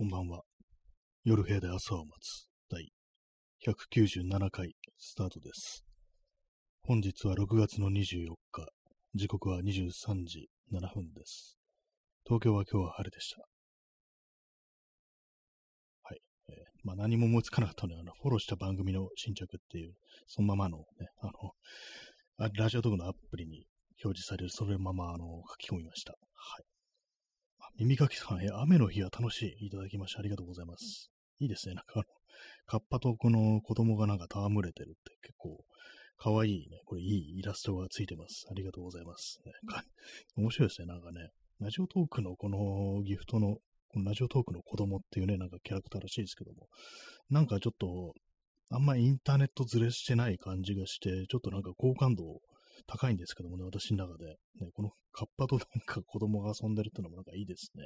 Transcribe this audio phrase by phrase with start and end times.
[0.00, 0.40] こんばんは。
[1.24, 2.88] 夜部屋で朝を待つ第
[3.66, 5.84] 197回スタートです。
[6.84, 8.66] 本日は6月の24日、
[9.14, 11.58] 時刻は23時7分です。
[12.24, 13.42] 東京は今日は晴れでした。
[16.04, 16.20] はい。
[16.48, 19.92] えーまあ何も思いつかなかったので、あの、フォローした番組の新着っていう、
[20.26, 21.32] そのままのね、あの、
[22.38, 23.66] あラジオトークのアプリに
[24.02, 26.12] 表示される、それまま、あの、書き込みました。
[26.12, 26.69] はい。
[27.80, 29.68] 耳かきさん、え、雨の日は楽しい。
[29.68, 31.10] いただきましてありがとうございます。
[31.38, 31.74] いいですね。
[31.74, 32.04] なんかあの、
[32.66, 35.64] カッパとこの子供がなんか戯れてるって結構、
[36.18, 36.82] かわいいね。
[36.84, 38.46] これいいイラストがついてます。
[38.50, 39.40] ありがとうございます。
[39.46, 39.52] ね、
[40.36, 40.88] 面白いですね。
[40.88, 43.56] なんかね、ラジオトークのこのギフトの、
[43.88, 46.68] このラジオトークの子供っていうね、なんかキャラクターらしいですけども、
[47.30, 48.12] なんかちょっと、
[48.68, 52.42] あんまインターネットずれしてない感じがして、ちょっとなんか好感度を
[52.86, 54.26] 高いんですけどもね、私の中で。
[54.26, 57.84] ね、このカッパとなんか子供が遊んでるってのもなんかいいですね。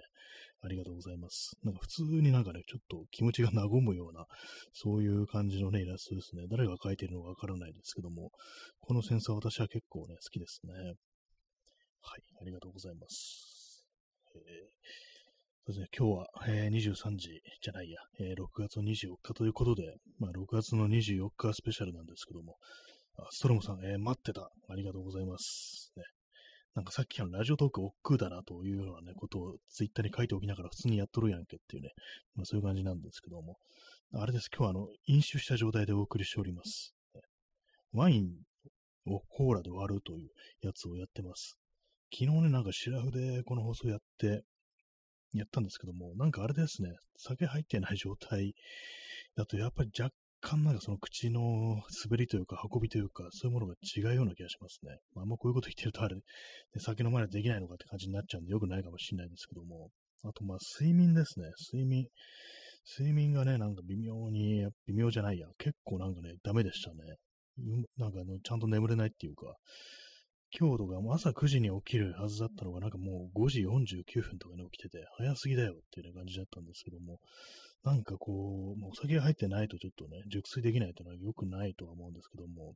[0.62, 1.57] ありがとうございます。
[1.62, 4.27] なんか普通になんかね、ちょっと気持ちが和むような、
[4.73, 6.47] そういう感じのね、イラストですね。
[6.50, 8.31] 誰が描いてるのかわからないですけども、
[8.81, 10.72] このセンサー私は結構ね、好きですね。
[10.75, 13.87] はい、ありがとうございます。
[14.34, 15.15] えー
[15.67, 22.59] そうですね、今日は、えー23時じゃないや、えー6月24日ということで、まあ、6月の24日スペシャルなんですけども、
[23.31, 24.51] ストロムさん、えー待ってた。
[24.69, 25.93] ありがとうございます。
[25.97, 26.03] ね、
[26.75, 31.91] なんかさっきのラジオトーク億劫だなというようなね、ことをツイッターに書いておきながら普通にやっとるやんけっていうね、
[32.34, 33.59] まあ、そういう感じなんですけども、
[34.12, 36.95] あれです、今日はあの、飲酒した状態でお送りしております。
[37.15, 37.21] ね
[37.93, 38.31] ワイン
[39.06, 40.31] をコーラで割るという
[40.62, 41.56] やつをやってます。
[42.12, 44.43] 昨日ね、なんかシラフでこの放送やって、
[45.33, 48.55] やったんですけども、なんかあれですね、酒入ってない状態
[49.37, 51.41] だと、やっぱり若干なんかその口の
[52.05, 54.98] 滑りというか運びというか、そういうものが違うような気がしますね。
[55.14, 56.23] まあ、あんまこういうこと言ってるとあれ、ね、
[56.78, 59.89] 酒飲まないとできないのかって感じになっちゃうんで、よくないかもしれないですけども、
[60.22, 62.06] あとまあ睡眠ですね、睡眠。
[62.98, 66.97] 睡眠がね、なんか微妙に、微妙じゃないや、結構なんかね、ダメでしたね。
[67.97, 69.56] なんかあの、ちゃんと眠れないっていうか、
[70.56, 77.19] 今日とかもう朝9時に起きるはずだったのが、なんかもう5時49分とかに起きてて、早すぎだよっていう、感じだったんですけども、
[77.84, 82.75] なんかこう、もうお酒が入ってないとちょっとね、熟睡できないというのは良くないとは思うんですけども、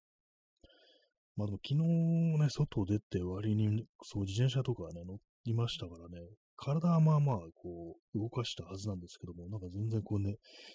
[1.37, 5.17] まあでも昨日ね、外出て割に、そう自転車とかね、乗
[5.47, 6.27] りましたからね、
[6.57, 10.35] 体はまあまあこう、動かしたはずなんですけども、なんか全然こうね、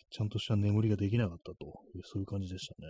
[0.09, 2.87] ちゃんとした眠りができなかったという、そういう感じでしたね。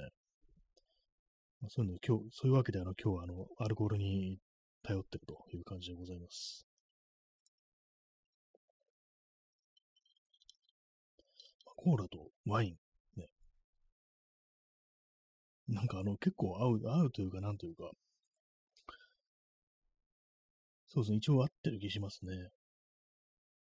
[1.59, 4.37] まあ、そういうの、今日、そういうわけで、あの、今日は、あの、アルコールに
[4.83, 6.72] 頼ってるという感じでございます。
[11.83, 12.75] コーラとワイン、
[13.19, 13.27] ね。
[15.67, 17.91] なんか、あの、結構合う、合うというか、なんというか、
[20.87, 22.51] そうですね、一応合ってる気しますね。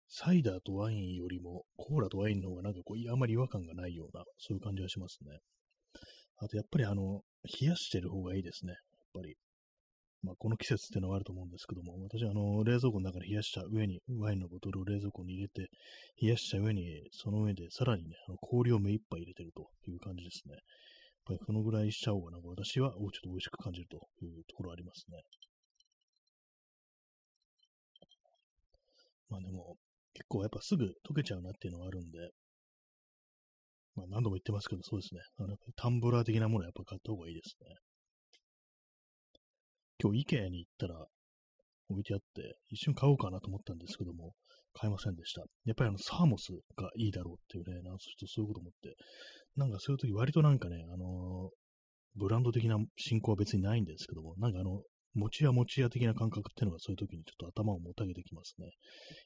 [0.08, 5.40] サイダーとワインよりも、コーラとワインの方がなんかこう、あんまり違和感がないような、そういう感じがしますね。
[6.38, 7.24] あと、やっぱりあの、
[7.60, 8.72] 冷やしてる方がいいですね。
[8.72, 8.80] やっ
[9.14, 9.36] ぱり。
[10.24, 15.70] まあ、この季節っていうのはあると思うんですけども、私はあの、冷蔵庫の中に冷やした上に、ワインのボトルを冷蔵庫に入れて、
[16.22, 20.56] 冷やした上に、その上でさらにね、あの氷を目いっぱい入れてるという感じですね。
[20.56, 20.62] やっ
[21.26, 22.40] ぱりそのぐらいしちゃおうかな。
[22.44, 25.22] 私は、ちょっと美味しく感じるというところありますね。
[29.30, 29.76] まあでも、
[30.14, 32.18] 結構やっぱすぐ溶けちゃうなっていうのはあるんで、
[33.96, 35.22] まあ何度も言ってますけど、そうですね。
[35.38, 37.76] あの、タンブラー的なものはやっぱ買った方がいいですね。
[40.02, 41.06] 今日、イケアに行ったら
[41.90, 44.34] 置いてあって、一瞬買おうかなと思ったんですけども、
[44.74, 45.42] 買えませんでした。
[45.66, 48.96] やっぱりあの、サーモスがいいだろうっていうね、なんかとそういうこと思って、
[49.56, 51.68] なんかそういう時割となんかね、あのー
[52.18, 54.82] ブランド的な進行は別にないんですけども、なんかあの、
[55.14, 58.72] 餅屋餅屋的な感覚っていうのがそういう時にちょっと頭をもたげてきますね。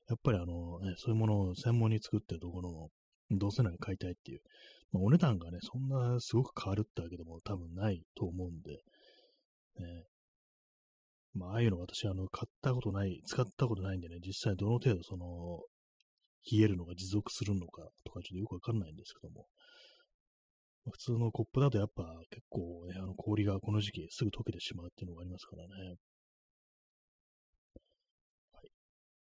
[0.10, 2.90] やっぱりあの、ね、そういうものを専門に作ってるところ
[3.32, 4.42] の、どうせなら買いたいっていう。
[4.92, 8.72] まあ、お値段がね、そんなすごく変わるってわけでも多分ないと思うんで、
[9.80, 10.04] ね、
[11.34, 15.60] まあ、ああいうの私、あの、買ったことない、使ったことないんでね、実際どの程度その、
[16.52, 19.46] 冷えるのが持続するのかとかちょっとよくわかんないんですけども、
[20.90, 25.96] 普通のコップだとやっぱ結構ね、あの氷がこの時期すぐ溶けてしまうっていうのがありますからね。
[28.54, 28.72] はい。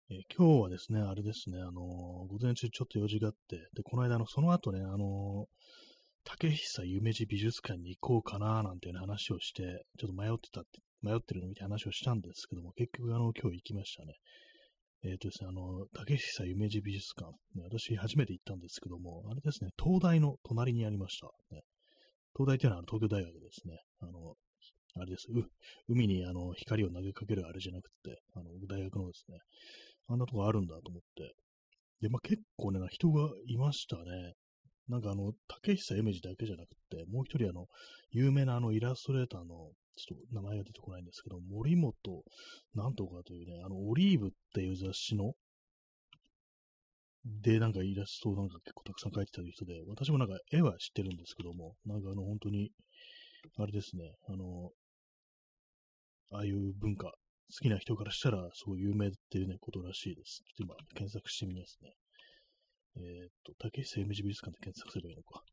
[0.09, 1.73] えー今日はですね、あれですね、あのー
[2.27, 5.45] 午前中ちょっと用事があって、で、この間の、その後ね、あのー
[6.25, 14.13] 竹久夢二美術館に行こうかななんていう話をして、ちょっと迷ってたって、迷ってるのみたいな話をしたんですけども、結局あの、今日行きましたね。
[15.03, 21.27] えっ、とですね、あの、竹久夢二美術館、ね、私初めて行ったんですけども、あれですね、東大の隣にありました。
[21.53, 21.61] ね、
[22.35, 23.77] 東大っていうのはあの東京大学ですね。
[23.99, 24.35] あの、
[24.95, 25.27] あれです。
[25.29, 25.43] う
[25.89, 29.39] 海にあの光を投げかけるあれじゃなくて、あの、大学のですね、
[30.07, 31.35] あんなとこあるんだと思って、
[32.01, 34.33] で、まあ、結構ね、人がいましたね。
[34.89, 37.67] なんかあの、竹久夢二だけじゃなくて、もう一人あの、
[38.11, 41.93] 有名なあのイラストレーターの、ちょっと名前が出てこないんですけど、森本
[42.75, 45.33] なんとかというね、あの、オリーブっていう雑誌の、
[47.25, 52.71] で、なんかイラストをなんか結構たくさん描いてた人で、私もなんか絵は知ってるんですけども、なんかあの、本当に、
[53.57, 54.71] あれですね、あの、
[56.31, 57.13] ああいう文化、好
[57.61, 60.43] きな人からしたら、すごい有名っていうね、ことらしいです。
[60.57, 61.93] ちょっと今、検索してみますね。
[62.95, 65.43] えー、っと、竹久 M 字美術館で検索すればいいのか。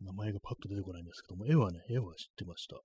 [0.00, 2.80] 名前がパッと出てこないんですけども、絵はね、絵は知ってました。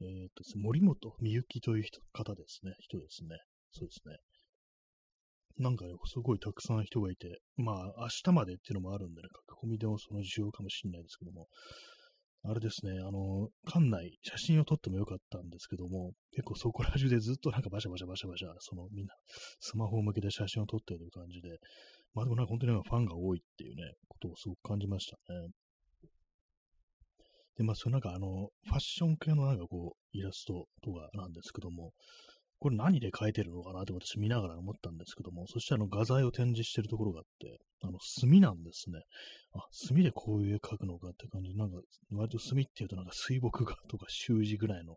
[0.00, 2.72] えー、っと、森本美幸という人方ですね。
[2.78, 3.36] 人ですね。
[3.72, 4.16] そうですね。
[5.58, 11.48] なんか、すごいたくさん人がいて、まあ、明日までっていうのもあるんでね、書き込みでもその需要かもしれないですけども、
[12.44, 19.14] あれですね、あの、館内、写真を撮ってもよかったんですけども、結構そこら中でずっとなんかバシャバシャバシャバシャ、そのみんな、
[19.58, 21.58] スマホを向けて写真を撮ってる感じで、
[22.18, 25.48] まあでもなんか本当にファンが多いっていうね、ことをすごく感じましたね。
[27.56, 31.92] で、まあそれなんかあの、ファッション系のなんかこう、イラストとかなんですけども、
[32.58, 38.98] これ何で描いてるのかなって私見ながら思ったんですけども、そしてあの画材を展示してるところがあって、あの墨なんですね。
[39.54, 41.78] あ、墨でこういう絵描くのかって感じで、なんか
[42.10, 44.96] 割と墨っていうとなんか水墨画とか習字ぐらいの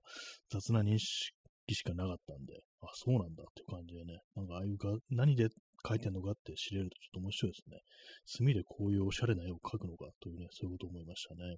[0.49, 1.35] 雑な認識
[1.75, 5.49] しかなかったんで、あ、そうなんだっていう感じでね、なんかああいう画、何で
[5.83, 7.79] 描いてんのかって知れるとちょっと面白いですね。
[8.25, 11.57] 墨でこういうおしゃれな絵を描くのかというね、そういうことを思いましたね。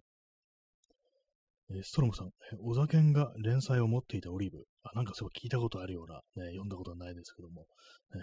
[1.72, 2.30] えー、ストロムさん、
[2.60, 4.64] 小田健が連載を持っていたオリーブ。
[4.84, 7.66] あ、なんかそう聞いたことあるような、ね、読んだことはないですけども、
[8.14, 8.18] え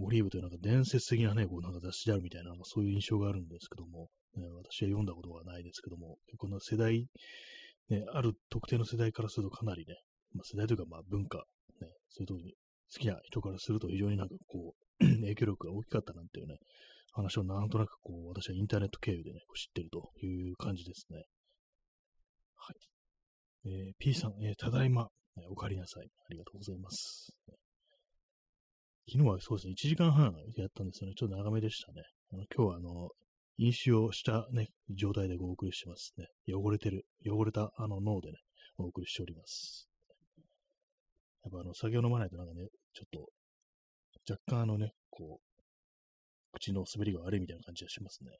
[0.00, 7.06] ー、オリーブというなんか伝説的なね、こうなんか雑誌であるみたいな、そういう印象があるんですけども、ね、私は読んだことがないですけども、結構な世代、
[7.90, 9.96] ね、ある特定の世代からするとかなりね、
[10.34, 11.38] まあ、世代というかまあ文化、
[11.80, 12.54] ね、そういうとこに
[12.94, 14.87] 好きな人からすると非常になんかこう、
[15.22, 16.56] 影響力が大きかったなんていうね、
[17.12, 21.24] 話をなんとなくこう、私はインターネット経由でね、知ってるという感じですね。
[22.56, 23.70] はい。
[23.70, 25.08] えー、P さん、えー、ただいま、
[25.40, 26.08] えお帰りなさい。
[26.08, 27.32] ありがとうございます。
[29.10, 31.14] 昨日はそうですね、1時間半やったんですよね。
[31.16, 32.02] ちょっと長めでしたね。
[32.32, 33.08] あの今日はあの、
[33.56, 36.26] 飲酒をしたね、状態でお送りしてますね。
[36.46, 38.38] 汚れてる、汚れたあの脳でね、
[38.76, 39.88] お送りしております。
[41.42, 43.28] やっぱあの、酒を飲まないとなんかね、ちょっと、
[44.28, 45.48] 若干あのね、こう、
[46.52, 48.30] 口の滑りが悪いみたいな感じがしますね。
[48.30, 48.36] は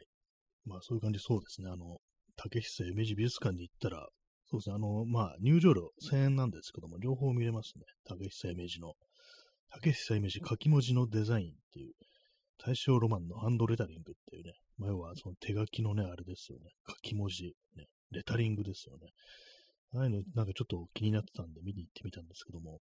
[0.00, 0.06] い
[0.64, 1.70] まあそういう感じそうですね。
[1.70, 1.98] あの、
[2.36, 4.08] 竹久夢二美術館に行ったら、
[4.48, 7.84] そうですね、あの、まあ入場料1000円なんですけども、両方見れますね。
[8.04, 8.94] 竹久夢二の。
[9.70, 11.92] 竹久夢二書き文字のデザインっていう、
[12.58, 16.70] 大正ロマンのハンドレタリングっていうね、ま、要はその手書きのね、あれですよね。
[16.88, 19.08] 書き文字、ね、レタリングですよね。
[19.94, 22.80] ああいうのなんかちょっと気になってたんで見に行ってみたんですけども、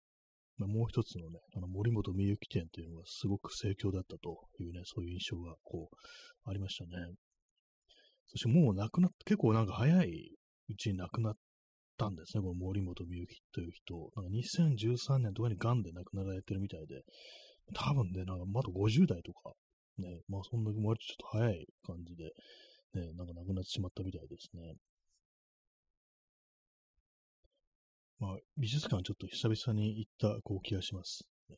[0.57, 6.91] まあ、もう一つのね、あの森本美幸店というのがすごく盛況だったというね、そういう印象がこう、ありましたね。
[8.27, 10.37] そしてもう亡くなって、結構なんか早い
[10.69, 11.33] うちに亡くなっ
[11.97, 14.11] たんですね、この森本美幸という人。
[14.15, 17.03] なんか2013年とかに癌で亡くなられてるみたいで、
[17.73, 19.53] 多分ね、なんかまだ50代とか、
[19.97, 22.31] ね、まあそんな割とちょっと早い感じで、
[22.93, 24.73] ね、なんか亡くなってしまったみたいですね。
[28.19, 31.23] まあ、美術館ちょっと久々に行ったこう気がします。
[31.49, 31.55] ね、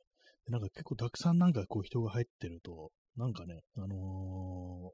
[0.50, 4.92] なんか結構たくさんなんかこう人が入ってると、なんかね、あの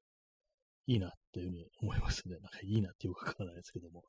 [0.87, 2.37] いいなっていうふうに思いますね。
[2.41, 4.03] なんかいいなってよくわからないですけども。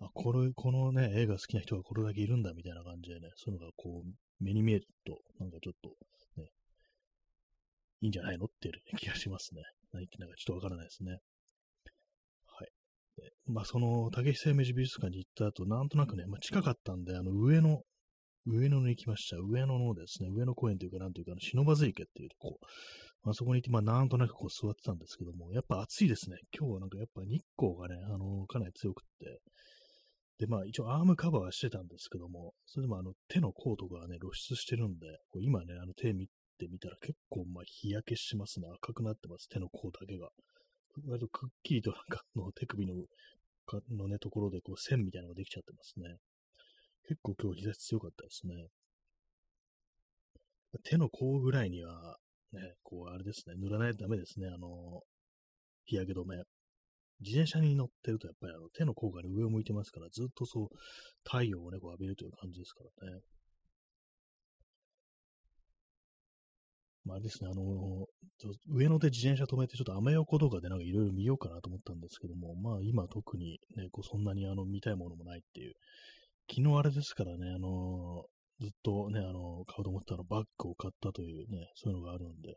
[0.00, 5.94] あ、これ、このね、映画好きな人がこれだけいるんだみたいな感じでね、そういうのがこう、目に見えると、なんかちょっと、
[8.00, 9.62] いいんじゃないのっていう気がしますね。
[9.92, 11.12] 何言ってんだかちょっとわからないですね。
[11.12, 12.68] はい。
[13.16, 17.82] でまあ、その、竹久夢二美術館に行った後、なんとなくね、まあ、近かったんで、あの、上野、
[18.46, 19.36] 上野に行きました。
[19.36, 22.58] 上野のですね、上野公園というか、なんというか、忍ばず池っていうとこ、
[23.24, 26.36] まあ、そこに行って、まあ、なんとなくこう座ってたんですけども、やっぱ暑いですね。
[26.56, 29.40] 今日はなんかやっぱ日光がね、あの、かなり強くって、
[30.38, 36.28] で、まあ、一応アームカバーはしてたんですけども、それでもあの手の甲とかがね、露出してるんで、こう今ね、あの手見
[36.58, 38.68] てみたら結構、まあ、日焼けしますね。
[38.82, 40.28] 赤くなってます、手の甲だけが。
[41.06, 42.94] 割とくっきりとなんかの手首の
[43.66, 46.16] かのね、ところでこう線みたいなのができちゃってますね。
[47.06, 48.54] 結構今日日差し強かったですね。
[50.84, 52.16] 手の甲ぐらいには、
[52.52, 55.02] ね、こう、あれですね、塗らないとダメですね、あの、
[55.86, 56.36] 日焼け止め。
[57.20, 60.68] 自転車に乗ってると、やっぱりあの手の甲が、上を向いてますから、ずっとそう、
[61.24, 63.20] 太陽をね、こう浴びるという感じですからね。
[67.08, 68.06] まあ、あれですね、あの
[68.68, 75.72] 上野で自転車止めて、ちょっとアメ横とかでなんかいろいろ見ようかなと思ったんですけども、まあ今特にね、こうそんなにあの見たいものもないっていう。
[76.50, 78.24] 昨日あれですからね、あの
[78.60, 82.56] ずっとね、あの買おうと思ったのバッグを買ったというね、そういうのがあるんで、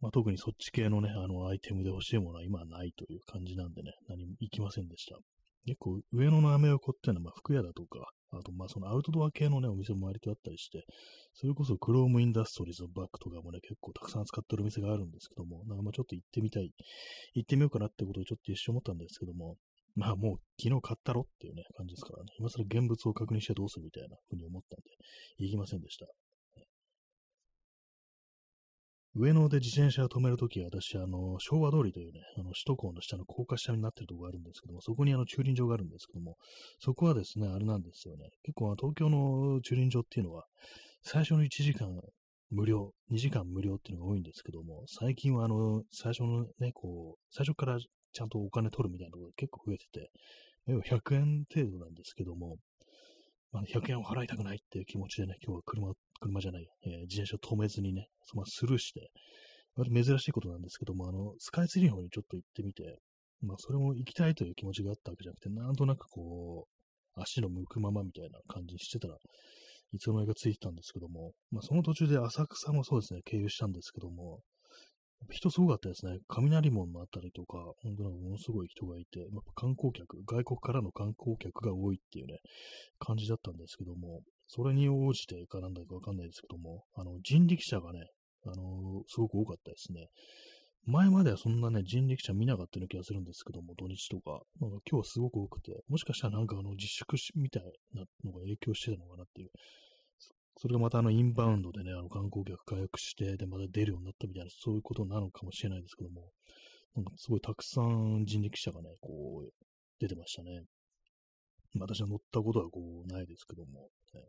[0.00, 5.16] まあ、特にそっち系のね、あのアイテムで欲しいものは今はないという感じなんでね、何も行きませんでした。
[5.64, 10.84] 結構上野のアメ横っていうのは、まあ、服屋だとか、あと、まあ、そのアウトドア系のね、お店も割とあったりして、
[11.34, 16.72] それこそクロームインダストリーズのバッグとかもね、結構たくさん使ってるお店があるんですけども、なんかまあちょっと行ってみたい、
[17.34, 19.56] 行ってみようかなってことをちょっと一瞬思ったんですけども、
[19.94, 24.90] まあもう昨日買ったろっていうね、感じですからね、今更現物を確認してどうするみたいなふうに思ったんで、
[25.38, 26.06] 行きませんでした。
[29.14, 36.36] 上野で自転車を止めるときは、私、あの、昭和通りというね、あの、首都高の下の高架下になってるところがあるんですけども、そこにあの、駐輪場があるんですけども、
[36.78, 38.30] そこはですね、あれなんですよね。
[38.42, 40.46] 結構、東京の駐輪場っていうのは、
[41.02, 41.88] 最初の1時間
[42.50, 50.10] 無料、2時間無料っていうのが多いんですけども、最近はあの、最初のね、こう、最初からちゃんとお金取るみたいなところが結構増えてて、
[50.68, 52.56] 100円程度なんですけども、
[53.52, 55.92] まあ、100円を払いたくないっていう気持ちでね、今日は車、
[56.22, 59.10] 車じゃない、えー、自転車止めずにね、そのスルーして、
[59.74, 62.98] 割と珍しいことなんですけども、あの、スカイツリーの方にちょっと行ってみて、
[63.42, 69.16] まあ、それも行きたいという気持ちがあったわけじゃなくて、なんとなくこう、足の向くままみたいな感じにしてたら、
[69.92, 74.40] いつの間にかついてたんですけども、まあ、その途中で浅草もそうですね、経由したんですけども、
[75.30, 76.18] 人すごかったですね。
[76.28, 82.38] 雷門のあたりとか、本当にものすごい人がいて、やっぱ観光客、外国からの観光客が多いっていうね、
[82.98, 88.06] 感じだったんですけども、それに応じてかなんだかわかんないですけども、あの、人力車がね、
[88.44, 90.08] あのすごく多かったですね。
[90.84, 94.42] 前まではそんなね、人力車見なかったような気がするんですけども、土日とか。
[94.60, 97.62] なんか今日はすごく多くて、もしかしたらなんかあの自粛みたい
[97.94, 99.50] なのが影響してたのかなっていう
[100.58, 106.30] それがまたあのインバウンドでね、あの観光客回復して、で、また出るようになったみたいな、そういうことなのかもしれないですけども、
[106.94, 109.50] なんかすごいたくさん人力車がね、こう、
[109.98, 110.62] 出てましたね。
[111.78, 114.22] 私は乗ったことはこう、ないですけども、ね、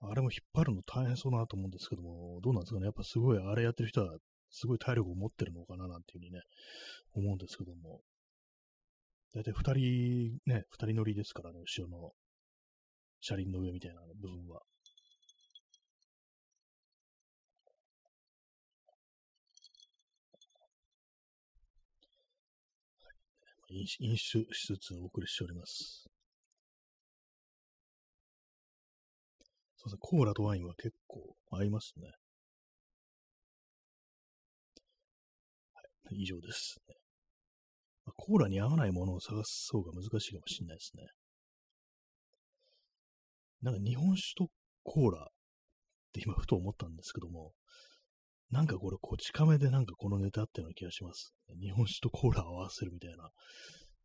[0.00, 2.84] あれも引っ張るの大変そうなと思うんですけども、どうなんですかね。
[2.84, 4.18] やっぱすごい、あれやってる人は、
[4.50, 6.42] すごい体力を持ってるのかななんていうふうにね、
[7.14, 8.00] 思うんですけども。
[9.34, 12.12] だいたい二人、ね、二人乗りですからね、後ろの
[13.20, 14.62] 車輪の上みたいな部分は。
[23.74, 26.06] 飲飲酒しつつお送りしております。
[29.76, 32.06] そうですね、コーラとワインは結構合いますね。
[36.04, 36.94] はい、以上です、ね。
[38.16, 41.06] コーラに合わないものを探す方が難しいかもしれないですね。
[43.62, 44.48] なんか日本酒と
[44.84, 45.26] コーラっ
[46.12, 47.52] て今ふと思ったんですけども、
[48.54, 51.34] なんかこれ、こち亀でなんかこのネタあったような気がします。
[51.60, 53.28] 日本酒とコーラを合わせるみたいな。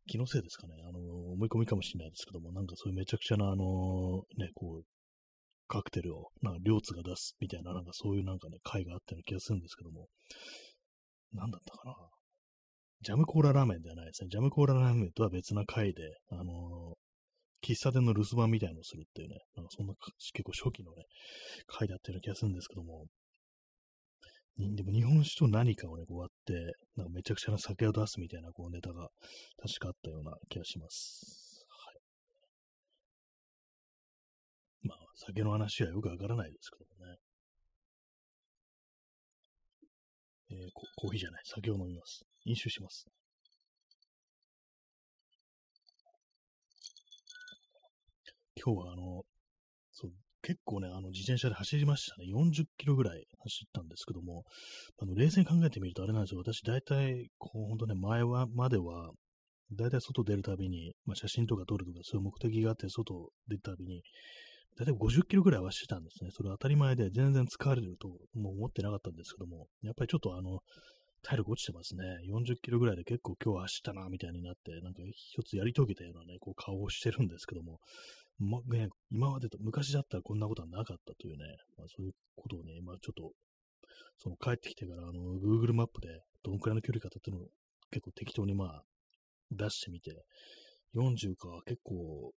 [0.08, 0.74] 気のせいですかね。
[0.88, 4.84] あの、思い込みかもしれないですけども、なんかそういうめちゃくちゃな、あの、ね、こう、
[5.68, 10.08] カクテルを、なんか、両津が出すみたいな、なんかそういうなんかね、会があったような気がするんですけども、
[11.32, 11.94] なんだったかな。
[13.02, 14.28] ジャムコーララーメンではないですね。
[14.30, 16.96] ジャムコーララーメンとは別な回で、あの、
[17.62, 19.94] 喫茶店の留守番みたいのをするっていうね、なんかそんな
[20.34, 21.04] 結構初期のね、
[21.68, 23.06] 回だったような気がするんですけども、
[24.58, 26.54] でも日本酒と何かをね、こう割って、
[26.96, 29.08] なんかめちゃくちゃな酒を出すみたいなこうネタが
[29.62, 31.66] 確かあったような気がします。
[31.68, 31.92] は
[34.84, 34.88] い。
[34.88, 37.16] まあ、酒の話はよくわからないですけどね。
[40.52, 42.24] えー、コーヒーじゃない、酒を飲みます。
[42.44, 43.06] 飲酒します。
[48.62, 49.22] 今日はあの、
[50.50, 52.26] 結構ね、あの、自転車で走りましたね。
[52.26, 54.42] 40キロぐらい走ったんですけども、
[55.00, 56.40] あの、冷静に考えてみるとあれなんですよ。
[56.40, 59.12] 私、大体、こう、ほんとね、前は、までは、
[59.72, 64.02] 大体外出るたびに、まあ、写真とか撮るとか、そういう目的があって、外出るたびに、
[64.76, 66.30] 大体50キロぐらいはしてたんですね。
[66.32, 70.58] それは当たり前で、全然疲れると、もう思ってなかったんですけども、やっぱりちょっとあの、
[71.22, 72.02] 体力落ちてますね。
[72.26, 77.78] 40キロぐらいで結構今日走ったな、みたいになって、なんか一つやり遂げたようなね、こう顔をしてるんですけども、
[78.40, 81.44] ま、ね、今までと、昔だったらこんなことはなかったというね、
[81.76, 83.32] まあ、そういうことをね、今ちょっと、
[84.18, 86.08] その帰ってきてから、あの、Google マップで
[86.42, 87.48] どのくらいの距離かっていうのを
[87.90, 88.82] 結構適当にまあ、
[89.50, 90.24] 出してみて、
[90.94, 92.32] 40か結構、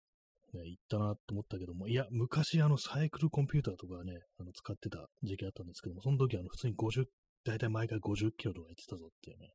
[0.53, 7.05] ね、行ったなと思ったけども、いや、昔あのサイクルコンピューターとかね、あの使ってた時期あったんですけども、その時あの普通に50、
[7.45, 9.47] だいたい毎回50キロとか言ってたぞっていうね、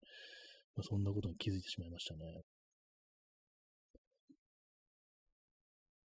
[0.77, 2.43] まあ、そんなことに気づいてしまいましたね。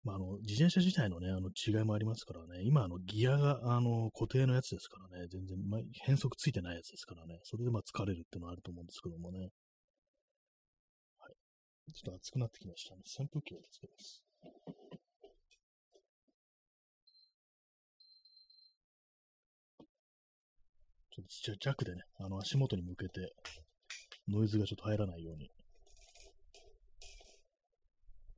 [0.09, 9.49] まあ、あの、自転車自体のね、あの、違いもありますからね、今、あの、ギアが、あの、固定のやつですからね、全然、まあ、変速ついてないやつですからね、それでまあ、疲れるっていうのはあると思うんですけどもね。
[11.19, 11.93] はい。
[11.93, 13.01] ちょっと暑くなってきましたね。
[13.05, 14.23] 扇風機をつけます。
[21.11, 23.33] ちょっと弱でね、あの、足元に向けて、
[24.27, 25.51] ノイズがちょっと入らないように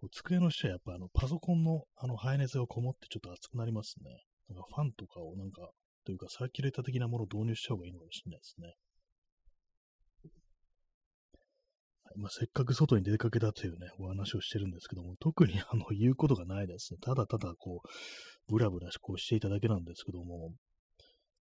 [0.10, 4.10] 机の下やっぱあのパソコンのあの排熱がこもってちょっと熱くなりますね。
[4.50, 5.70] なんかファンとかをなんか、
[6.06, 8.74] というかサーキュレーター的なものを導入した方がいいのかもしれないですね。
[12.18, 16.98] まあ、せっかく外に出かけたというね、お話をしてるんですけども、特にあの言うことがないですね。
[17.02, 20.52] ただただこう、ブラブラこうしていただけなんですけども、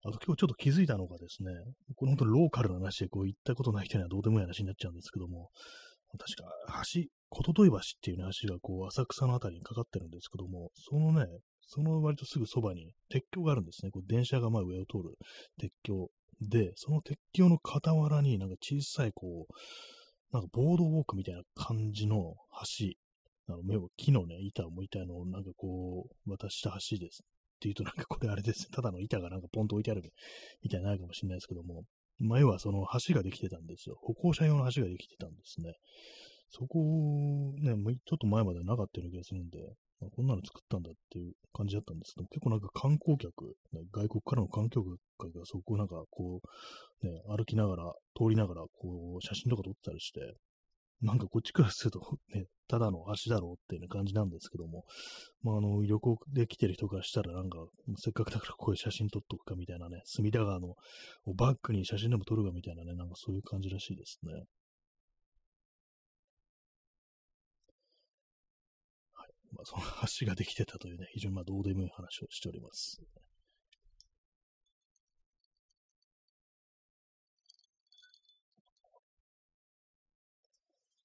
[0.02, 1.50] あと今日ちょっと気づいたのがですね、
[1.96, 5.50] これ本当にローカルな話でこう行ったことない人にはどうでもいい話になっちゃうんですけども、
[6.18, 6.44] 確か
[6.92, 11.26] 橋、琴問橋っていう、ね、橋がこう浅草のあたりにかかってるんですけども、そのね、
[11.60, 13.90] その割とすぐそばに鉄橋があるんですね。
[13.92, 15.16] こう電車がまあ上を通る
[15.58, 16.10] 鉄橋。
[16.40, 19.52] で、その鉄橋の傍らになんか小さいこう、
[20.32, 22.34] なんかボードウォークみたいな感じの
[22.78, 22.94] 橋、
[23.48, 27.22] あの目を木のね、板を向いたのをなんかこう、渡した橋です。
[27.22, 30.02] っていうとなんかこれあれです、ただの板がなんかポンと置いてある
[30.62, 31.84] みたいになるかもしれないですけども、
[32.20, 33.96] 前はその橋ができてたんですよ。
[34.00, 35.74] 歩行者用の橋ができてたんですね。
[36.50, 37.74] そこを、ね、
[38.04, 39.58] ちょっと前までなかったような気がするんで、
[40.16, 44.86] こんなの作ったんだっていう感じだったんですけど結構なんか観光客、ね、外国からの観光
[45.20, 46.40] 客がそこをなんかこ
[47.02, 50.20] う、ね、歩きながら、通りながら、こう、写真とか撮ったりして、
[51.02, 52.00] なんかこっちからすると、
[52.34, 54.84] ね、 ただの足だろうっていう感じなんですけども、
[55.42, 57.66] まあ、あの、旅行で来てる人からしたら、なんか、
[57.96, 60.76] せっかくだからこういう写真撮っとくかみたいなね、隅田川の
[61.34, 64.32] バックに写真でも撮るかみたいなね、なんかそういう感じらしいですね。
[69.14, 69.28] はい。
[69.52, 69.82] まあ、その
[70.20, 73.00] 橋ができてたというね、非常にまあどうでもいい話をしております。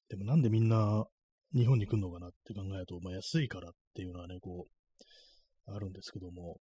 [0.10, 1.06] でもなんでみんな
[1.54, 6.58] 日本に来るのかなって考えると、まあ安いからっていうのはね、こう、あるんですけども、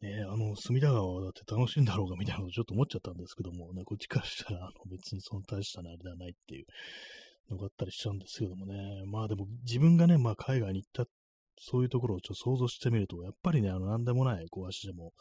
[0.00, 6.66] ねあの、隅田川はだって楽しいんだろうかみたいなことちょっと思っちゃったんですけども、ね、こっちからしたら、あの、別にその大したなあれではないっていう
[7.50, 8.74] のがあったりしちゃうんですけどもね、
[9.06, 11.10] まあでも自分がね、まあ海外に行った、
[11.58, 15.12] そういうところをちょっと想像してみると、やっぱりね、あの、なんでもない、こう足でも、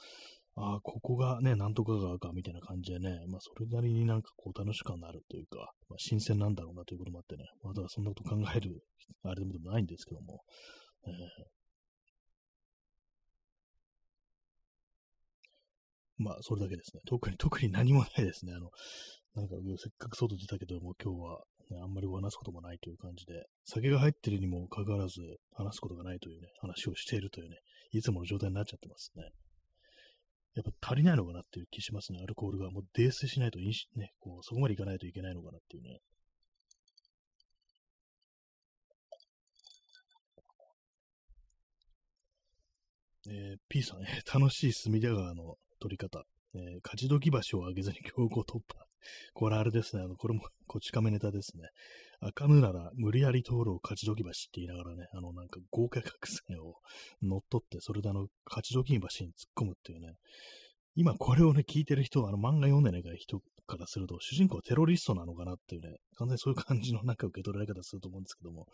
[0.57, 8.81] ああ、ここがね、なんとか川か、みたいな感じでね、まあ、それなりになんかこう、楽しくなるというか、まあ、新鮮なんだろうなということもあってね、まだそんなこと考える、
[9.23, 10.43] あれでもないんですけども、
[11.07, 11.13] えー、
[16.23, 17.01] まあ、それだけですね。
[17.05, 18.53] 特に、特に何もないですね。
[18.53, 18.69] あの、
[19.35, 25.19] なんか、せっかく外出たけども、今日は、ね、あんまり話すこともないという感じで、酒が入ってるにもかかわらず、
[25.51, 27.57] 話すことがないというね、話をしているというね、
[27.91, 29.31] いつもの状態になっちゃってますね。
[30.55, 32.19] やっぱ足りないのかなっていう気しますね。
[32.23, 35.99] アルコールがもう泥酔しないと、ね、こうそこまでいかないといけないのかなっていうね。
[43.27, 46.23] えー、P さん、えー、楽しい隅田川の取り方。
[46.53, 48.85] えー、勝ち時橋を上げずに強行突破。
[49.33, 50.03] これあれですね。
[50.03, 51.69] あの、これもこち亀ネタですね。
[52.21, 56.75] 赤ぬなら無理やり通ろう勝ち時橋って言いながらね、あのなんか豪華客船を
[57.21, 59.09] 乗っ取って、それであの勝ち時橋に突っ
[59.55, 60.15] 込むっていうね、
[60.95, 68.67] 今これをね、聞いてる人は、あの漫画読んでない人からすると、主人公はテロリストなのかなっていうね、完全にそういう感じのなんか受け取られ方すると思うんですけども、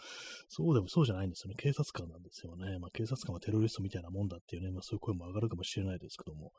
[0.48, 1.56] そうでもそうじゃないんですよね。
[1.58, 2.78] 警察官なんですよね。
[2.80, 6.52] まあ警察官はテロリストみたいなもんだっていうね、まあそういう声も上がるかもしれないですけども、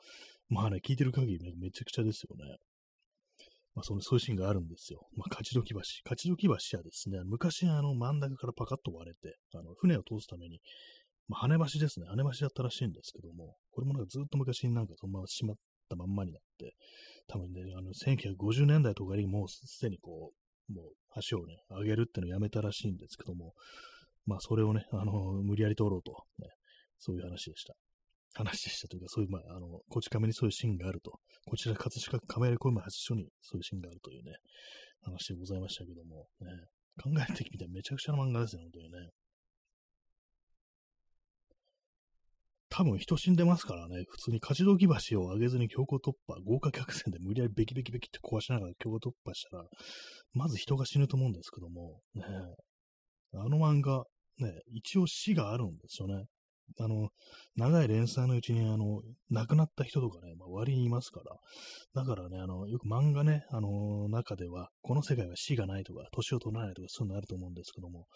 [0.49, 2.57] まあね、聞いてる限りめちゃくちゃですよね。
[3.75, 5.07] まあ、その、そういうシーンがあるんですよ。
[5.17, 5.81] まあ、勝どき橋。
[6.05, 10.61] 勝どき橋はですね、昔、あの、真ん中からパカッと割れて、あの、船を通すために、
[11.29, 12.07] まあ、羽橋ですね。
[12.09, 15.57] 羽橋だったらしいんですけども、これもなんかずっと昔になんかそのまま閉まっ
[15.89, 16.75] たまんまになって、
[17.29, 20.33] 多分ね、あの、1950年代とかにもうすでにこ
[20.69, 20.85] う、もう
[21.29, 23.55] 橋をね、上げるっていうのをやめたらしいんですけども、
[24.27, 26.49] まあ、それをね、あの、無理やり通ろうと、ね、
[26.99, 27.75] そういう話でした。
[28.35, 34.33] 話でしたというか、そういう、まあ、あの、こち亀にそういうシーンがあると、こちら葛飾亀有小梅発所にそういうシーンがあるというね、
[35.03, 36.47] 話でございましたけども、ね、
[37.03, 39.11] 考えてみたらめちゃくちゃな漫画ですね、本当にね。
[42.75, 49.65] 多分人死んでますからね、普通に勝どき橋を上げずに強行突破、豪華客船で無理やりベキベキベキって壊しながら強行突破したら、
[50.33, 52.25] まず人が死ぬと思うんですけども、ね、
[53.35, 54.05] あの漫画、
[54.39, 56.25] ね、一応死があるんですよね。
[56.79, 57.11] あの、
[57.57, 61.37] 長い連載のうちに、あの、亡くなった人とかね、まあ、割にいますから、
[61.95, 68.07] だからね、あの、よく漫画ね、あの、中では、この世界は死がないとか、年を取らないとか、そういうのあると思うんですけども、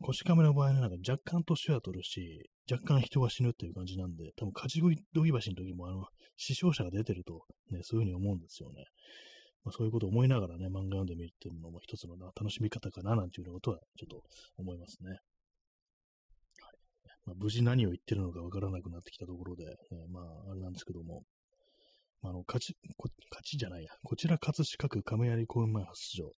[0.00, 6.04] 腰亀の場合はなんか若干年は取るし、若干人が死ぬっていう感じなんで、多分、勝ち食い土橋の時も、あの、
[6.36, 8.84] 死傷者が出てると、ね、そういうふうに思うんですよね。
[9.64, 14.22] まあ、そういうことを思いながらね、漫画読んでみるっていうのも一つの楽しみ方かな、なんていうようなことはちょっと
[14.56, 15.18] 思いますね。
[17.26, 19.72] まあ、無事何を言ってるのかわからなくなってきたところで、ね、
[20.10, 21.22] まあ、あれなんですけども、
[22.22, 22.76] まあ、あの、勝ち、
[23.30, 26.30] 勝ちじゃないや、こちら葛飾区亀有公園前発出場っ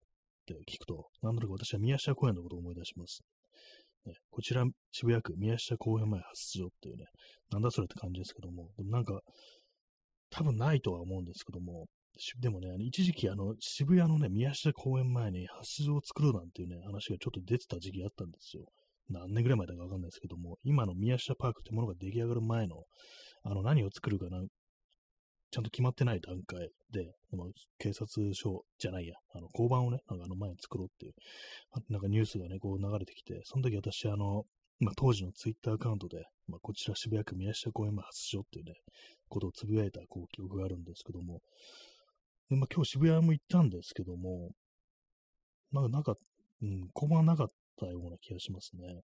[0.46, 3.22] て聞くと、なんとなく私は宮下公園のことを思い出します。
[4.06, 7.06] ね、こちら渋谷区宮下公園前発出場っていうね、
[7.52, 9.22] なんだそれって感じですけども、でもなんか、
[10.30, 11.86] 多分ないとは思うんですけども、
[12.42, 18.66] でもね、一時期あの渋谷のね、宮下公園前に発出場を作るなんていうね、話がちょっと出てた時期あったんですよ。
[19.10, 22.84] 何年ぐらい前だかわかんないですけども、今の宮下パークってものが出来上がる前の、
[23.44, 24.42] あの、何を作るかな、
[25.52, 31.14] ちゃんと決まってない段階で、この警察署じゃないや、あの、交番をね、なんかあの前に作ろうっていう、
[31.90, 34.44] なんかニュースがね、こう流れてきて、その時私、あの、
[34.80, 38.74] まあ、当時のツイッターアカウントで、まあ、こちら渋谷区宮下公園前発祥っていうね、
[39.30, 41.40] ことをつぶやいたこう記憶があるんですけども、
[42.50, 44.52] でまあ、今日渋谷も行ったんですけども、
[45.72, 46.16] なんか、なんか、
[46.62, 49.02] うん、交番なかったたような気がしますね。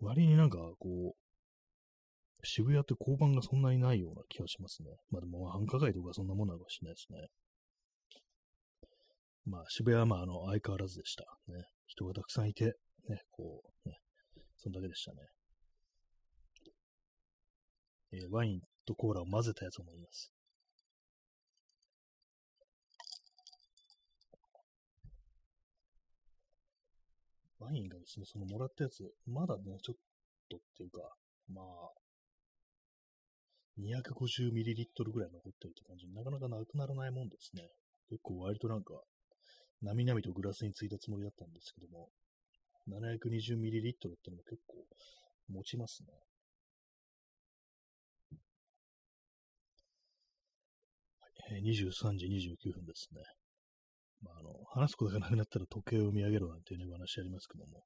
[0.00, 4.90] 割になんか、こう、渋谷って交番がそんなにないような気がしますね。
[5.10, 7.28] まあでも、繁華街とかそんなものなのかもしれないですね。
[9.44, 11.24] まあ、渋谷はまあ、あの、相変わらずでした。
[11.48, 11.64] ね。
[11.86, 12.76] 人がたくさんいて、
[13.08, 13.96] ね、こう、ね、
[14.58, 15.18] そんだけでしたね。
[18.12, 20.32] えー、ワインとコーラを混ぜたやつを飲みます。
[27.60, 29.96] ワインがですね、そのもらったやつ、まだね、ちょっ
[30.48, 31.00] とっていうか、
[31.52, 31.64] まあ、
[33.78, 37.68] 250ml ぐらい残ってるって感じなかなかなくならないもんですね。
[38.08, 38.94] 結構割となんか、
[39.82, 42.08] なみなみとグラスについたつもりだったんですけども、
[42.88, 43.92] 720ml っ
[44.22, 44.84] てのも結構
[45.48, 46.08] 持ちますね。
[51.62, 53.22] 23時29分ですね。
[54.22, 57.84] まあ、あの、話すことがなくなったら時計を見上げろなんていうね、話ありますけども、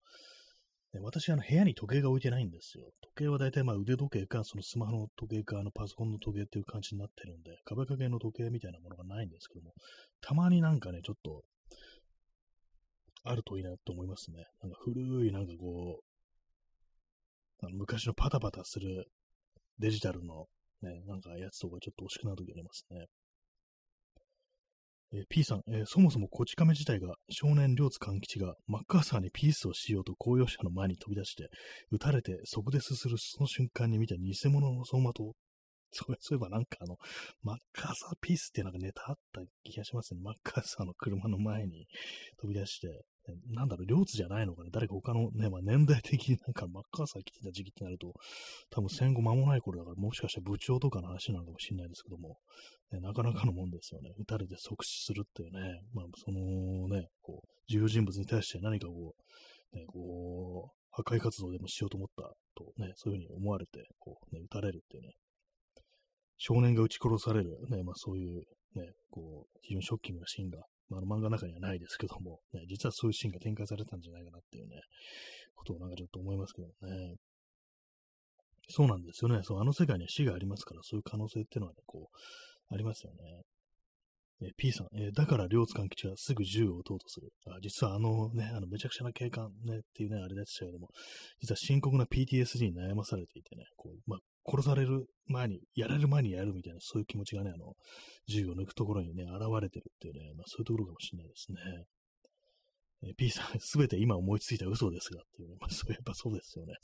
[0.95, 2.91] ね、私、あの、部屋に時計が置いてないんですよ。
[3.03, 9.73] 時計は大体、まあ、腕時計か、そのスマホの時計か、あの、パソコンの時計っていう感じになってるんで、壁掛けの時計みたいなものがないんですけども、
[10.21, 11.43] たまになんかね、ちょっと、
[13.25, 14.45] あるといいなと思いますね。
[14.63, 16.05] なんか古い、なんかこう、
[17.65, 19.07] あの昔のパタパタする
[19.79, 20.47] デジタルの
[20.83, 23.07] ね、なんかやつとかちょっと欲しくなるときありますね。
[25.15, 31.51] え、P さん、えー、そもそもこち亀自体が少年両津勘吉がマッカーサーにピースをしようと公用車の前に飛び出して、
[31.91, 35.33] 撃たれて即デスするその瞬間に見た偽物の走馬灯。
[35.93, 36.97] そういえばなんかあの、
[37.43, 40.21] マッカーサーピースってなんかネタあった気がしますね。
[40.23, 41.87] マッカーサーの車の前に
[42.41, 43.05] 飛び出して、
[43.51, 44.71] なんだろう、両津じゃないのかね。
[44.73, 48.13] 誰か他のね、まあ、年代的になんかマッカーサー来てた時期ってなると、
[48.71, 52.39] 多分戦後間もない頃だから、もしかしたら部長とかの話なのかもしれないですけども、
[52.91, 54.11] ね、なかなかのもんですよね。
[54.19, 59.15] 撃たれて即死するっていうね、まあ、そのね、こう、重要人物に対して何かこ
[59.73, 62.23] う、ね、こう、破壊活動でもしようと思った
[62.55, 65.13] とね、そういうふうに思われて、こう、ね、撃たれるっていうね、
[66.45, 68.43] 少年が撃ち殺される、ね、まあそういう
[68.75, 74.83] ね、こう、非常にショッキングなシーンがまあ、の漫画の中にはないですけども、ね、実はそういうシーンが展開されたんじゃないかなっていうね、
[75.55, 77.17] ことをなんかちょっと思いますけどね。
[78.69, 79.41] そうなんですよね。
[79.43, 83.43] そう、あの世界には死がありますから、そういう可能性っていうのはね、こう、ありますよね。
[84.45, 87.33] え P さん、えー、だから両津勘吉はすぐ銃を撃とうとする。
[87.47, 90.89] あ実はあのね、あのめちゃくちゃな警官ねっていうね、あれでしたけども、
[91.41, 97.75] 実は深刻な PTSD に悩まされていてね、こう、まあ、殺される前に、やられる前にやるみたいな、そういう気持ちがね、あの、
[98.27, 101.59] 銃を抜くところにね、現れてるっていうね、まあそういうところかもしれないですね。
[103.05, 106.75] え P さん、 すべて今思いついた嘘ですがっていうね、まあそうやっぱそうですよね。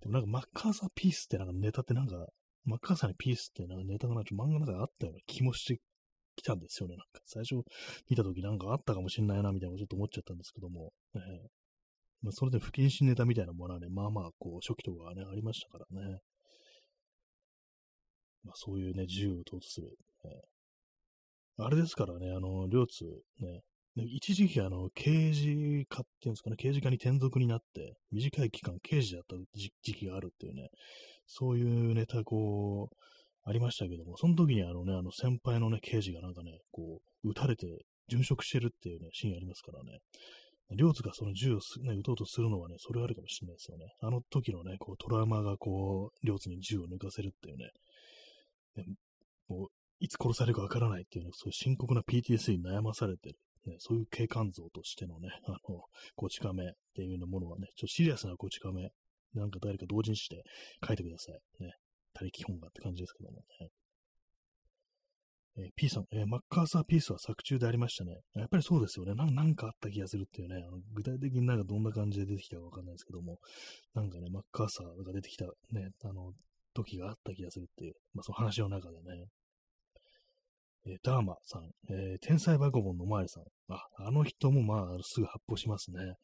[0.00, 2.26] でもなんかマッカーサーピースってなんかネタってなんか、
[2.64, 5.80] マッカーサーにピースってなんかネタがなんか漫画の中であったような気もして
[6.36, 6.96] きたんですよね。
[6.96, 7.62] なんか最初
[8.08, 11.20] 見たときなんかあったかもしんないなみたいなちょっと思っちゃったんですけども、えー
[12.22, 16.20] まあ、それで不謹慎ネタみたいなものはね、まあまあこう初期とかね、ありましたからね。
[18.44, 19.96] まあ、そういうね、自由を統治する。
[21.58, 23.04] あれですからね、あの、両津、
[23.40, 23.60] ね、
[23.96, 30.70] 一時期、あの、刑事課っていうんですかね、刑事課に転属になって、短い期間刑事だった時期があるっていうね、
[31.26, 32.96] そういうネタ、こう、
[33.44, 40.00] ありましたけども、その時にあのね、あの先輩のね、刑事がなんかね、こう、撃たれて殉職してるっていうね、シーンありますからね。
[40.76, 43.86] 両津がその銃をね、撃とうとするのはね、それあるかもしれないですよね。
[44.00, 47.70] あの時のね、こう、トラウマがこう、両津に銃を抜かせるっていうね、
[48.76, 48.84] ね
[49.48, 49.68] もう、
[50.00, 55.82] いつ殺されるかわからないっていうね、そういう深刻な PTSD に悩まされてる、ね、そういう警官像としてのね、あの、
[56.16, 58.90] こち亀っていうようなものはね、ちょっとシリアスなこち亀、
[59.34, 60.42] なんか誰か同時にして
[60.86, 61.62] 書いてください。
[61.62, 61.72] ね。
[62.22, 63.68] 他力本願って感じですけどもね。
[65.58, 68.20] えー、P さん、えー、マッカーサーピースは作中でありましたね。
[68.34, 69.14] やっぱりそうですよね。
[69.14, 73.38] なんかあった気がするっていうね、あの具体的になんかどんな感じで出てきたかわかんないですけども、
[73.94, 76.32] なんかね、マッカーサーが出てきたね、あの、
[76.74, 79.26] 時があった気がするっていう、まあその話の中でね。
[80.84, 83.44] えー、ダーマさん、えー、天才バゴボンのおまわりさん。
[83.68, 86.14] あ、あの人もまあすぐ発砲しますね。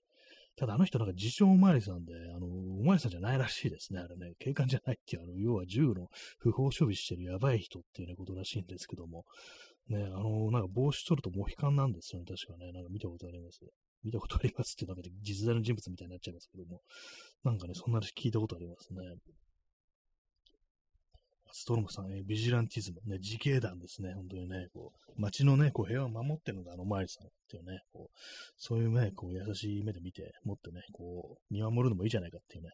[0.59, 4.01] ただあの人なんか自称おまわりさんで、あの、おまわりさんじゃないらしいですね。
[4.01, 9.25] あれね、警官じゃないっていう、あの、要は銃の不法処備してるやばい人っていうね、ことらしいんですけども、
[9.89, 12.73] ね、あの、なんか帽子取るとモヒカンなんですよね、確かね。
[12.73, 13.61] なんか見たことあります？
[14.05, 16.83] 見たことありますって、なんか実在の人物みたいになっちゃいますけども、
[17.45, 19.01] なんかね、そんな話聞いたことありますね。
[21.53, 28.19] ストロムさん、えビジランティズム、ね、自警団ですね、本当にね、こう、街のね、こう、平和を守ってるのがあのマリさんっていうね、こう、
[28.57, 32.71] そういうね、こう、優しい目で見て、持ってね、こう、見守るのもいいじゃないかっていうね、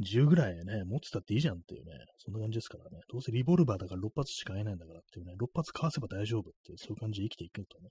[0.00, 7.90] 10ぐらいね、持ってたっていいじゃんっていうね、そんな感じですからね、どうせリボルバーだから6発しか買えないんだからっていうね、6発かわせば大丈夫っていう、そういう感じで生きていくとね、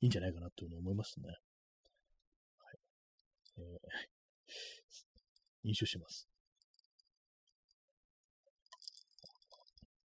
[0.00, 1.28] いいんじゃないかなっていうふうに思いますね。
[1.28, 2.78] はい。
[3.58, 3.78] えー、
[5.68, 6.28] 飲酒します。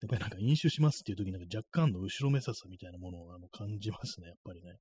[0.04, 4.76] やっぱりなんか飲酒しますっていう時になんか若干の後ろめささみたいなものをあの感じますね、やっぱりね。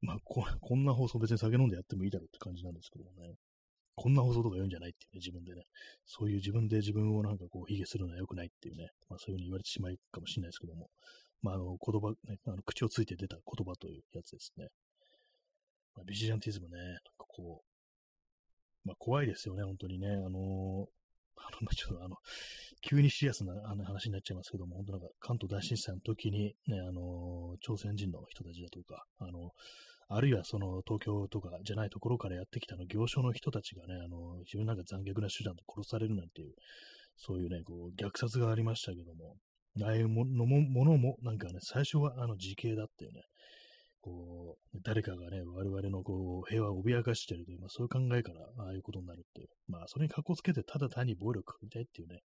[0.00, 3.34] まあこ、こんな放送別に酒飲んでやってもいいだろうって感じなんですけどもね。
[3.94, 5.62] こんな放送とか言うんじゃないっていうね、自分でね。
[6.06, 8.90] そういう自分で自分をなんかこう、卑下するのは良くないっていうね。
[9.08, 10.90] まあそういうふうに言われてしまいかもしれないですけども。
[11.42, 14.66] まああの、言葉、ね、あの口をついて出た言葉というやつですね。
[15.94, 20.08] まあ、ビジランティズムね、なんかこう、まあ怖いですよね、本当にね。
[20.08, 20.97] あのー、
[21.46, 22.16] あの、ちょっとあの、
[22.82, 29.50] 急にシリアスなあの話になっちゃいますけども、本当なんか関東大震災の時に、ね、あの、朝鮮人の人たちだとか、あの、
[30.10, 36.54] あるいはその東京とかじゃないところからやってきたの行商の人たちがね、あの、非常になんか残虐な手段で殺されるなんていう、
[37.16, 39.36] そういうね、こう、虐殺がありましたけども、
[39.82, 43.22] ああいうものものも、なんかね、最初はあの自警だっていうね、
[44.00, 49.48] こう、誰かがね、我々のこう、平和を脅かしてるという、まあそういう考えから、ああいうことになるっていう。
[49.66, 52.20] まあそれに格好つけて、ただ単に暴力をみたいっていうね、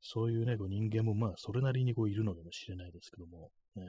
[0.00, 3.84] そういうね、こう人間もまあそれなりにこういるのかもしれないですけども、ね、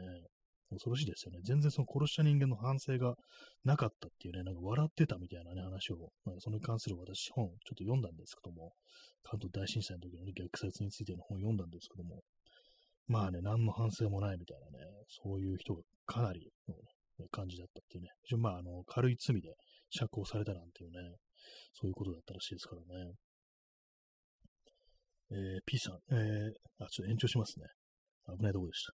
[0.72, 1.40] 恐ろしいですよね。
[1.44, 3.16] 全然その殺した人間の反省が
[3.64, 8.74] なかったっていうね、なんか笑ってたみたいなね、話を、まあ、それに関する私本、ちょっと読んだんですけども、
[9.24, 12.24] 関東大震災の時の、ね、虐殺についての本を読んだんですけども、
[13.08, 16.76] まあね、何の反省もないみたいなね、そういう人がかなりの、
[17.30, 19.54] 感じだったっていうね、まあ、あの、軽い罪で
[19.90, 20.98] 釈放されたなんていうね、
[21.74, 23.14] そういうことだったらしいですからね。
[25.32, 27.66] えー、P さん、えー、あ、ちょっと延長しますね。
[28.38, 28.94] 危ないとこでした。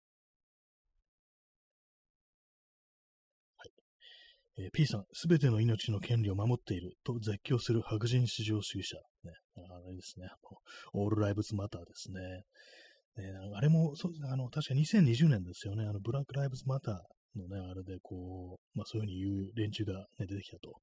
[3.58, 4.64] はい。
[4.66, 8.98] えー、P さん、すべての命の権利を守っていると絶叫する白人至上主義者。
[9.24, 10.28] ね、あれですね。
[10.94, 12.20] オールライブズマターですね。
[13.18, 15.86] ねあれも、そうあの、確か2020年ですよね。
[15.86, 16.96] あの、ブラックライブズマター
[17.36, 20.74] のね、あれでこう、まあそういうふうに言う連中が、ね、出てきたと。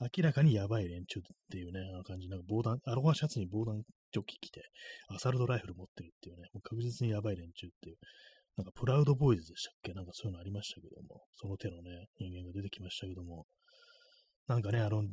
[0.00, 4.62] 明らかにやばい連中っていうね、あの感じ、なんか防弾、アロハシャツに防弾ジョッキ着て、
[5.08, 7.96] アサルトライフル持ってるっていうね、もう確実にやばい連中っていう、
[8.56, 9.94] なんかプラウドボーイズでしたっけ？
[9.94, 13.46] なんかそういうのありましたけども、その手のね、人間が出てきましたけども、
[14.46, 15.12] なんかね、あの、なんか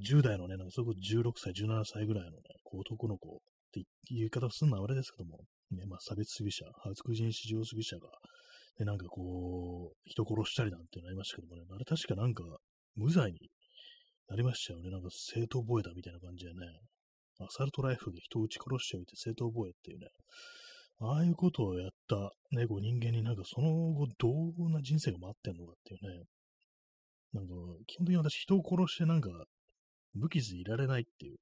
[0.00, 3.38] 10代のね、なんかそこ16歳、17歳ぐらいのね、こう男の子っ
[3.72, 8.08] て言い方をするのはあれですけども、ね、まあ差別主義者、白人至上主義者が、
[8.78, 12.44] で、なんかこう、人殺したりなんてなりましたけどもね、あれ確かなんか、
[12.94, 13.50] 無罪に
[14.28, 14.90] なりましたよね。
[14.90, 16.60] なんか正当防衛だみたいな感じでね、
[17.38, 20.08] アサルトライフルで人を撃ち殺しておいて正当防衛っていうね、
[21.00, 22.16] ああいうことをやった
[22.52, 24.28] ね、こう人間になんかその後ど
[24.68, 26.24] んな人生が待ってんのかっていうね、
[27.34, 27.52] なんか
[27.86, 29.30] 基本的に私人を殺してなんか
[30.14, 31.36] 無傷でいられないっていう、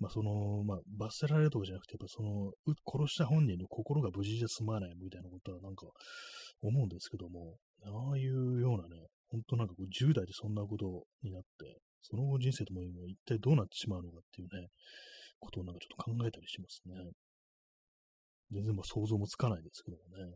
[0.00, 2.52] まあその、まあ罰せられるとかじゃなくて、やっぱその、
[2.90, 5.86] 殺した本人の心が無事じゃ済まないみたいなことはなんか
[6.62, 14.68] 思うんですけども、ああいうようなね、本当なんかこう10代でそんなことになって、その後人生とも一体どうなってしまうのかっていうね、
[15.38, 16.94] ことをなんかちょっと考えたりしますね。
[18.50, 20.34] 全然まあ想像もつかないですけどもね。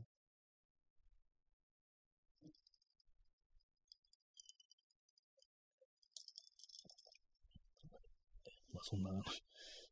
[8.73, 9.11] まあそんな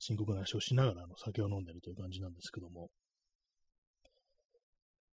[0.05, 2.91] 深刻な話をしながらあの酒を飲んでるという感じなんですけども、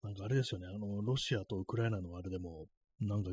[0.01, 2.65] なんかあれですよね、あの、ロシアとウクライナのあれでも、
[2.99, 3.29] なんか、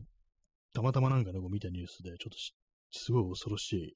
[0.75, 2.37] たまたまなんかね、こう見たニュースで、ちょっと
[2.91, 3.95] すごい恐ろしい、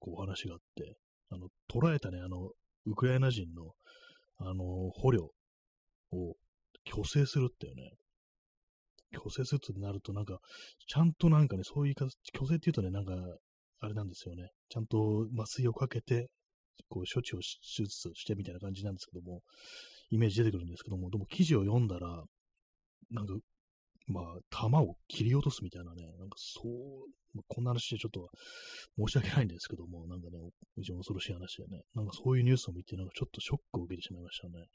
[0.00, 0.96] こう、お話があって、
[1.30, 2.50] あの、捕らえたね、あの、
[2.86, 3.74] ウクライナ人の、
[4.38, 5.30] あの、捕虜
[6.10, 6.34] を
[6.90, 7.92] 虚勢するっていうね、
[9.14, 10.40] 虚勢するとなると、なんか、
[10.88, 13.14] ちゃんとなんかね、そういう形、虚勢っていうとね、なんか、
[13.78, 14.50] あれなんですよね。
[14.68, 16.30] ちゃんと麻酔をかけて、
[16.88, 19.42] こう、処置を手術してみたいな感じなんですけども、
[20.10, 22.24] イメージ出てくるんですけども、でも記事を読んだら、
[23.10, 23.34] なんか、
[24.06, 28.28] まあ、弾を切り落とすみたいなね、なんかそう、こんな話でちょっと
[28.98, 30.38] 申し訳ないんですけども、なんかね、
[30.76, 34.66] 非常に恐ろしい話でね、なんかそういうニュースを見て、なんかちょっとショックを受けてしまいましたね。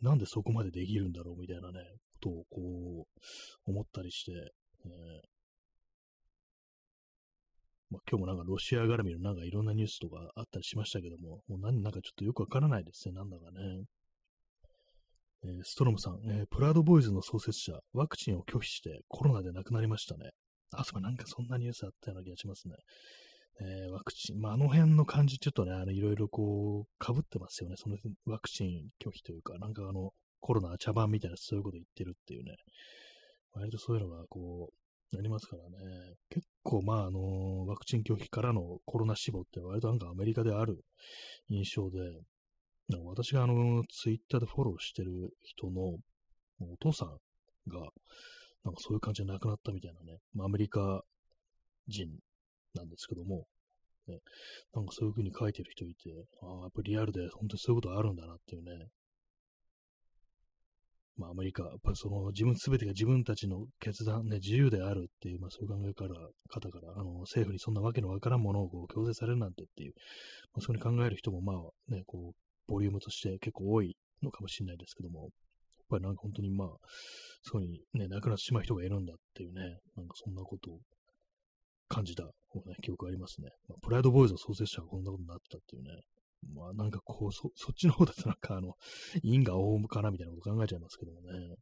[0.00, 1.80] なんでそこまでできるんだろうみたいなね、
[2.14, 3.06] ことをこ
[3.66, 4.32] う、思ったりして、
[4.84, 5.35] えー
[7.90, 13.84] まあ、今日もなんかロシア絡みのなんかいろんなニュースとかあったりしましたけども、もう何なんかちょっとよくわからないですね、なんだかね。
[15.44, 20.30] えー、ストロムさん、えー、プラウドボーイズの創設者、ワクチンを拒否してコロナで亡くなりましたね。
[20.72, 22.74] あ、そうかなんかそんなニュースあったような気がしますね。
[23.60, 27.76] えー、ワクチン、まあ、あの辺の感じ、ちょっとね、あの、いろいろこう、被ってますよね。
[27.78, 27.96] その
[28.26, 32.56] ワクチン拒否というか、なんかあの、コロナ茶番みたいな、そういうこと言ってるっていうね。
[33.52, 34.74] 割とそういうのが、こう、
[35.14, 36.14] ありますからね。
[36.30, 40.84] 結構、まあ、あの、ワクチン拒否からのコロナ死亡って割となんかアメリカである
[41.48, 41.98] 印象で、
[43.04, 45.96] 私があの、ツイッターでフォローしてる人の
[46.60, 47.08] お父さん
[47.68, 47.80] が、
[48.64, 51.02] なんかそういう感じで亡くなったみたいなね、まあ、アメリカ
[51.88, 52.08] 人
[52.74, 53.46] なんですけども、
[54.08, 54.18] ね、
[54.74, 56.10] なんかそういう風に書いてる人いて、
[56.42, 58.88] ああ、やっぱりリアルで本当にそういうことあるんだなっていうね。
[61.16, 69.94] まあアメリカ、やっぱりその自分すべてが自分たちの決断、ね、自由であるっていう、まあそういう考えから方から、あの政府にそんなわけのわからんものをこう強制されるなんてっていう、
[70.54, 75.30] まあ、そういうふうに考える人もまあね、こう、ボリュームとして結構多いのかもしれないですけども、やっ
[75.88, 76.68] ぱりなんか本当にまあ、
[77.42, 79.60] そういうふうにね、亡くなってしまう人がいるんだっていうね、
[79.96, 80.78] なんかそんなことを
[81.88, 82.30] 感じた、ね、
[82.82, 83.48] 記憶ありますね。
[83.68, 85.90] まあ、プライドボーイズの創設者がこんなことになったっていうね。
[86.42, 88.76] まあなんかこう、そ、そっちの方だとなんかあの、
[89.22, 91.56] 因果応むかなみたいなこと考えちゃいますけどもね。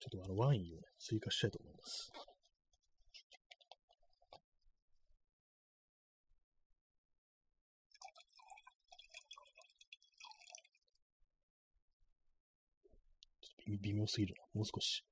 [0.00, 2.12] ちょっとあのワインをね、追加したいと思います。
[13.80, 14.44] 微妙すぎるな。
[14.54, 15.04] もう少し。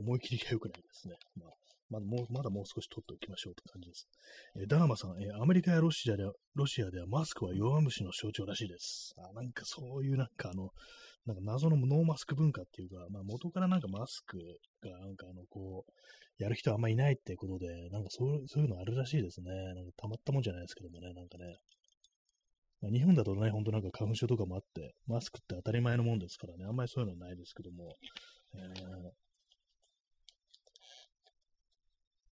[0.00, 1.14] 思い切りが良くないですね。
[1.36, 1.50] まあ、
[1.90, 4.08] まだもう、まだもう少し取っておきましょうって感じです。
[4.56, 9.14] えー、ダーマさん、えー、アメリカやロシアでは、ロシアではマスクは弱虫の象徴らしいです。
[9.18, 10.70] あなんかそういうなんかあの、
[11.26, 14.38] なんか謎のノーマスク文化っていうか、まあ元からなんかマスク
[14.82, 19.50] がなんかあのこう、やる人あんまいないってことで、なんかそうそういうのあるらしいですね。
[19.74, 21.58] なんかたまったもんじゃないですけどもね、なんかね。
[22.80, 27.96] まあ、日本だとね、ほんとなんか花粉症とかもあって、マスクって当たり前のもんですからね、あんまりそういうのはないですけども、
[28.54, 29.10] えー、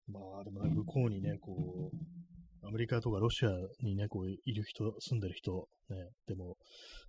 [0.07, 3.49] まあ、でも向こうにね、こう、アメリカとかロシア
[3.81, 6.57] にね、こう、いる人、住んでる人、ね、でも、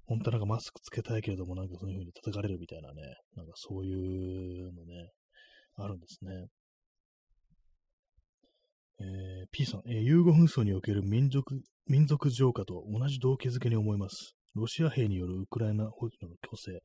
[0.07, 3.03] 本当はなんかマスクつけたいけれども、なんかそういう風に叩かれるみたいなね、
[3.37, 5.11] なんかそういうのね、
[5.77, 6.47] あるんですね。
[9.01, 14.35] えー、P さん、えー、ユーゴ紛争における民族、民族浄化と同じ動機づけに思います。
[14.55, 16.81] ロシア兵によるウクライナ保持の強制。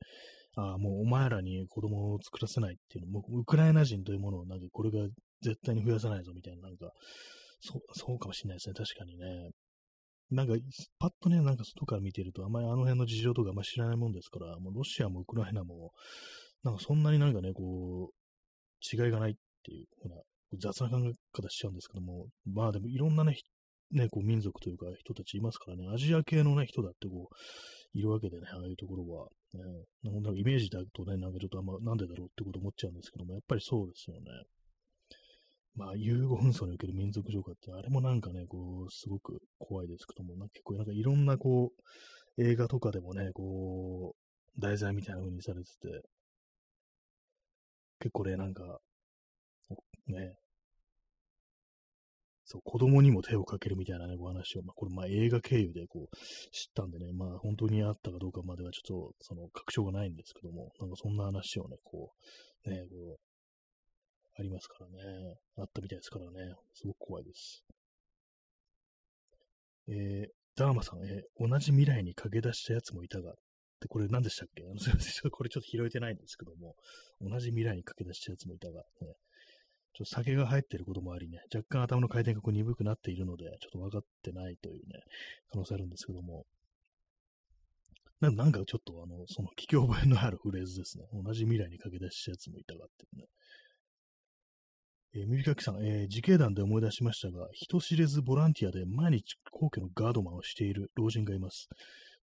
[0.56, 5.06] ああ、もうお前らに子供を作らせないっていうの、もウクライナ人というものを、なんかこれが
[5.42, 6.90] 絶対に増やさないぞみたいな、なんか、
[7.60, 8.74] そう、そうかもしれないですね。
[8.74, 9.50] 確かにね。
[10.30, 10.54] なんか、
[10.98, 15.92] パッとね、なんか外から見てると、あんまりあの辺の事情とかあんまり知らないもんですから、もうロシアもウクライナも、
[16.62, 20.16] なんかそんなになんかね、こう、違いがないっていうふうな、
[20.58, 23.36] 雑な考え方しちゃうんですけども、まあでもいろんなね、
[23.90, 34.22] ね、こう民族というか人たちいますからね、アジア系のね、人だってこう、いるわけでね、ああいうところは、ね、なんかイメージだとね、なんかちょっとあんま、なんでだろうってこと思っちゃうんですけども、やっぱりそうですよね。
[35.76, 41.72] まあ、融合紛争における民族浄化って、あれもなんかね、こう、すごく怖いですけども、なんか結構なんかいろんなこ
[42.36, 44.14] う、映画とかでもね、こ
[44.56, 46.02] う、題材みたいな風にされてて、
[47.98, 48.78] 結構ね、なんか、
[50.06, 50.36] ね、
[52.54, 56.16] そう、子供にも手をかけるみたいなね、お話を、まあ、これ、まあ、映画経由でこう、
[56.52, 62.12] 知ったんでね、まあ、本当にあったかどうかまではちょっと、その、確証がないんですけども、なんかそんな話をね、こ
[62.64, 63.18] う、ね、こう、
[64.36, 67.64] ありますからね、あったみたいですからね、すごく怖いです。
[69.88, 70.26] えー、
[70.56, 73.34] ダーマさん、えー、同じ未来に駆け出したやつもいたが、
[73.80, 74.64] で、これ何でしたっけ？
[74.64, 76.74] あのすいません、これちょっと拾えてないんですけども、
[77.20, 79.14] 同じ未来に駆け出したやつもいたが、ね、
[79.94, 85.00] ちょっと酒が入っていることもありね、若干頭の回転が鈍くなっているので、ちょっと分かってないというね、
[85.50, 86.46] 可能性あるんですけども、
[88.20, 91.04] ななんかちょっとあの、その聞き覚えのあるフレーズですね。
[91.12, 93.26] 同じ未来に駆け出したやつもいたがってね。
[95.14, 101.68] えー、耳かきさん、えー、自警団で思い出しましたが、人知れずボランティアで毎日皇居のガードマンをしている老人がいます。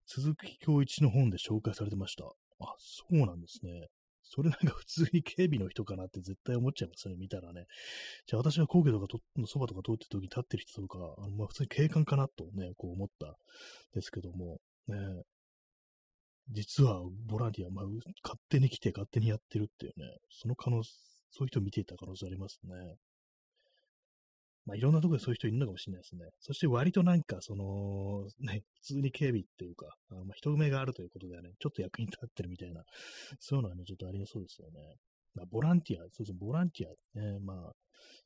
[0.07, 2.25] 鈴木恭一の本で紹介されてました。
[2.25, 3.87] あ、そうなんですね。
[4.33, 7.65] それなんか普通に警備の人かなって絶対思っちゃいますね、見たらね。
[8.25, 9.07] じゃあ私が皇居とか
[9.37, 13.33] のそばとか通ってる時に立ってる人とか、あのまあ普通に警官かなとね、こう思ったん
[13.93, 14.95] ですけども、ね、
[16.49, 17.85] 実はボランティア、まあ、
[18.23, 20.91] 勝手に来て勝手にやってるっていうね、その可能そ
[21.41, 22.95] ういう人を見ていた可能性ありますね。
[24.71, 26.29] まあ、いろんなところでそういう人いるのかもしれないですね。
[26.39, 32.81] そして割となんか、その、ね、普通に警備っていうか、あまあ、人埋めがあるということではね、ちょっと役に立ってるみたいな、
[33.39, 34.79] そういうのはね、ちょっとありそうですよね。
[35.35, 37.73] まあ、ボランティア、そうそう、ボランティアね、まあ、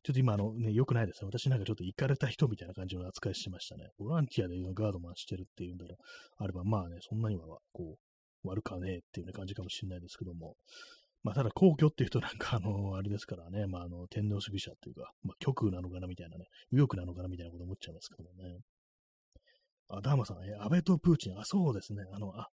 [0.04, 1.28] ちょっと今、あのね、良くないですね。
[1.28, 3.90] 私なんかちょっと行かれた人みたいな感じの扱いしてましたね。
[3.98, 5.96] ボランティアでガードマンしてるっていうんだら、
[6.38, 7.98] あれば、まあね、そんなには、こ
[8.44, 10.56] う、悪かねえっていう、ね、感じかもしれないですけども、
[11.26, 18.60] まあ、ただ皇居っていうとなんか、あの、あれですからね、まあ、あの、天皇主義者っていうか、まあ、極右なのかなみたいなね、右翼なのかなみたいなこと思っちゃいますけどね。
[19.90, 22.50] あ、ダーマさん、え、安倍とプーチン、あ、そうですね、あの、あ、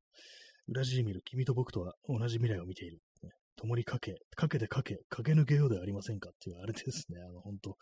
[0.69, 3.01] ウラジーミル、君と僕とは同じ未来を見ている。
[3.23, 7.77] ね、共にかけ、かけてかけ、駆け抜けようではありませんかっていう、あれですね、あの、本当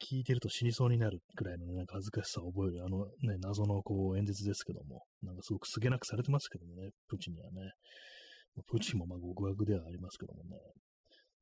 [0.00, 7.72] 聞いてると死にそうになるくらいの、ね、なんか恥ずかしさを覚える、あのね、謎のこう演説ですけども、なんかすごくすげなくされてますけどもね、プーチンにはね。
[8.66, 10.56] プーチンもまあ極悪ではありますけどもね。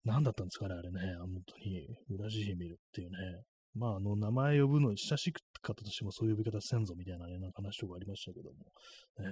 [0.05, 1.01] 何だったんですかね、あれね。
[1.19, 3.17] 本当に、ウラジーミルっていうね。
[3.75, 5.41] まあ、あの、名前呼ぶの、親しか
[5.73, 8.57] ったとしてもそういう呼び方せんぞみたいなね、なんか話とかありましたけども。
[9.19, 9.23] え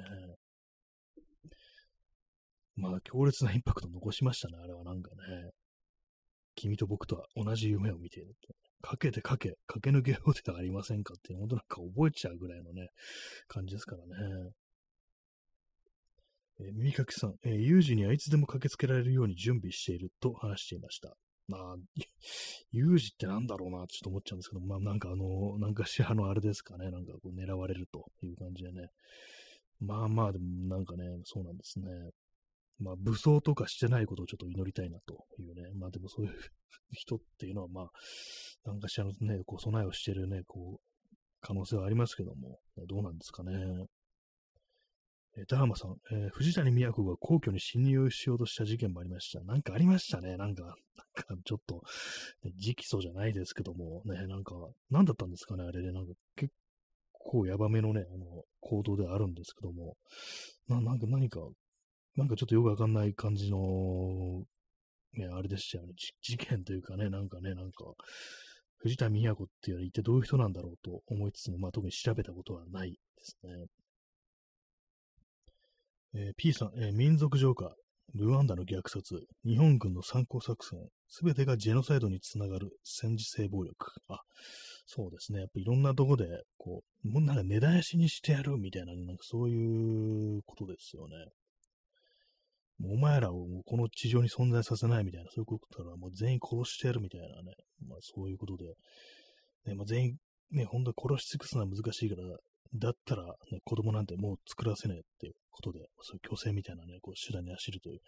[2.78, 5.50] ー、まあ、強烈なインパクト残しましたね、あれはなんかね。
[6.54, 8.54] 君と僕とは同じ夢を見ていると。
[8.82, 12.88] かけてかけ、駆け抜けようではありませんかって、本当なんか覚えちゃうぐらいのね、
[13.48, 14.50] 感じですからね。
[16.60, 21.16] えー、耳かきさん、えー、有事にはいつでも駆けつけられるように準備していると話していました。
[21.48, 21.76] まあ、
[22.72, 28.88] 有事ってなんだろうなってちょっと思っちゃうんですけど、まあなんかあの、なんかしらのあれですかね、なんかこう狙われるという感じでね。
[29.80, 31.86] まあまあでもなんかね、そうなんですね。
[32.78, 35.70] まあ武装とかしてないことをちょっと祈りたいなというね。
[35.74, 36.32] まあでもそういう
[36.92, 37.90] 人っていうのはまあ、
[38.64, 41.06] なんかしらのね、こう備えをしてるね、こう、
[41.40, 43.52] 可能性はありますけども、どうなんですかね。
[45.38, 49.44] えー、ダーマさん、えー、藤谷美也子が皇居に侵入しようとした事件もありました。
[49.44, 50.36] なんかありましたね。
[50.36, 51.82] なんか、なんかちょっと、
[52.44, 54.54] ね、直訴じゃないですけども、ね、なんか、
[54.90, 56.52] なんだったんですかね、あれで、なんか結
[57.12, 59.96] 構ヤバめのね、あの、行動であるんですけども、
[60.68, 61.40] な、なんか何か、
[62.16, 64.44] なんかちょっとよくわかんない感じの、
[65.12, 65.94] ね、あれでしたよね。
[66.22, 67.84] 事件というかね、なんかね、なんか、
[68.78, 73.66] 藤田美也子っていうのは一体どういう人なんだろうと思いつつも、まあ特に調べたことはないですね。
[76.18, 77.74] えー、P さん、えー、民族浄化、
[78.14, 83.92] ルワンダの虐殺、日本軍の参考作戦、すべてがジェノサイドにつながる戦時性暴力。
[84.08, 84.20] あ、
[84.86, 85.40] そうですね。
[85.40, 86.24] やっぱいろんなとこで、
[86.56, 91.16] こう、もうなんか根絶やしにしてやるみたいな、なんかそういうことですよね。
[92.82, 97.52] お前らをもうこの地上に存在させないみたいな、そういうことからもう全員殺してやるみたいなね。
[97.86, 98.64] まあそういうことで、
[99.66, 100.16] ね、まあ全員
[100.52, 102.22] ね、本当に殺し尽くすのは難しいから、
[102.78, 108.00] だったら、ね、子供なんてもう作らせねえっていうことで、そういう虚勢みたいなね、こう手段に走るという。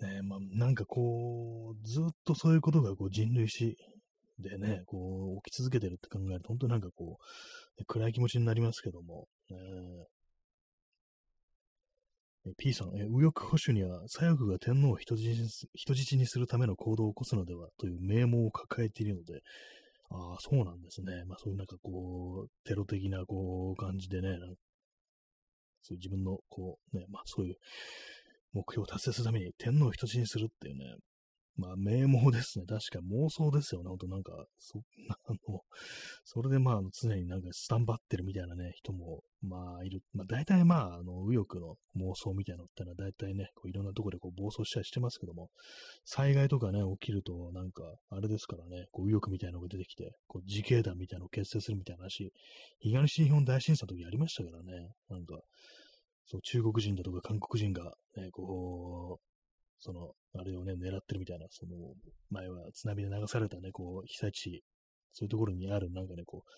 [0.00, 3.76] ね、まあ、なんかこう、ずっとそういうことがこう人類史
[4.38, 7.18] でね、こう、起き続けてるって考えると、本当なんかこ
[7.78, 9.56] う、暗い気持ちになりますけども、ね、
[12.58, 19.40] P さん、え右翼保守には左翼が天皇を人質にするための行動を起こすのではという名目を抱えているので、
[20.10, 21.24] ああ、そうなんですね。
[21.26, 24.28] まあそういうなんかこう、テロ的なこう感じでね、
[25.82, 27.56] そういう自分のこうね、まあそういう
[28.52, 30.84] 目標を達成するために天皇を人質にするっていうね、
[31.56, 32.66] まあ、名目ですね。
[32.66, 33.88] 確か妄想ですよね。
[33.88, 34.82] ほんとなんか、そ、
[35.24, 35.62] あの、
[36.24, 40.02] それでまあ、常になんかスタンバってるみたいなね、人も、まあ、いる。
[40.12, 45.50] まあ、大体まあ、あの、右翼の妄想みたいなのってのは大体ね、こういろんなところでこう暴走したりしてますけども、
[46.04, 52.32] 災害とかね、起きると、なんか、あれですからね、こう右翼みたいなのが出てきて、こう自警団みたいなのを結成するみたいな話、
[52.80, 55.40] 東日本大震災の時ありましたからね、なんか、
[56.26, 59.35] そう、中国人だとか韓国人が、ね、こう、
[59.78, 61.76] その、あれをね、狙ってるみたいな、その、
[62.30, 64.62] 前は津波で流されたね、こう、被災地、
[65.12, 66.50] そういうところにある、なんかね、こう、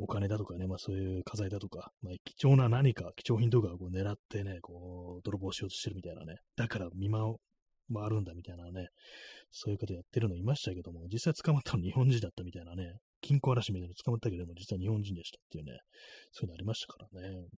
[0.00, 8.88] お金だとかね、まあそういう家財だとか、まあ貴重な何か、貴重品とかをこう狙ってね、こう、泥棒しようとしてるみたいなね、だから見回るんだみたいなね、
[9.50, 15.80] そういうことやってるのいましたけども、実際捕まったの日本人だったみたいなね、金庫嵐みたいなの捕まったけども、実は日本人でしたっていうね、
[16.30, 17.48] そういうのありましたからね。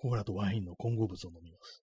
[0.00, 1.82] コーラとワインの混合物を飲みます。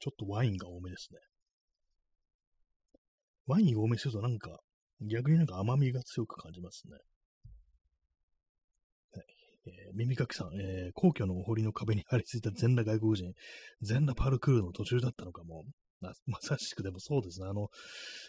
[0.00, 1.20] ちょっとワインが多めですね。
[3.46, 4.58] ワイン多めするとなんか、
[5.00, 6.94] 逆になんか甘みが強く感じますね。
[9.12, 9.24] はい
[9.66, 13.32] えー、耳かきさん、えー、皇居のお堀の壁に張り付いた全裸外国人、
[13.80, 15.62] 全裸パルクールの途中だったのかも。
[16.26, 17.46] まさしくでもそうですね。
[17.48, 17.70] あの、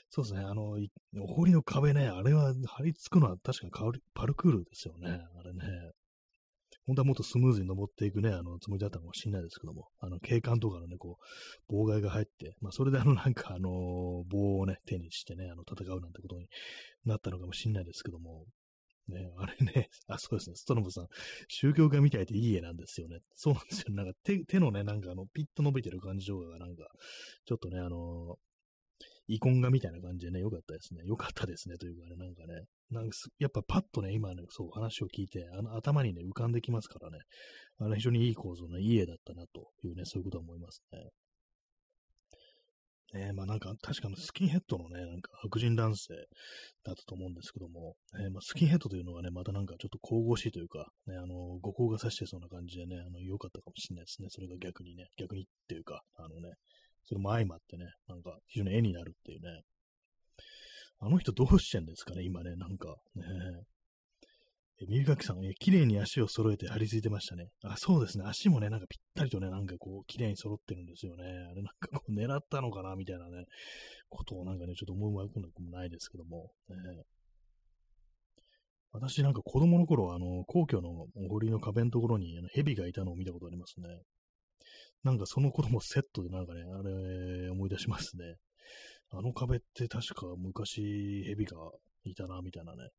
[0.10, 0.42] そうですね。
[0.42, 0.78] あの、
[1.20, 5.22] お堀の壁ね、あれは張り付くのは確かにパルクールですよね。
[5.36, 5.92] あれね。
[6.88, 11.18] 本当はもっとスムーズに登っていくね、あの、つもりだったのかもしれないですけども、あの、警官とかのね、こ
[11.70, 16.48] う、妨害が入って、まあ、それであの、 なんか、あの、棒をね、手にしてね、あの、戦うなんてことに
[17.04, 18.46] なったのかもしれないですけども、
[19.10, 21.08] ね、あれね、あ、そうですね、ストロムさん、
[21.48, 23.20] 宗教家みたいでいい絵なんですよね。
[23.36, 23.94] そうなんですよ。
[23.94, 26.88] なんか手、手のね、なんかあの、ピッと伸びてる感じとかが、なんか、
[27.46, 28.38] ちょっとね、あの
[29.28, 31.02] イコン画みたいな感じでね、良かったですね。
[31.06, 37.20] 良かったですね、というかね、なんかね、なんかやっぱパッとね、今ね、そう話を聞いて、あの頭にね、浮かんできますからね、
[37.80, 41.10] あの非常にいい構造のいい絵だったなというね、そういうことは思いますね。
[43.14, 46.14] え、まあなんか、確かにスキンヘッドのね、なんか白人男性
[46.84, 54.28] だったと思うんですけども、えー、まあ、スキンヘッドというのがね、またなんかちょっと神々しいというか、ね、あの、五光が差してそうな感じでね、あの、良かったかもしれないですね。
[54.30, 56.56] それが逆にね、逆にっていうか、あのね、
[57.06, 59.62] それも相まってね、なんか非常に絵になるっていうね。
[61.00, 63.24] あの人どうしてんですかね、今ね、なんかね。
[64.80, 67.48] え、耳かきさん、え、綺麗に足を揃えて張り付いてましたね。
[67.64, 68.26] あ、そうですね。
[68.28, 71.24] 足もね、なんかぴったりとね、なんかこう、綺麗に揃ってるんですよね。
[71.24, 73.46] あれなんかこう、 狙ったのかな、みたいなね、
[74.10, 76.52] ことをなんかね、ちょっと思うわけもないですけども。
[76.70, 76.76] ね、
[78.92, 83.88] 私なんか子供の頃、あの、皇居のお堀の壁のところにあの蛇がいたのを見たことありますね。
[85.04, 88.36] なんかそのこともセットでなんかね、あれ思い出しますね。
[89.10, 91.72] あの壁って確か昔蛇が
[92.04, 92.90] いたな、みたいなね、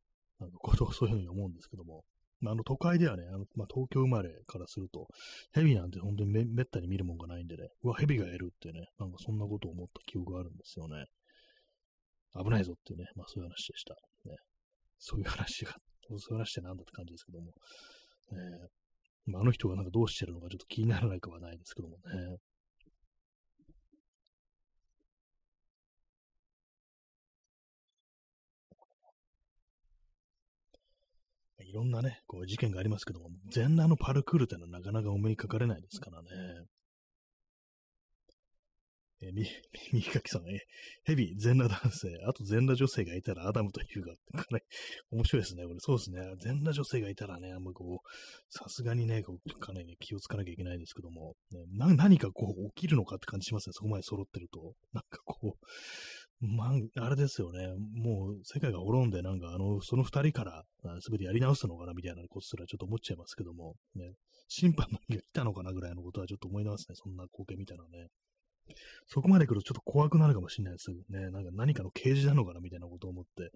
[0.40, 2.04] なんかことをそういうふうに思うんですけども。
[2.40, 5.08] まあ、あの都会ではね、あのまあ、東京生まれからすると、
[5.52, 11.06] 蛇なんて本当にめめったに見るもんがないんでね、うわ、蛇がいるってね、なんかそんなことを思った記憶があるんですよね。
[12.40, 13.94] 危ないぞっていうね、まあそういう話でした。
[14.30, 14.36] ね、
[14.98, 15.74] そういう話が、
[16.08, 17.52] そういう話ってなんだって感じですけども。
[18.30, 18.78] えー
[19.28, 22.38] まあ、あの人がなんかどうしてるのかちょっと気にならないかはないですけどもね。
[31.68, 36.28] いろんなね、こう事件がありますけども、全裸のパルクールってのはなかなかお目にかかれないですからね。
[39.20, 39.44] え み、
[39.92, 40.60] みかきさん、え、
[41.04, 44.64] ヘビ、全裸男性、あと全裸女性がいたらアダムというか、かなり
[45.10, 45.64] 面白いですね。
[45.64, 46.20] これ、そうですね。
[46.38, 48.08] 全裸女性がいたらね、あんまこう、
[48.48, 53.72] さすがにね、こう、かなり、ね、気をつかなきゃいけないですけども、ね、な何かこう、起きるのかって感じしますね。
[53.72, 54.74] そこまで揃ってると。
[54.92, 55.66] なんかこう、
[56.40, 57.66] まあ、あれですよね。
[57.94, 60.64] もう、世界が滅んで、なんか、あの、その二人から、
[61.00, 64.12] すべてやり直すのかな、みたいなことすらちょっと思っちゃいますけども、ね、
[64.46, 66.94] 審判の日が来たのかな、ぐらいのことはちょっと思いますね。
[66.94, 68.08] そんな光景見たらね。
[69.06, 71.30] そこまで来るとちょっと怖くなるかもしれないですね。
[71.30, 73.50] なんか何かの啓示なのかなみたいなことを思って、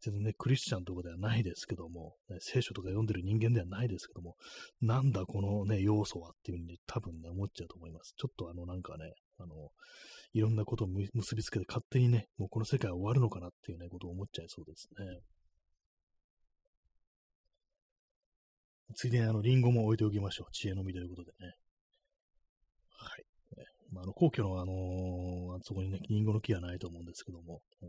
[0.00, 4.36] 全然ね、クリスチャンとかではないですけども、ね、聖書とか読んでる人間ではないですけども、
[4.80, 8.14] なんだこのね、要素はっていうふうに多分ね、思っちゃうと思います。
[8.16, 9.12] ちょっとあの、なんかね、
[9.42, 9.70] あの、
[10.32, 15.20] いろんなことを結びつけて勝手にね、もうこの世界は終わるのかなっていうね、ことを思っちゃいそうですね。
[18.94, 20.52] ついでにあの、リンゴも置いておきましょう。
[20.52, 21.52] 知恵の実ということでね。
[22.88, 23.24] はい
[23.92, 27.88] まあ、あの皇居のあのー、そこにね、リンゴの木はないと思うんですけども、えー、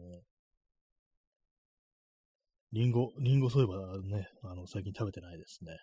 [2.73, 5.77] リンゴ、リンゴそういえばね、あの、最近食べてないですね。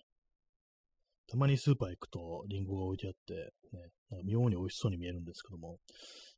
[1.31, 3.35] たまにスーパー行くとリンゴが置いてあって、
[3.73, 5.79] ね、なんか妙に美味しそうに見えるんですけども、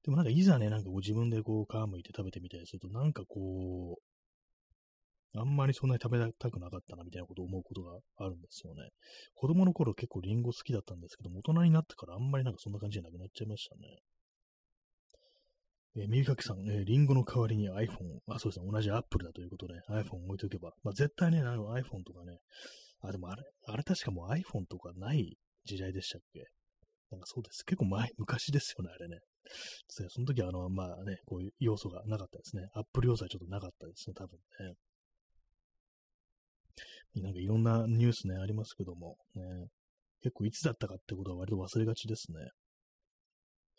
[0.04, 4.02] でもなんかいざね、なんかご自分でこう皮むいて食べてみたりすると、なんかこう、
[5.38, 8.90] あんまりそんなに食べたくなかったなみたいなことを思うことがあるんですよね。
[9.34, 13.98] 子供の頃結構リンゴ好きだったんですけども、大人になってからあんまりなんかそんな感じじゃなくなっちゃいましたね。
[15.96, 22.38] えー、右かきさん、えー、リンゴの代わりに iPhone、あ、そうですね、同じ Apple だということで iPhone 置いておけば、まあ、絶対ね、あの iPhone とかね、
[23.02, 26.44] あ、でもあれ、あれ確かもう iPhone とかない時代でしたっけ？
[27.10, 27.64] なんかそうです。
[27.64, 29.18] 結構前、昔ですよね、あれね。
[29.88, 32.68] その時は、あの、まあね、こういう要素がなかったですね。
[32.74, 34.74] Apple 要素はちょっとなかったですね、多分ね。
[37.22, 39.42] なんかいろんなニュースね、ありますけども、ね、
[40.22, 42.38] 結構いつだったかってことは割と忘れがちですね。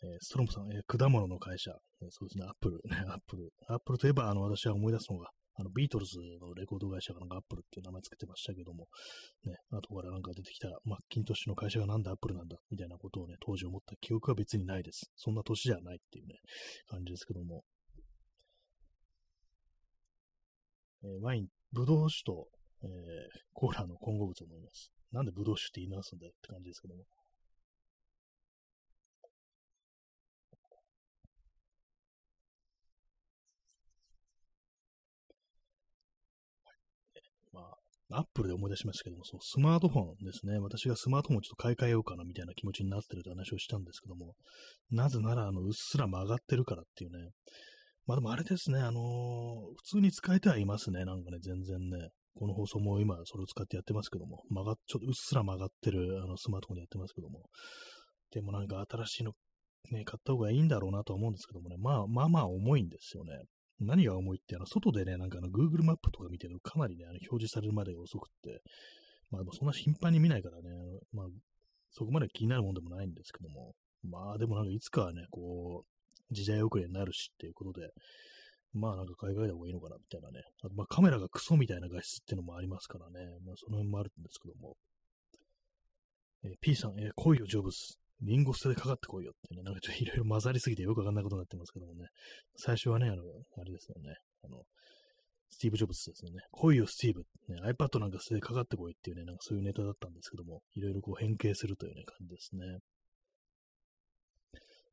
[0.02, 1.72] えー、ストロムさん、えー、果物の会社、
[2.02, 3.50] えー、そうですね、アップル、ね、アップル。
[3.68, 8.88] アップルといえば、あの、私は思い出すのが、あの、ビートルズのレコード会社がなんかアップルっていう名前つけてましたけども、
[9.44, 15.12] ね、後からなんか出てきたマッキントッシュの会社がなんでアップルなんだ、みたいなことをね、当時思った記憶は別にないです。
[15.16, 16.34] そんな年じゃないっていうね、
[16.88, 17.64] 感じですけども。
[21.04, 22.48] えー、ワインブドウ酒と、
[22.82, 22.90] えー、
[23.52, 24.90] コーラの混合物を飲みます。
[25.12, 27.04] なんでブドウ酒って言い直すんだよって感じですけども。
[38.16, 40.58] アップルで思い出しましたけども、そのスマートフォンですね。
[40.58, 44.34] 私がスマートフォンをちょっと買い替えようかなみたいな気持ちになってると話をしたんですけども、
[44.90, 47.30] なぜなら、あの、うっすら曲がってるからっていうね。
[48.06, 51.04] まあでもあれですね、あのー、普通に使えてはいますね。
[51.04, 52.10] なんかね、全然ね。
[52.36, 57.42] この放送も今それを使ってやってますけども、曲がっ、ちょっとうっすら曲がってるあのスマートフォンでやってますけども、
[58.32, 59.32] でもなんか新しいの
[59.92, 63.44] ね、買った方がいいんだろうなとは思うんですけどもね、まあまあまあ重いんですよね。
[63.80, 68.62] 何が重いって、あの、外でね、なんかあの、Google マップとか見てるとかなりね、あの表示されるまでが遅くって、
[69.30, 70.70] まあ、そんな頻繁に見ないからね、
[71.12, 71.26] まあ、
[71.90, 77.90] そこまで気になるもんでもないんですけども、まあ、でもなんかいつかはね、こう、時代遅れになるしっていうことで、
[78.74, 80.42] まあなんか海外た方がいいのかなみたいなね。
[80.64, 83.38] あとまあカメラがクソみたいな画質っていうのもありますからね。
[83.46, 84.76] まあその辺もあるんですけども。
[86.44, 87.96] えー、P さん、えー、恋を成仏。
[88.22, 92.06] リンゴ捨てでかかってこいよってね、なんかちょっといろいろ混ざりすぎてよくわかんないことになってますけどもね。
[92.56, 93.22] 最初はね、あの、
[93.58, 94.14] あれですよね。
[94.44, 94.62] あの、
[95.50, 96.40] スティーブ・ジョブズですよね。
[96.50, 97.22] 来いよ、スティーブ。
[97.52, 102.78] ね、iPad なんか捨てでかかってこいっていうね、なんかそういうネタだったんですけども、いろいろこう変形するというね、感じですね。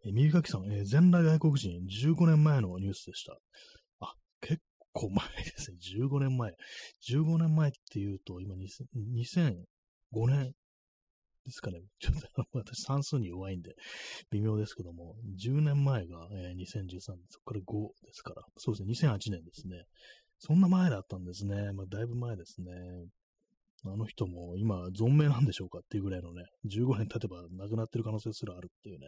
[0.05, 3.37] え、耳かきさん、えー、全裸外国人、15年前のニュースでした。
[3.99, 4.61] あ、結
[4.93, 5.77] 構前ですね。
[6.01, 6.51] 15年前。
[7.09, 9.55] 15年前っていうと、今2005
[10.27, 10.53] 年
[11.45, 11.81] ですかね。
[11.99, 13.75] ちょっと 私算数に弱いんで、
[14.29, 19.85] 微妙ですけども、10年前が、えー、2013年、そこから5ですから、そうですね、2008年ですね。
[20.39, 21.71] そんな前だったんですね。
[21.73, 22.71] まあ、だいぶ前ですね。
[23.83, 29.07] あの人も今、存命なんでしょうかっていうぐらいのね、15年経てば亡くなってる可能性すらあるっていうね、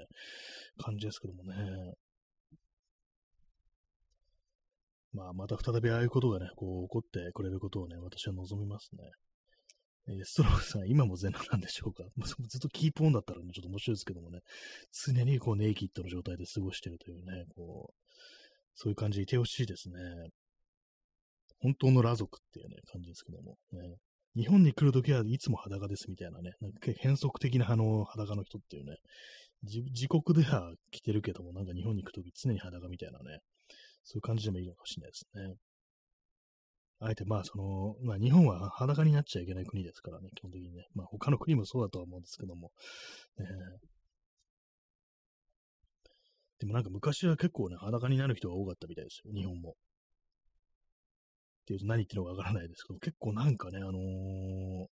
[0.77, 1.93] 感じですけどもね。
[5.13, 9.03] まあ、また再びああいうことがね、こう起こってくれることをね、私は望みますね。
[10.07, 12.03] えー、ストロークさん、今も全裸なんでしょうか？
[12.49, 14.39] ずっとキープオンだったらね、ちょっと面白いですけどもね、
[15.05, 18.09] 常にこうネイキッドの状態で過ごしてるというね、こう、
[18.75, 19.99] そういう感じでいてほしいですね。
[21.59, 23.95] 本当の裸族っていうね、感じですけども、ね。
[24.35, 28.97] 日本に来るときはいつも裸ですみたいなね、なんか変則的なあの裸の人っていうね、
[29.61, 33.39] 自国では着てるけども、なんか日本に行くとき常に裸みたいなね、
[34.03, 35.55] そういう感じでもいいのかもしれないですね。
[37.05, 40.85] あえてまあその、まあ日本は裸になっちゃいけない国ですからね、基本的にね。
[40.95, 42.71] まあ他の国もそうだとは思うんですけども。
[43.39, 43.43] え、
[46.59, 49.71] でもなんか昔は結構ね、裸になる人が多かったみたいですよ、日本も。
[49.71, 49.73] っ
[51.65, 54.85] ていうと何言ってるのかわからないですけど、結構なんかね、あのー、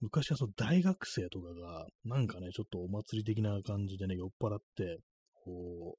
[0.00, 4.98] 昔はその大学生とかが、なんかね、ちょっとお祭り的な感じでね、酔っ払って、
[5.44, 5.96] こ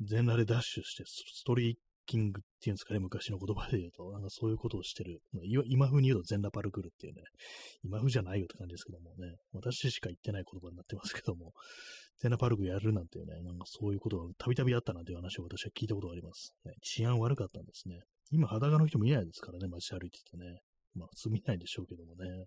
[0.00, 1.76] う、全裸でダッシュして、ストリー
[2.08, 5.20] キングっていうんですかね、昔の言葉で言うと、 なんかそういうことをしてる。
[5.66, 7.22] 今風に言うと全裸パルクルっていうね、
[7.84, 11.52] 今風じゃないよって感じですけどもね、私しか言ってない言葉になってますけども、
[12.18, 16.54] 全裸パルクやるなんていうね、なんかそういうことがたびたびあったなんていう話を私は聞いたことがあります。
[16.64, 18.00] ね、治安悪かったんですね。
[18.30, 20.60] 今裸の人見ないですからね、街歩いててね。
[20.94, 22.46] まあ普通見ないでしょうけどもね。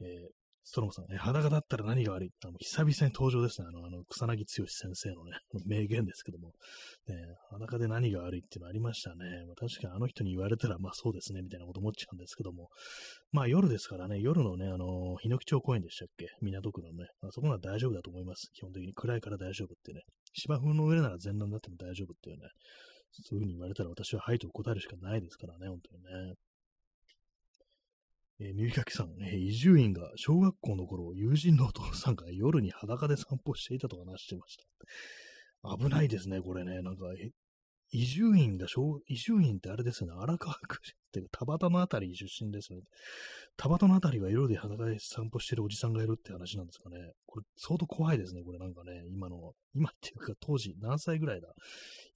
[0.00, 2.30] えー、ストロムさん、え裸だったら何が悪い？
[2.42, 3.68] あの久々に登場ですね。
[3.68, 5.32] あの、あの草薙剛先生のね、
[5.66, 6.52] 名言ですけども、
[7.06, 7.14] ね、
[7.50, 9.44] 裸で何が悪いっていうのありましたね。
[9.46, 12.70] まあ、確かにあの人に言われたら、まあそうですね、みたいなこと思っちゃうんですけども、
[13.30, 16.28] まあ夜ですからね、夜のね、あの、日野木町公園でしたっけ？
[16.40, 18.48] 港区のね、あ、そこなら大丈夫だと思います。
[18.54, 20.00] 基本的に暗いから大丈夫ってね。
[20.32, 22.48] 芝生の上なら全裸になっても大丈夫っていうね、
[23.12, 26.34] そういう風に言われたら私ははいと答えるしかないですからね、本当にね。
[28.40, 35.76] えー、耳かきさん、えー、伊集院が小学校の頃、友人のお父さんが夜に裸で散歩していたと話してました。
[35.78, 36.82] 危ないですね、これね。
[36.82, 37.06] なんか、
[37.90, 40.78] 伊集院が小、伊集院ってあれですよね、荒川区っ
[41.12, 42.84] ていうか、田端のあたり出身ですよね。
[43.56, 46.96] 田端のあたりは夜で裸で散歩してるおじさんがいるって話なんですかね。
[47.24, 51.48] これ、相当怖いですね、これなんかね、今の、今っていうか当時何歳ぐらいだ？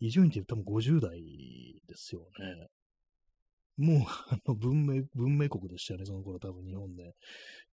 [0.00, 1.22] 伊集院って言多分50代
[1.86, 2.66] ですよね。
[3.78, 7.12] もう、あの、文明、文明国でしたよね、その頃多分日本で。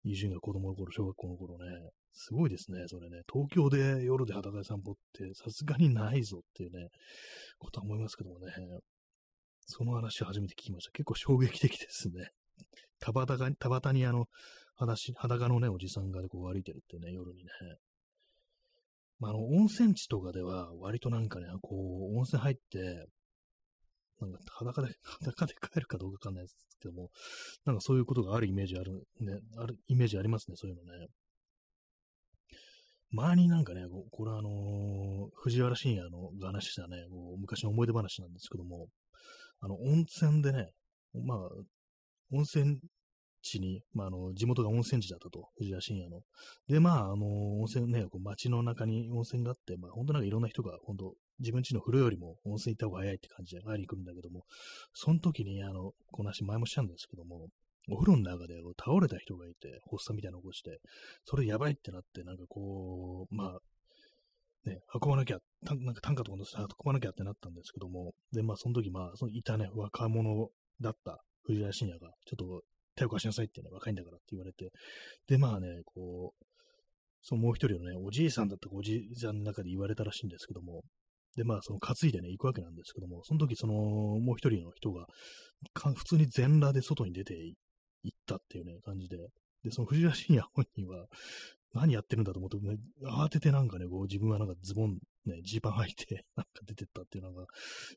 [0.04, 1.64] 移住が子供の頃、小学校の頃ね。
[2.12, 3.22] すごいですね、それね。
[3.32, 6.88] 東京で夜で裸で散歩ってさすがにないぞっていうね、
[7.58, 8.52] ことは思いますけどもね。
[9.66, 10.92] その話初めて聞きました。
[10.92, 12.28] 結構衝撃的ですね。
[13.00, 14.26] 田端が、田端にあの、
[14.76, 17.50] 裸のね、おじさんがこう歩いてるってね、夜にね。
[19.18, 21.76] まあ、あの、温泉地とかでは割となんかね、こ
[22.12, 23.06] う、温泉入って、
[24.20, 27.10] なんか裸で、 裸で帰るかどうかわかんないですけども、
[27.64, 31.08] なんかそういうことがあるイメージある、ね、あるイメージありますね、そういうのね。
[33.10, 38.88] 前になんかね、これあのー、藤原信也の話したね、う昔の思い出話なんですけども、
[39.60, 40.70] あの、温泉でね、
[41.14, 41.38] まあ、
[42.32, 42.80] 温泉
[43.40, 46.22] 地に、まあ、あの、地元が温泉地だったと、藤田信也の。
[46.66, 54.44] で、まあ、あの、温泉ね、こう街の中に温泉があって、まあ、本当なんかいろんな人が、本当自分家の風呂よりも温泉行った方が早いって感じで会いに来るんだけども、
[54.92, 57.48] その時に、あの、この話前もしたんですけども、
[57.90, 60.80] お風呂の中で倒れた人がいて、発作みたいなの起こして、
[61.24, 63.58] それやばいってなって、なんかこう、まあ、
[64.68, 70.48] ね、運ばなきゃ、なんか単価とか乗せて運ばなきゃってなったんですけども、で、まあ、その時、まあ、そのいたね、若者
[70.80, 72.62] だった藤原信也が、ちょっと
[72.96, 74.70] 手を貸しなさいってね、若いんだからって言われて、
[75.28, 76.44] で、まあね、こう、
[77.20, 80.82] そのもう一人のね、おじいさんだったおじいさんの中で言われたらしいんですけども、
[81.36, 85.06] で、まあ、その担いでね、行くわけなんですけども、その時、その、もう一人の人が、
[85.96, 87.34] 普通に全裸で外に出て
[88.02, 89.16] 行ったっていうね、感じで、
[89.64, 91.06] で、その藤原信也本人は、
[91.74, 97.46] 何やってるんだと思って、ね、慌ててなんかね、こう自分はなんかズボン、ね、ジーパン履いて、 なんか出てったっていうなんか、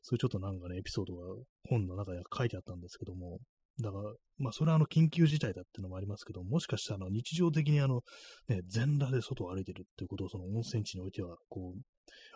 [0.02, 3.38] そういうちょっとなんかね、エピソードが本の中で書いてあったんですけども、
[3.80, 8.02] だから、まあ、それはあの、緊急事態だっていうのもありますけど、もしかしたら、あの、日常的にあの、
[8.48, 11.80] ね、全裸で外を歩いてるっていうことを、その温泉地においては、こう、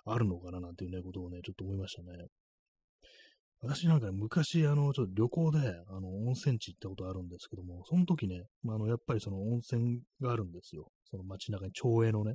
[0.05, 2.27] あるのかななんていうね、ことをね、ちょっと思いましたね。
[3.63, 5.59] 私なんかね、昔、あの、ちょっと旅行で、
[5.89, 10.89] あの、温泉地行ったことあるんですけども、その時ね、まあ、あの、やっぱりその温泉があるんですよ。
[11.09, 12.35] その街中に、町営のね。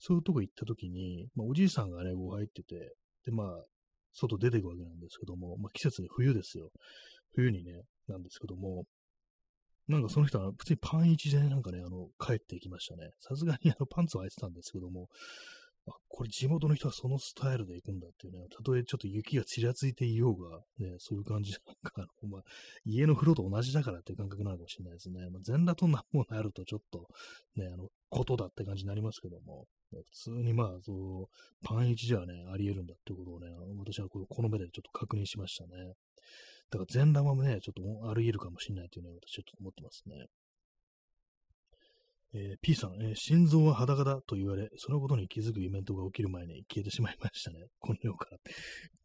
[0.00, 3.46] そういうとこ行った時に、まあ、おじいさんがね、こう入ってて、で、まあ、
[4.12, 6.70] 外出ていくわけなんですけども、まあ、季節で冬ですよ。
[7.34, 8.86] 冬にね、なんですけども、
[9.86, 13.10] なんかその人は普通にパン一でなんかね、あの、帰っていきましたね。
[13.20, 15.06] さすがにあのパンツは履いてたんですけども、
[15.88, 22.42] あ、これ地元の人はそのスタイルで行くんだっていうね、たとえちょっと雪がちらついていようが、ね、そういう感じなんか、まあ、
[22.84, 25.20] 家の風呂と同じだからっていう感覚なのかもしれないですね。
[25.30, 27.06] まあ、全裸となものあるとちょっと、
[27.56, 35.92] ね、あの、ことだって感じになりますけども、ね、普通にまあ、そう、パン一じゃね、あり得るんだってことをね、私はこの目でちょっと確認しましたね。
[36.70, 40.26] だから全裸もね、ちょっとあり得るかもしれないというのは私はちょっと思ってますね。
[42.34, 47.66] えー、P さん、えー、心臓は裸だと言われ、そのことに気づくイベントが起きる前に消えてしまいましたね。
[47.80, 48.38] この世から。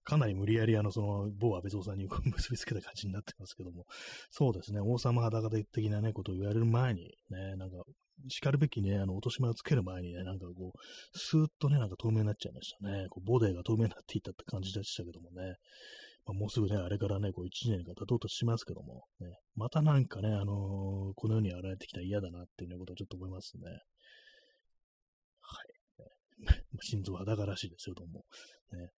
[0.03, 3.85] かなり無理やり、あの、その、某安倍蔵さんに結びつけた感じになってますけども、
[4.31, 7.83] そうですね、王様裸で的なね、ことを言われる前に、ね、なんか、
[8.29, 13.07] 叱るべきね、あの、落とし前をつける前にね、なんかこう、スーッとね、なんか透明になっちゃいましたね。
[13.09, 15.55] こうボデーが透明になっていったって感じでしたけどもね。
[16.25, 23.63] まあ、もうすぐね、あれからね、こう1年が経とうとしますけども、ね、またなんかね、あのー、この世に現れてきたら嫌だなっていうね、ことをちょっと思いますね。
[25.39, 25.81] はい。
[26.81, 28.25] 心臓裸らしいですよ、どうも。
[28.71, 28.91] ね。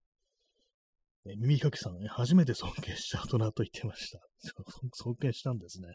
[1.25, 4.19] ね耳かきさんね、初めて尊敬した大人と言ってました。
[4.93, 5.93] 尊敬したんですね。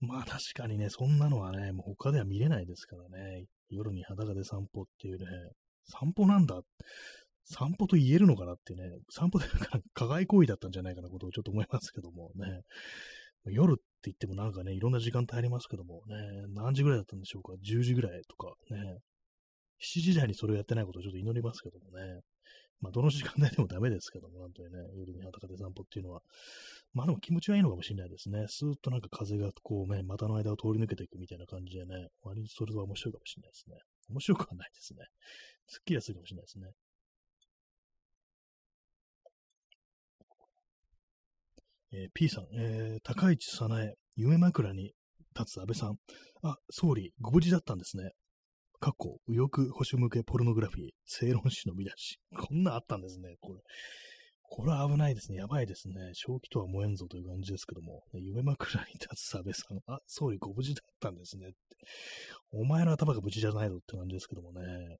[0.00, 3.46] まあ確かにね、そんなのはね、もう他では見れないですからね。
[3.70, 5.26] 夜に裸で散歩っていうね、
[5.84, 6.60] 散歩なんだ。
[7.50, 9.46] 散歩と言えるのかなってね、散歩で
[9.94, 12.62] 加害行為だったんじゃないかなことをちょっと思いますけどもね。
[13.46, 16.16] 夜って言ってもなんかね、いろんな時間帯ありますけどもね、
[16.54, 18.98] 何時ぐらいだったんでしょうか ?10 時ぐらいとかね。
[19.80, 22.20] 7時台にそれをやってないことをちょっと祈りますけどもね。
[22.80, 26.20] まあ、どの時間帯でもダメですけども、なんとね、夜に裸で散歩っていうのは。
[26.92, 28.44] まあでも気持ちはいいのかもしれないですね。
[28.48, 33.76] スーッとなんか風がこうね、股の間を通り抜けていくみたいな感じでね、割にそれは面白いかもしれないですね。
[34.10, 35.06] 面白くはないですね。
[35.66, 36.70] すっきりはするかもしれないですね。
[41.92, 44.92] えー、P さん、えー、高市早苗、夢枕に
[45.38, 45.96] 立つ安倍さん。
[46.42, 48.12] あ、総理、ご無事だったんですね。
[48.80, 52.18] 過去、右翼保守向けポルノグラフィー、正論史の見出し。
[52.36, 53.60] こんなあったんですね、これ。
[54.50, 55.38] これは危ないですね。
[55.38, 55.94] やばいですね。
[56.14, 58.02] 正気とは燃えんぞという感じですけども。
[58.14, 59.78] 夢枕に立つ安倍さん。
[59.86, 61.56] あ、総理ご無事だったんですねって。
[62.52, 64.98] お前の頭が無事じゃないぞって感じですけどもね。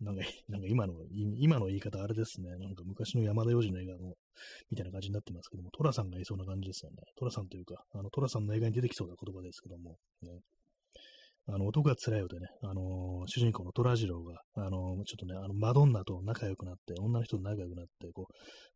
[0.00, 2.50] なんか、なんか今の、今の言い方あれですね。
[2.58, 4.14] なんか昔の山田洋次の映画の、
[4.70, 6.96] みたいな感じになってますけども、トラさんがいそうな感じですよね。
[7.16, 10.40] トラさんというか、あの、トラさんの映画に出てきそうな言葉ですけども、ね、
[11.46, 18.28] あの、男が辛いようでね、あのー、主人公の虎次郎が、あのー、ちょっとね、あの、マドンナと仲良くなって、女の人と仲良くなって、こ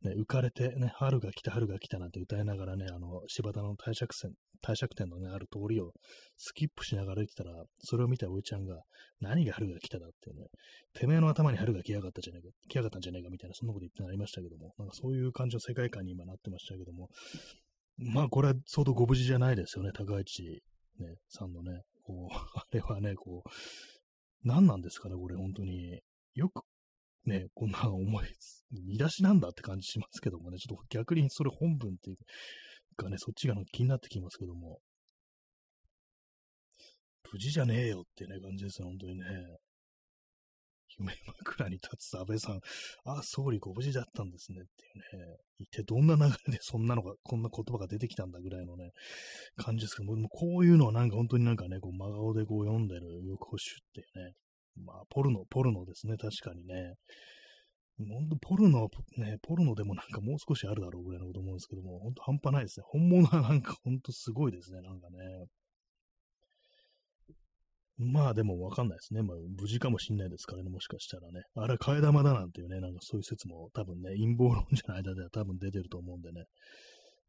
[0.04, 5.92] う、ね、浮かれて、ね、春が来た、春が来たなんて歌いながらね、あの、柴田の帝釈線、帝釈天のね、ある通りを
[6.36, 8.82] スキップしながら行ってたら、それを見たおいちゃんが、
[9.20, 10.48] 何が春が来ただってね、
[10.92, 17.08] てめえの頭に春が来やがったじゃねえか、来やがったんじゃねえかみたいな、そんなこと言ってなりましたけども、なんかそういう感じの世界観に今なってましたけども、
[17.96, 20.62] まあこれは相当ご無事じゃないですよね、高市、
[21.00, 23.50] ね、さんのね、こう、 あれはね、こう、
[24.48, 26.00] 何なんですかね、これ、本当に。
[26.34, 26.64] よく、
[27.26, 28.26] ね、こんな思い、
[28.70, 32.16] 見出しなんだって感じしますけどもね、ちょっと逆にそれ本文っていう
[32.96, 34.80] かね、そっちが気になってきますけども。
[37.30, 39.26] 無事じゃねえよってね、感じですよ、本当にね。
[40.99, 41.12] 夢
[41.46, 42.61] 枕に立つ安倍さん、
[43.05, 48.90] あ、総理ご無事だったんですねっていうね、一体どんな流れでそんなのが、こんな言葉が出てきたんだぐらいのね、
[49.57, 54.34] 感じですけども、こういうのはなんか本当になんかね、こう真顔でこう読んでる欲保守っていうね、
[54.84, 56.94] まあ、ポルノ、ポルノですね、確かにね。
[57.99, 62.84] 本当ポルノ、ね、ポルノでもなんかもう少しあるだろうぐらいのこと思うんですけども、本当半端ないですね。
[62.86, 65.16] 本物はなんか本当すごいですね、なんかね。
[67.99, 69.22] まあでもわかんないですね。
[69.22, 71.42] まあ無事かもしんないですからね、もしかしたらね。
[71.55, 76.44] あれは替え玉だなんていうね、なんかそういう説も多分ね、陰謀論者の間では多分出てると思うんでね。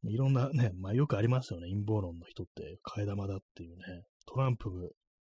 [0.04, 4.04] いろんなね、まあよくありますよね、陰謀論の人って替え玉だっていうね。
[4.28, 4.70] トランプ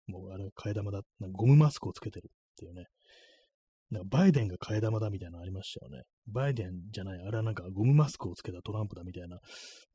[0.07, 2.85] もあれ替え玉だ、なんかゴムマスクをつけてるっていうね。
[3.91, 6.03] なんかバイデンが替え玉だみたいなのありましたよね。
[6.27, 9.39] バイデンじゃない、あれはなんかゴムマスクをつけたトランプだみたいな、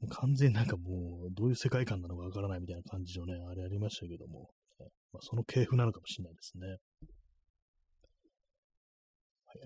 [0.10, 4.50] 完全になんかもうどういう世界観なのかわからないみたいな感じのね、あれありましたけども、
[5.18, 6.68] まあ、その系譜なのかもしれないですね。
[6.68, 6.76] は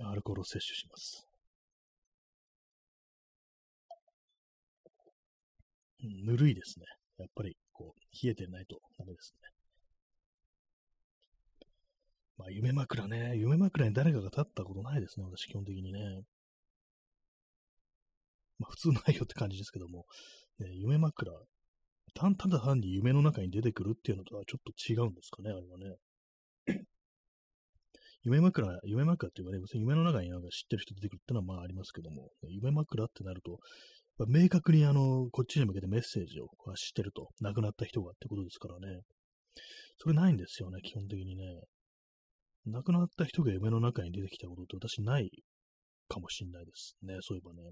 [0.10, 1.28] い、アルコールを摂取します。
[6.04, 6.86] うん、ぬるいですね。
[7.18, 9.50] やっぱり、こう、冷えてないとダメですね。
[12.38, 13.36] まあ、夢枕ね。
[13.36, 15.26] 夢枕に誰かが立ったことないですね。
[15.26, 16.22] 私、基本的にね。
[18.58, 20.06] まあ、普通ないよって感じですけども、
[20.60, 21.30] ね、夢枕、
[22.14, 25.96] たただ単に夢の中に出てくるっていうのとはちょっと違うんですかね、あれはね。
[28.24, 33.60] 夢枕、夢枕っていうかね、別に夢の中になんか知ってる人出てくるってのはまあありますけども、夢枕ってなると、
[34.28, 39.02] 明確にあの、こっちに向けてメッセージを知ってると、亡くなった人がってことですからね。
[39.98, 41.44] それないんですよね、基本的にね。
[42.66, 45.32] 亡くなった人が夢の中に出てきたことって私ない
[46.08, 47.72] かもしんないですね、そういえばね。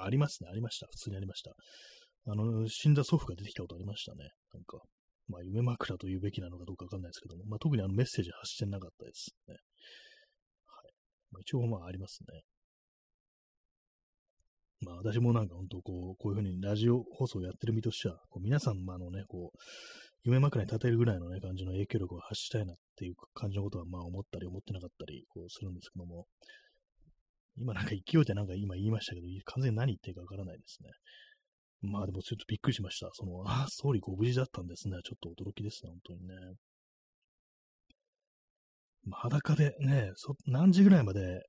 [0.00, 0.86] ありますね、ありました。
[0.90, 1.52] 普通にありました。
[2.26, 4.30] あの、死んだ祖父が出てきたことありましたね。
[4.52, 4.78] なんか、
[5.28, 9.54] まあ、夢枕と言うべきなのかどうかわかんないですけども、まあ、特にあのメッセージ発してなかったですね。
[9.54, 10.92] はい。
[11.32, 12.42] まあ、一応まあありますね。
[14.80, 19.58] まあ私もなんか本当こう、こういうふうにラジオ放送をやってる身としては、こう皆さんまあのね、こう、
[20.24, 26.26] 夢枕に立てるぐらいのね、感じの影響力を発したいなっていう感じのことはまあ思ったり思ってなかったり、こうするんですけども、
[27.56, 30.90] 今なんか勢いでなんか今言いましたけど、完全に何言ってるかわからないですね。
[31.84, 33.10] まあでもちょっとびっくりしました。
[33.12, 34.96] その、あ、総理ご無事だったんですね。
[35.04, 36.34] ちょっと驚きですね、本当にね。
[39.04, 41.42] ま、裸でね、そ、何時ぐらいまで、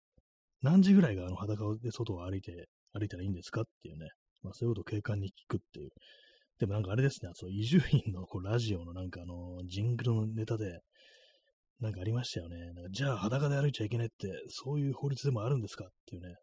[0.61, 4.07] 何時ぐらいがあの裸で外を歩いて、歩いたらいいんですかっていうね。
[4.43, 5.89] まあそういうことを警官に聞くっていう。
[6.59, 10.79] でもなんかあれですね、そう、伊集院のこうラジオのなんかあの、ジングルのネタで、
[11.81, 12.57] なんかありましたよね。
[12.73, 16.35] なんかじゃあ裸で歩いちゃいけないって、そういう法律でもあるんですかっていうね。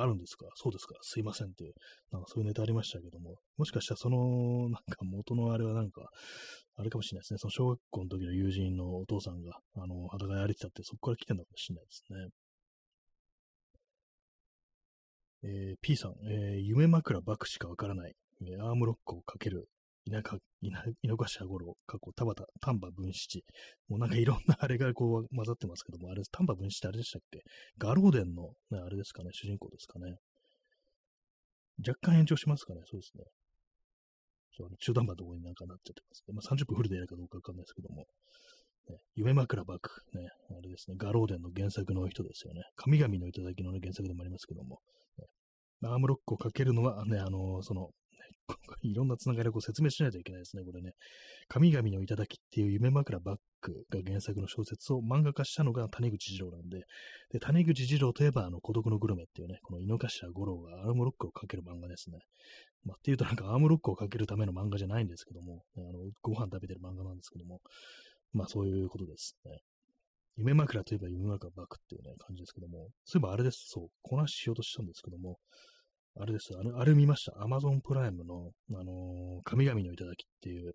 [0.00, 0.46] あるんですか？
[0.54, 1.74] そうですかすいませんっていう、
[2.12, 6.08] なんかそういうネタありましたけども、もしかしたらその、なんか元のあれはなんか、
[6.76, 7.38] あれかもしれないですね。
[7.38, 12.28] その小学校の時の友人のお父さんが、あの、裸で歩いてたって、そこから来てるのかもしれないですね。
[15.42, 18.14] えー、P さん、えー、夢枕バクしかわからない。
[18.60, 19.68] アームロックをかける
[20.10, 20.70] 田舎、井
[21.08, 23.44] の頭五郎、過去、田畑、丹波文七。
[23.88, 27.42] もうなんかいろんな あれがこう混ざってますけども、あれ、丹波文七ってあれでしたっけ？
[27.78, 30.16] ガローデンの、ね、あれですかね、主人公ですかね。
[31.86, 33.24] 若干延長しますかね、そうですね。
[34.56, 36.34] そう中途半端なところになんかなっちゃってますね。
[36.34, 38.06] まあ、30分フルでやるかどうかわかんないですけども。
[38.88, 42.62] ね、夢枕バック、ね、あれですね、ガローデンの原作の人ですよね。
[42.76, 44.78] 神々の頂きの、ね、原作でもありますけども、
[45.18, 47.90] ね、アームロックをかけるのは、ね、あのー、その、
[48.82, 50.92] いろんなつながりをこう説明しないといけないですね、これね。
[51.48, 56.84] 神々の頂っていう夢枕バックが原作の小説を漫画化したのが谷口二郎なんで、
[57.30, 62.18] で谷口二郎といえば、あの、孤独のグルメっていうね、この井の頭五郎がアームロックをかける漫画ですね。
[62.84, 67.60] まあ、っていうとなんかアームロックをかけるための漫画じゃないんですけども、あの、ご飯食べてる漫画なんですけども、
[68.32, 69.58] まあそういうことですね。
[70.36, 75.38] 夢枕といえば夢枕バックっていうね、感じですけども、そういえばあれです、そう、こなししようとしたんですけども、
[76.18, 77.42] あれです、あれ、あれ見ました。
[77.42, 80.72] アマゾンプライムの、あのー、神々の頂きっていう、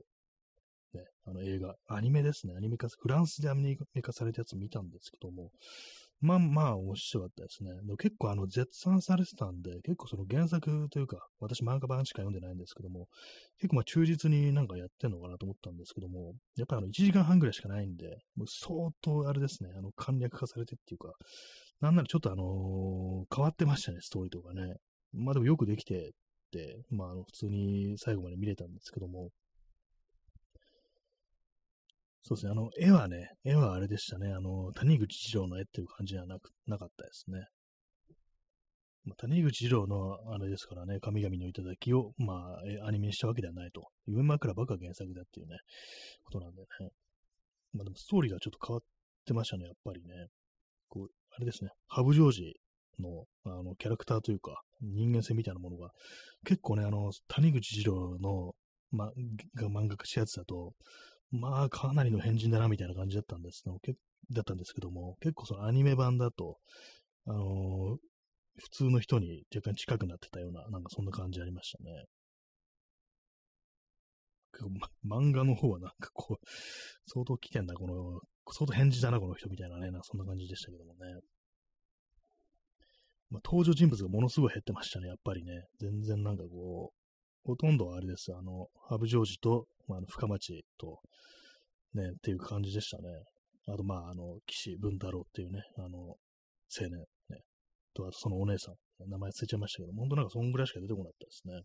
[0.93, 2.53] ね、あの映画、アニメですね。
[2.55, 5.49] アニメ化、フランスでアニメ化されたやつ見たんですけども、
[6.19, 7.71] まあまあ面白かったですね。
[7.73, 13.07] でも結構あの絶賛されてたんで、結構その原作というか、私漫画版しか読んでないんですけども、
[13.57, 21.13] 結構まあ忠実になんかやってんのかなと思ったんですけども、やっぱりあの1時間半ぐらいしかないんで、もう相当あれですね、あの簡略化されてっていうか、
[21.79, 24.75] なんならちょっとあのー、変わってましたね、ストーリーとかね。
[25.13, 26.11] まあでもよくできてっ
[26.51, 29.29] て、まああの普通に最後まで見れたんですけども、
[32.23, 37.47] そうですね、あの、絵はね、絵はあれでしたね、あの、谷口二郎の絵っていう感じではなく、なかったですね。
[39.03, 42.33] まあ、谷口二郎のあれですからね、神々の頂きを、ま
[42.83, 43.89] あ、アニメにしたわけではないと。
[44.05, 45.57] 夢枕ばっか原作だっていうね、
[46.23, 46.67] ことなんでね。
[47.73, 48.83] まあでもストーリーがちょっと変わっ
[49.25, 50.27] てましたね、やっぱりね。
[50.89, 52.53] こう、あれですね、ハブジョージ
[52.99, 55.91] の、あの、キャラクターというか、人間性みたいなものが、
[56.45, 58.53] 結構ね、あの、谷口二郎の、
[58.91, 59.07] ま、
[59.55, 60.73] が漫画化したやつだと、
[61.31, 63.93] まあ、かなりの変人だな、みたいな感じだったんですけ
[64.31, 66.57] だったんですけども、結構そのアニメ版だと、
[67.25, 67.97] あの、
[68.57, 72.05] 普通の人に若干近くなってたような、なんかそんな感じありましたね。
[74.69, 76.45] ま、漫画の方はなんかこう、
[77.07, 78.19] 相当危険な、この、
[78.51, 80.99] 相当返事だな、この人みたいなね、なそんな感じでしたけどもね。
[83.31, 85.63] まあ、登場人物がものすごい減ってましたね、やっぱりね。
[85.79, 88.33] 全然なんかこう、ほとんどあれです。
[88.37, 90.99] あの、ハブジョージと、まあ、深町と、
[91.93, 93.09] ね、っていう感じでしたね。
[93.67, 96.17] あと、まあ、あの、岸文太郎っていうね、あの、青
[96.89, 96.91] 年、
[97.29, 97.41] ね、
[97.93, 98.75] と、あとそのお姉さん、
[99.09, 101.61] 名前忘れちゃいましたけど、本当なんかそんぐらいしか出てこなかったですね。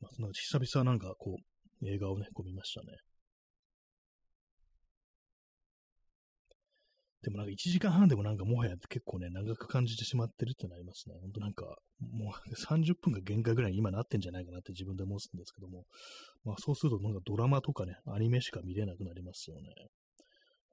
[0.00, 1.36] まあ、なんか久々なんかこ
[1.82, 2.96] う、映画をね、こう見ましたね。
[7.22, 11.16] でもなんか1時間半でもなんかもはや結構ね、長く感じてしまってるってなりますね。
[11.20, 11.64] ほんとなんか、
[12.00, 15.84] もう30分が限界ぐらいに今なってんじゃないかなって自分で思うんですけども、
[16.44, 19.62] まあそうするとなんかドラマとかね、アニメしか見れなくなりますよね。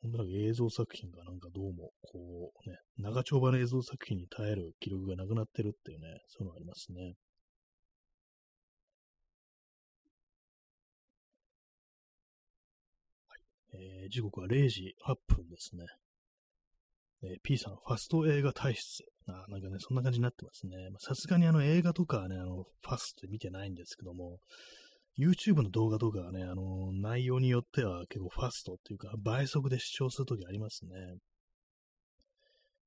[0.03, 7.15] ほんとなんか映像作品がなんかどうも、こうね、長丁場の映像作品に耐える記録がなくなってるっていうね、そういうのがありますね。
[13.73, 15.85] えー、時刻は0時8分ですね。
[17.23, 19.03] え、P さん、ファスト映画体質。
[19.27, 20.75] あなんかね、そんな感じになってますね。
[20.99, 24.39] さすがにあの映画とかはね、あの、ファストで見てないんですけども、
[25.17, 30.91] YouTube の動画とかはね、あの、内容によっては結構ファストっていうか、倍速で視聴するときありますね。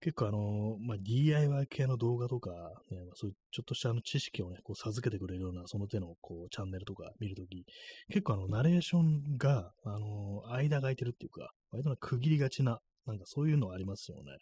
[0.01, 2.51] 結構あの、まあ、DIY 系の動画とか、
[2.91, 7.64] ね、まあ、そういうちょっとしたあの知識をね、こう授けてくれるような、その手のこうチャンネルとか見るとき、
[8.09, 14.36] 結構あの、ナレーションが、あの、間が空いてるっていうか、割と区切りがちななんかそういうのありますよね。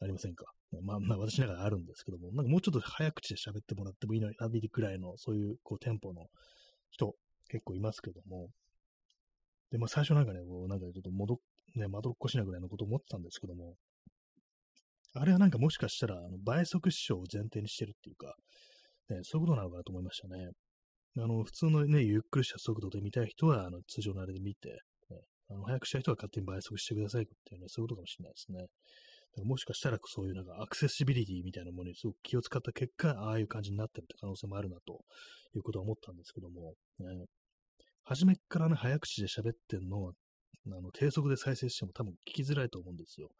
[0.00, 0.44] ありませんか？
[0.82, 6.26] まあ、まあ、私ながらあるんですけども、なんかもうちょっと早口で喋ってもらってもいいのになびくらいの、そういう、こう、テンポの
[6.90, 7.14] 人、
[7.48, 8.48] 結構いますけども。
[9.70, 11.36] で、まあ、最初なんかね、こう、なんかちょっと戻っ、
[11.76, 13.74] ね、まどっこしなぐらいのことを思ってたんですけども、
[15.14, 18.34] あれはなんかもしかしたら、あの倍速視聴を前提にしてるっていうか、
[19.10, 20.50] ね、そういうことなのかなと思いましたね。
[21.18, 24.80] あの、普通のね、ゆっくりした速度で見たい人は、あの、通常のあれで見て、
[25.54, 28.58] あの早くしたい人は勝手に倍速してくださいっていうね、そういうことかもしれないですね。
[28.60, 28.70] だか
[29.38, 35.00] らもしかしたらそういうなんかアクセシビリティみたいなものにすごく気を使った結果、ああいう感じになってるって可能性もあるなと
[35.54, 37.26] いうことは思ったんですけども、ね、
[38.04, 40.12] 初めからね、早口で喋ってんのは、
[40.66, 43.30] あの低速で再生しても多分聞きづらいと思うんですよ。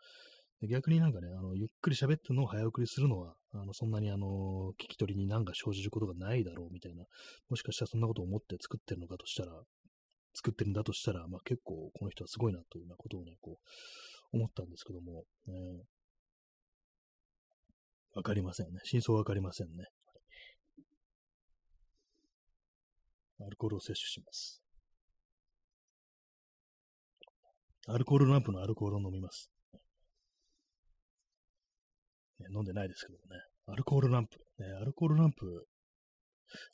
[0.69, 7.05] 逆になんかね、あのゆっくり喋ってるのを早送りするのは、あのそんなにあの聞き取りに何か生じることがないだろうみたいな、
[7.51, 9.53] もしかしたらそんなことを思って作ってるのかとしたら、
[10.35, 13.59] 作ってるんだとしたら、まあ、結構この人はすごいなというようなことをね、こ
[14.33, 15.55] う、思ったんですけども、ね、
[18.15, 18.81] わかりませんね。
[18.85, 19.85] 真相わかりませんね。
[23.41, 24.63] アルコールを摂取します。
[27.89, 29.51] アルコールランプのアルコールを飲みます。
[32.39, 33.43] ね、飲んでないですけどね。
[33.67, 34.39] アルコールランプ。
[34.59, 35.67] ね、アルコールランプ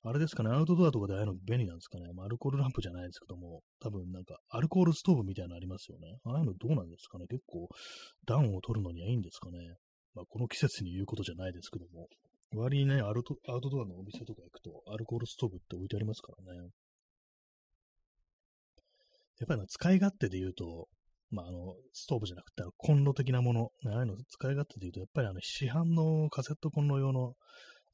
[0.03, 2.07] あれですかね、アウトドアとかでああいうの便利なんですかね。
[2.15, 6.19] まあ、アルコールランプじゃないですけども、多分なんか、アルコールストーブみたいなのありますよね。
[6.25, 7.27] ああいうのどうなんですかね。
[7.29, 7.69] 結構、
[8.27, 9.59] 暖を取るのにはいいんですかね。
[10.15, 12.09] まあ、この季節に言うことじゃないですけども。
[12.57, 16.71] 割にね、アウトアウトドアのお店とか行くと、アルコールストーブって置いてありますからね。
[19.39, 20.89] やっぱり使い勝手で言うと、
[21.31, 27.35] まあ、あの、ストーブじゃなくて、コンロ的なもの、ね、ああいうの使い勝手で言うと、やっぱりあの、市販のカセットコンロ用の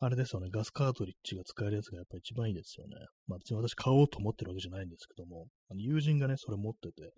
[0.04, 2.94] あれですよね、ガスカートリッジが使えるやつがやっぱり一番いいですよね。
[3.26, 7.12] まあ別に私買おうと思ってるわけじゃないんですけども、あの友人がね、それ持ってて、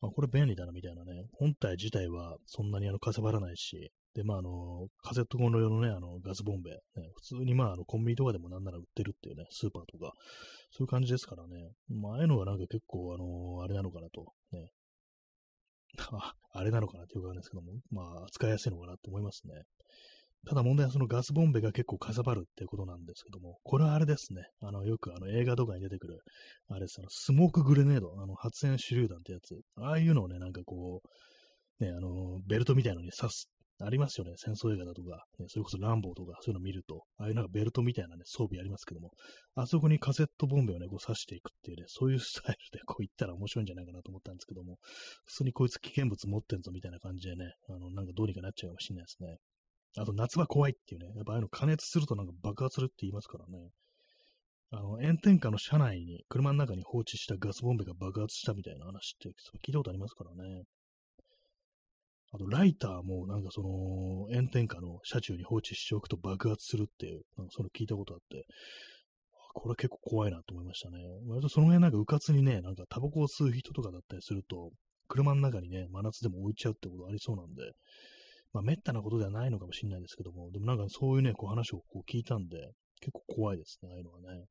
[0.00, 6.78] あ、これ便利だなみたいなね、本体自体はそんなにあのかさばらないし、で、まああの、カセットコンロ用のね、あのガスボンベ、ね、
[7.16, 10.12] 普通にまああのコンビニとかでもなんなら売ってるっていうね、スーパーとか、
[10.70, 14.70] そういう感じですからね、まあああいうのがなんか結構あの、あれなのかなと、ね、
[16.52, 19.64] あれなのかなっていう感じですけども、まあ使いやすいのかなって思いますね。
[20.46, 24.42] ただ問題はそのガスボンベが結構かさばるっていうことなんですけども、これはあれですね。
[24.62, 26.20] あの、よくあの映画とかに出てくる、
[26.68, 29.60] あれです、あの、スモークグレネード、あの、発煙手榴弾ってやつ。
[29.76, 31.02] ああいうのをね、なんかこ
[31.80, 34.34] う、ね、あの、ベルトみたいのに刺す、ありますよね。
[34.36, 39.10] 戦争映画だとか、ね、それこそランボーとか、そういうの見ると、ああいうなんかベルトみたいなね、装備ありますけども、
[39.56, 44.78] あそこにカセットボンベをね、こう刺していくっていうね、そういうスタイルで こう行ったら面白いんじゃないかなと思ったんですけども、
[45.26, 49.36] 普通にこいつ危険物持ってんぞみたいな感じでね、あの、なんかどうにかなっちゃうかもしれないですね。
[49.98, 51.12] あと夏は怖いっていうね。
[51.16, 53.70] やっぱああいうの加熱するとなんか爆発するって言いますからね。
[54.70, 59.28] あの、炎天下の車内に、車の中に放置したガスボンベが爆発したみたいな話って
[59.64, 60.64] 聞いたことありますからね。
[62.32, 63.68] あと、ライターもなんかその、
[64.34, 68.44] 炎天下の車中に放置しておくと爆発するっていう、なんかそれ聞いたことあって、
[69.54, 70.98] これ結構怖いなと思いましたね。
[71.26, 74.72] 割とその辺なんか迂闊にね、なんかタバコを吸う人とかだったりすると、
[75.08, 77.62] 車の中にね、真夏でも置いちゃうってことありそうなんで、
[78.56, 82.56] まあ、滅多なことではないのかもしれないですけども、でもなんかそういうね、こう話をこう聞いたんで、
[83.00, 84.46] 結構怖いですね、ああいうのはね。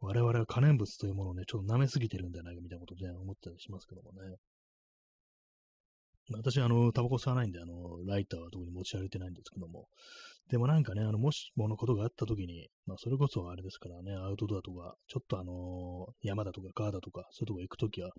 [0.00, 4.36] 我々は可燃物というものをね、ちょっと舐めすぎてるんじゃないかみたいなことで、ね、思ったりしますけどもね。
[6.36, 9.88] 私、あの、タバコ吸わないんで、あの、ライターは特に持ち歩いてないんですけども。
[10.50, 18.10] でもなんかね、あの、もしものことがあった時に、まあ、それこそあれですからね、アウトドアとか、ちょっとあの山だとか川だとか、そういうとこ行くときは、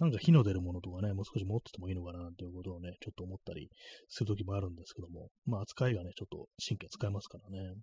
[0.00, 3.70] なんか火の出るものとかね、もう少し持っててもいいのかな、っていうことをね、ちょっと思ったり
[4.08, 7.74] するときもあるんですけども、まあ、扱いがね、ちょっと神経使いますからね。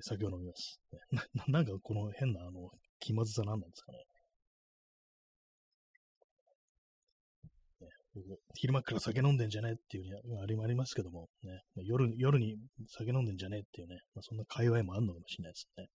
[0.00, 0.80] 酒を飲みます。
[1.10, 2.70] な なんかこの変なあの
[3.00, 4.04] 気まずさなんなんですかね。
[8.54, 15.84] 昼間から酒飲んでんじゃねえっていうね、あれもありますけども、ね、夜夜に酒飲んでんじゃねえっていうね、まあ、そんな界隈もあるのかもしれないですね。
[15.84, 15.88] や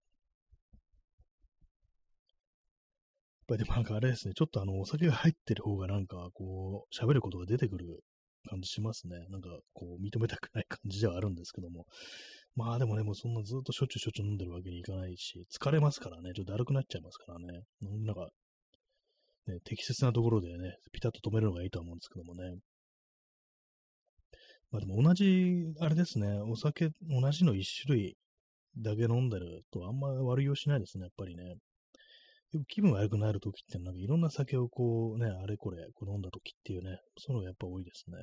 [3.46, 8.04] っぱりでもなんかあれですね、ちょっとあの、お酒が入ってる方がなんかこう、喋ることが出てくる
[8.50, 9.28] 感じしますね。
[9.30, 11.86] なんかこう、認めたくない感じではあるんですけども、
[12.56, 17.64] まあでもね、もうそんなずっとしょっちゅうしょっちゅう飲んでるわけにいかないし、疲れますからね、ちょっとだるくなっちゃいますからね。
[17.82, 18.30] なんか、
[19.48, 22.60] ね、適切なところでね、ピタッと止めるのがいいと思うんですけどもね。
[24.72, 28.18] まあでも同じ、あれですね、お酒、同じの一種類
[28.78, 31.56] だけ飲んでるとあんま悪用しないですね、やっぱりね。
[32.68, 38.18] 気分悪くなるときってなんかいろんな酒をこうね、あれこれこう飲んだときっていうね、そういうのがやっぱ多いですね。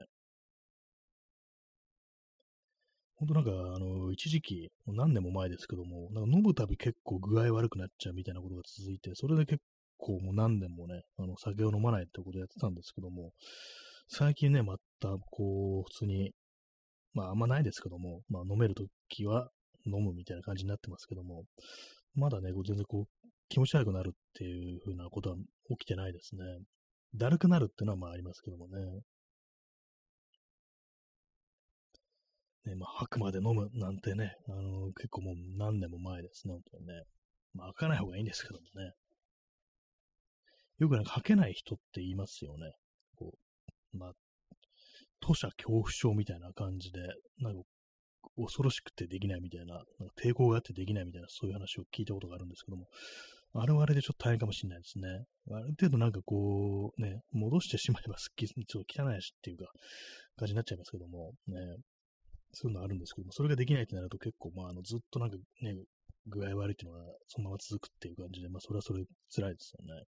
[3.20, 9.60] ほんとなんか、あの、一時期、もう何年も前ですけども、なんか飲むたび結構具合悪くなっちゃうみたいなことが続いて、それで結
[9.98, 13.32] 構もう何年もね、あの、酒を飲まないってことをやってたんですけども、
[14.08, 16.32] 最近ね、また、こう、普通に、
[17.12, 19.50] まあ、あんまないですけども、まあ、飲めるときは
[19.84, 21.44] 飲むみたいな感じになってますけども、
[22.14, 25.36] まだね、全然こう、気持ち悪くなるっていう風なことは
[25.68, 26.42] 起きてないですね。
[27.14, 29.02] だるくなるっていうのはまあありますけどもね。
[32.66, 37.02] ね、まあ、吐くまで飲むなんてね、あの結構もう何年も前ですね、本当にね。
[37.54, 38.92] まあ、開かない方がいいんですけどもね。
[40.78, 42.72] よくなんか吐けない人って言いますよね。
[43.16, 43.34] こ
[43.92, 44.12] う、まあ、
[45.20, 47.00] 吐者恐怖症みたいな感じで、
[47.38, 47.62] なんか
[48.36, 49.86] 恐ろしくてできないみたいな、なんか
[50.22, 52.86] 抵抗があってできないみたいな、そういう話を聞いたことがあるんですけども、
[53.52, 55.08] あれはあれでちょっと大変かもしれないですね。
[55.50, 59.66] ある程度なんかこう、ね、戻してしまえばすっきり、ちょっと汚いしっていうか、
[60.36, 61.56] 感じになっちゃいますけども、ね、
[62.52, 65.74] そういうのあるんですけども、それができないってなると結構、まあ、あの、ずっとなんかね、
[66.26, 70.04] 具合悪いっていうのはそのまま続くっていう感じで、まあ、それはそれ辛いですよね。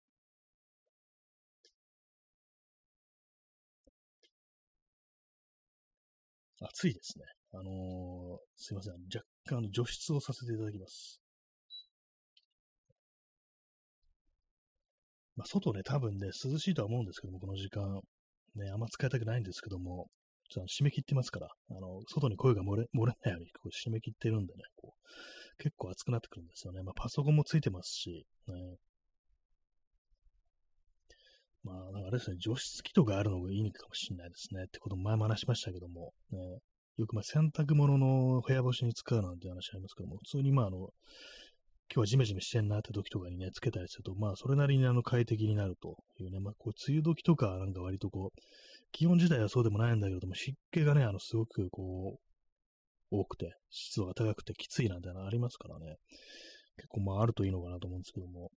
[6.61, 7.24] 暑いですね。
[7.55, 8.95] あのー、すいません。
[9.12, 11.20] 若干、除湿をさせていただきます。
[15.36, 18.01] まあ、外ね、多分ね、涼しいとは思うんですけども、この時間。
[18.55, 20.09] ね、あんま使いたくないんですけども、
[20.53, 26.82] ちょっと締め切ってますから、あの、外に声が漏れ漏れないようにこう締め切ってるんでね、こう、結構暑くなってくるんですよね。
[26.82, 28.55] まあ、パソコンもついてますし、ね。
[31.64, 34.64] まあ、あれですね、除湿機とかあるのがいいのかもしれないですね。
[34.64, 36.38] ってことも前も話しましたけども、ね、
[36.98, 40.90] よくまあ洗濯物の部屋干しに使うなんて話ありますけども、普通にまああの、今
[41.94, 48.40] 日はジメジメしてんなって時とかにね、つけたりすると、まあそれなりにあの快適になるというね、まあこう梅雨時とかなんか割とこう、
[48.93, 55.97] 気温自体はそうでもないんだけども、湿気がね、あの、すごくこう、多くて、湿度が高くてきついなんてのありますからね、
[56.77, 58.51] 結構まああるといいのかなと思うんですけども、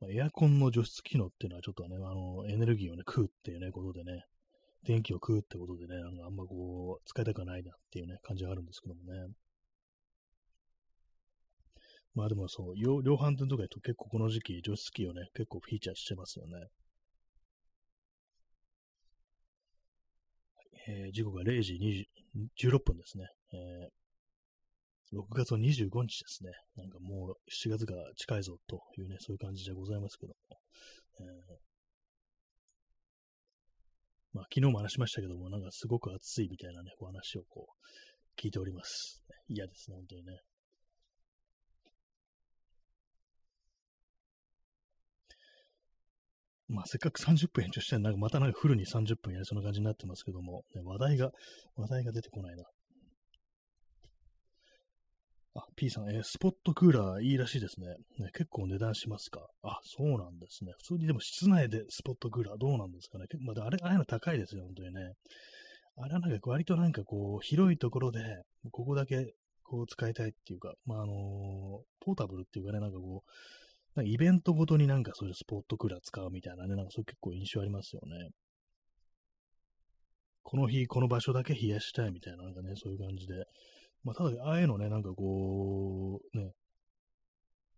[0.00, 4.24] まあ、エアコンの除湿機能っていうのはちょっとね、あの、エネルギーをね、食うっていうね、ことでね、
[4.84, 9.34] 電気を食うってことでね、なんかあんまこう、使いたくないなっていうね、感じがあるんですけどもね。
[12.14, 16.68] まあでもそう、量販店とか行くと結構この時期、除湿機をね、結構フィーチャーしてますよね。
[20.88, 21.78] えー、時刻が0時
[22.56, 23.28] 16分ですね。
[23.52, 26.50] えー、6月の25日ですね。
[26.76, 30.58] なんかもう7月が近いぞというね、そういう感じでございますけども。
[31.20, 31.56] えー、
[34.32, 39.22] まあ、昨日も話しましたけども、なんかすごく暑いみたいなね、お話をこう、聞いております。
[39.46, 40.40] 嫌ですね、本当にね。
[46.68, 51.30] まあ、せっかく30分延長して、なんかまたなんかフルに30分やりそうな感じになってますけども、ね、話題が、
[51.76, 52.64] 話題が出てこないな。
[55.54, 57.88] あ、P さん、えー、スポットクーラーいいらしいですね
[58.18, 58.30] ね。
[58.32, 59.40] 結構値段しますか？
[59.62, 60.72] あ、そうなんですね。
[60.76, 63.24] 普通にでも室内でスポットクーラーどうなんですかね？
[63.40, 65.00] まあ、あれ、ああいうの高いですよ、本当にね。
[65.96, 68.20] あれはなんか割となんかこう、広いところで、
[68.70, 69.32] ここだけ
[69.64, 71.16] こう使いたいっていうか、まあ、あのー、
[72.04, 73.30] ポータブルっていうかね、なんかこう、
[73.94, 78.30] なんかイベントごとになんかそういうスポットクーラー使うみたいなね、なんかそう結構印象ありますよね。
[80.42, 83.44] この日、この場所だけ冷やしたいみたいな、なんかね、そういう感じで。
[84.02, 86.52] まあ、ただ、ああいうのね、なんかこう、ね、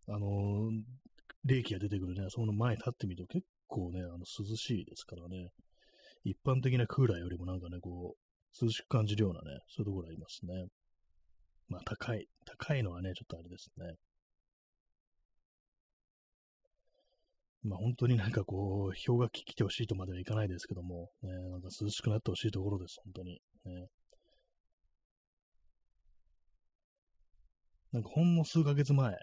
[0.09, 0.82] あのー、
[1.45, 5.49] 冷気が出てくるね、その前に立ってみると結構ね、あの涼しいですからね。
[6.23, 10.66] 一般的なクーラーよりもなんかね、こう、涼しく感じるようなね、そういうところありますね。
[11.69, 12.27] まあ、高い。
[12.45, 13.95] 高いのはね、ちょっとあれですね。
[17.62, 23.41] まあ、本当になんかこう、氷河期来てほしいとまではいかないですけども、ね、なんか涼しくなってほしいところです、本当に。
[23.65, 23.89] ね、
[27.93, 29.16] なんかほんの数ヶ月前、ね、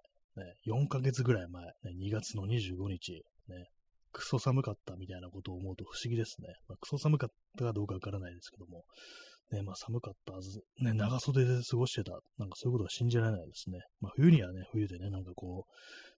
[0.68, 3.70] 4ヶ月ぐらい前、ね、2月の25日、ね、
[4.12, 6.48] クソ寒かったみたいなことを思うと不思議ですね。
[6.68, 8.84] まあ、クソ寒かったかどうかわからないですけども、
[9.52, 13.80] ね、まあ寒かったはず、ね、長袖で過ごしてた、なんかそういうことは信じられないですね。
[14.02, 15.72] まあ冬にはね、冬でね、なんかこう、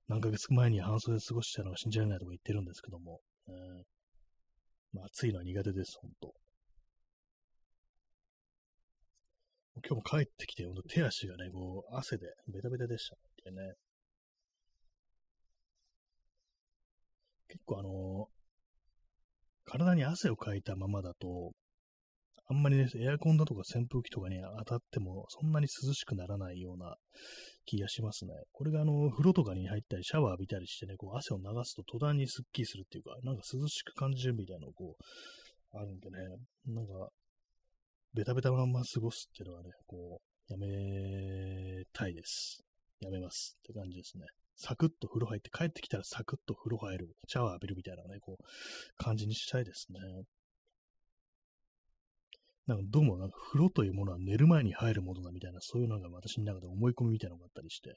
[0.08, 3.56] 何ヶ月前に半袖で過ごしてたのが信じられないとか言ってるんですけども、えー、
[4.94, 6.34] まあ暑いのは苦手です、ほんと。
[9.88, 13.74] 今日も帰ってきて、手足がね、こう、汗でベタベタでしたってね。
[17.48, 18.28] 結構あの
[19.66, 21.52] 体に汗をかいたままだと、
[22.52, 26.96] あんまりね、エアコンだとか扇風機とかに当たっても、そんなに涼しくならないような
[27.66, 28.34] 気がしますね。
[28.52, 36.18] これがあの、風呂とかに入ったり、シャワー浴びたりしてね、こう汗を流すと途端にスッキリするっていうか、なんか涼しく感じるみたいなのこう、あるんでね、
[36.66, 37.10] なんか、
[38.16, 42.64] ベタベタまま過ごすっていうのはね、こう、やめたいです。
[43.00, 44.26] やめますって感じですね。
[44.56, 48.44] サクッと風呂入って帰ってきたらサクッと風呂入る、シャワー浴びるみたいなね、こう、
[48.98, 50.00] 感じにしたいですね。
[52.70, 57.96] なんかどうもなんか風呂というものは寝る前に入るものだみたいな、そういうのが私の中で思い込みみたいなのがあったりして、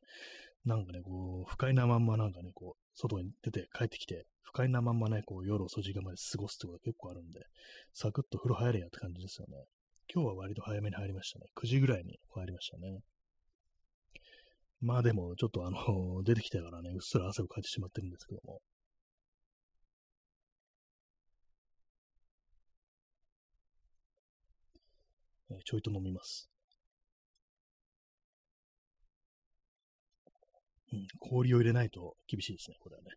[0.65, 7.41] なんかね、こう、不快なまんまなんかね、こう、外に出て帰ってきて、不快なまんまね、こう、夜遅い時間まで過ごすってことが結構あるんで、
[7.93, 9.63] サクッと風呂入れやって感じですよね。
[10.09, 11.45] 今日は割と早めに入りましたね。
[11.55, 13.01] 9時ぐらいに入りましたね。
[14.81, 18.63] まあでも、ちょっとあの、出てきてからね、うっすら汗をかいてしまってるんですけども。
[25.65, 26.49] ちょいと飲みます。
[30.93, 33.11] うん、氷を入れないと厳しいですね、これはね。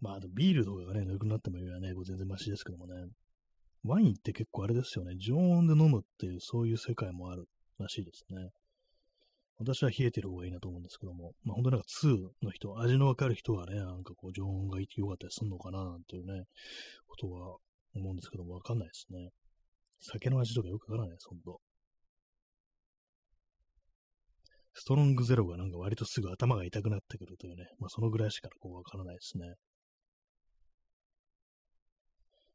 [0.00, 2.94] まあ、ビールとかがね、ぬるくなってもいいはね、全然マシですけどもね。
[3.84, 7.46] ワインって結構あれですよね、常温で飲むっていう、そういう世界もある
[7.78, 8.50] らしいですね。
[9.58, 16.44] 私は冷えてる方がいいなと思うんですけども、まあ、本当なんか2の人、味のわかる人はね、なんかこう常温が良かったりするのかななんていうね、
[17.06, 17.56] ことは
[17.94, 19.30] 思うんですけども、わかんないですね。
[20.02, 21.60] 酒の味とかよくわからないです、ほんと。
[24.74, 29.54] ストロングゼロがなんか割とすぐ頭が痛くなってくるというね、まあそのぐらいしかこうわからないですね。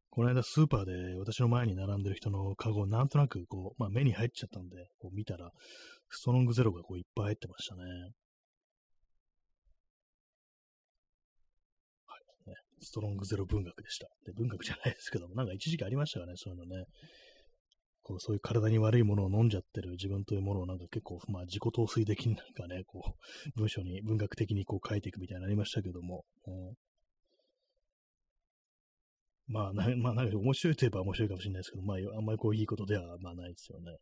[0.09, 5.51] この間スーパーで私の前に並んでる人のカゴなんとなくこう、まあ目に入っちゃったんで、こう見たら、
[6.09, 7.83] ストロングゼロがこういっぱい入ってましたね。
[12.07, 12.17] は
[12.47, 12.49] い。
[12.49, 14.07] ね、ストロングゼロ文学でした。
[14.25, 16.85] で文学じゃないですけども、なんか一時期ありましたかね、そういうのね。
[18.07, 26.73] こう、そういう体に悪いものを飲んじゃってる自分というものをなんか結構、まあ自己陶酔的になんかね、こう、文章に文学的にこう書いていくみたいになりましたけども、うん、
[29.47, 33.97] まあ、なまあ、なんか面白いといえば面白いかもしれないですけど、まあ、あんまりこういいことではまあないですよね。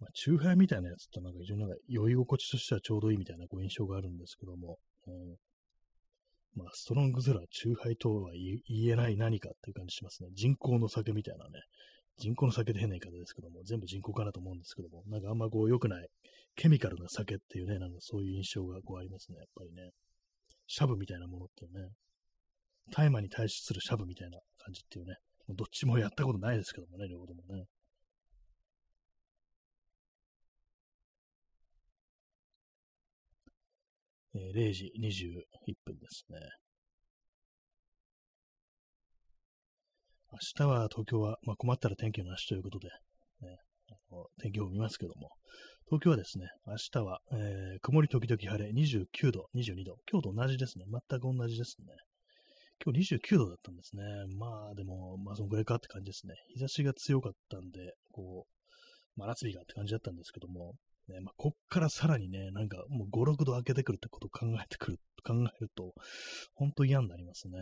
[0.00, 5.36] まあ、チューハイみたいなやつってなんか非常になんか酔い心地としてはちょうどいいみたいなこう印象があるんですけども、うん、
[6.56, 10.30] まあ、ストロングゼロはチューハイとは言えない何かっていう感じしますね。
[10.32, 11.60] 人工の酒みたいなね。
[12.18, 16.08] 人工の酒で変な言い方ですけども、全部人工かなと思うんですけども、なんかあんまこう良くない、
[16.54, 19.90] ケミカルな酒っていうね、なんかそういう印象がこうありますね、やっぱりね。
[20.66, 21.90] シャブみたいなものってね、
[22.90, 25.16] 大麻に対するシャブみたいな感じっていうね、
[25.50, 27.64] どっちもやったことないですけどもね、両方ともね。
[34.36, 36.38] えー、0時21分ですね。
[40.32, 42.88] 明日は東京は、まあ、困ったら天気の話ということで、
[43.40, 43.56] ね、
[44.42, 45.30] 天気予報見ますけども、
[45.86, 49.96] 東京はですね、明日は、えー、曇り時々晴れ、29度、22度。
[50.10, 50.84] 今日と同じですね。
[50.90, 51.86] 全く同じですね。
[52.84, 54.02] 今日29度だったんですね。
[54.36, 56.34] まあでも、まあそのぐらいかって感じですね。
[56.52, 60.74] 日差しが強かったんで、こう、真夏日がって感じだったんですけども、
[61.08, 65.94] ね、まあ、こっからさらにね、なんかもう5、6度開けてくるってことを考えてくる、考えると、
[66.54, 67.58] ほんと嫌になりますね。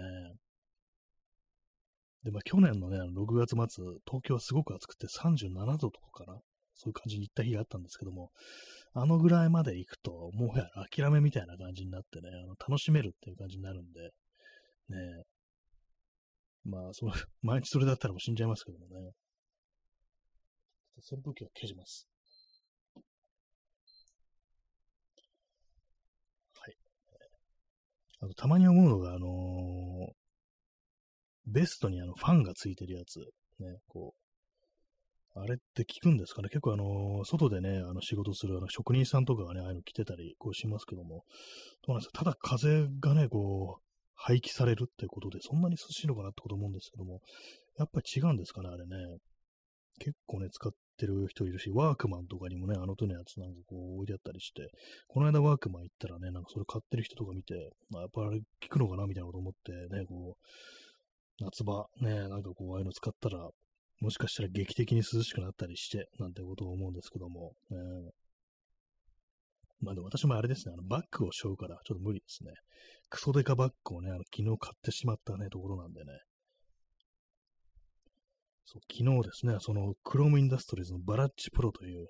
[2.25, 6.41] で、まあ去年のね、6月末、東京はすごく暑くて37度とかかな。
[6.77, 8.31] そういう感じに行った日があったんですけども、
[8.95, 14.11] あのぐらいまで行くと、もうや諦めみたいな感じになってね、あの楽しめるっていう感じになるんで、
[14.89, 15.25] ね
[16.65, 17.13] まあ、その、
[17.43, 19.13] 毎日それだったらもう死んじゃいますけどもね。
[20.97, 22.09] 扇風機を消します。
[26.55, 26.77] はい。
[28.25, 30.13] あと、たまに思うのが、あのー、
[31.47, 33.19] ベストにあの、ファンがついてるやつ、
[33.61, 36.49] ね、こう、あれって聞くんですかね。
[36.49, 41.25] 結構あのー、外でね、あの仕事するあの職人さんとかがね、ああいうの着てたり、こうしますけども、
[41.87, 43.83] どうなんですかただ風がね、こう、
[44.15, 47.21] 廃棄されるってことで、そんなに涼しいのかなってこと思うんですけども、
[47.77, 49.19] やっぱり違うんですかね、あれね。
[49.99, 54.69] 結構ね、使ってる人いるし、ワークマンとかにもね、あの手のやつなんかこう置いてあったりして、
[55.09, 57.55] この間ワークマン行ったらね、なんかそれ買ってる人とか見て、
[57.91, 63.49] まあ、やっぱあれ効くのかなみたいなこと思ってね、こう、夏場ね、なんかこう、ああいうの使ったら、
[64.01, 67.79] もしかしたら劇的に涼しくなったりして、なんてことを思うんですけども、ね、
[69.81, 72.53] まあでも私もあれですね、あのバッグを背負うからちょっと無理ですね。
[73.11, 76.13] クソデカバッグをね、あの昨日買ってしまったね、ところなんでね。
[78.65, 82.09] そう、昨日ですね、そのクロームインダストリーズのバラッチプロという、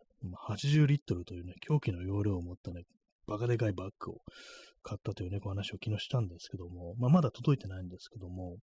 [0.48, 2.82] 80リットルというね、狂気の容量を持ったね、
[3.26, 4.14] バカでかいバッグを
[4.82, 8.56] 買ったというね、こう話を昨日したんですけども、まあ、まだ届いてないんですけども、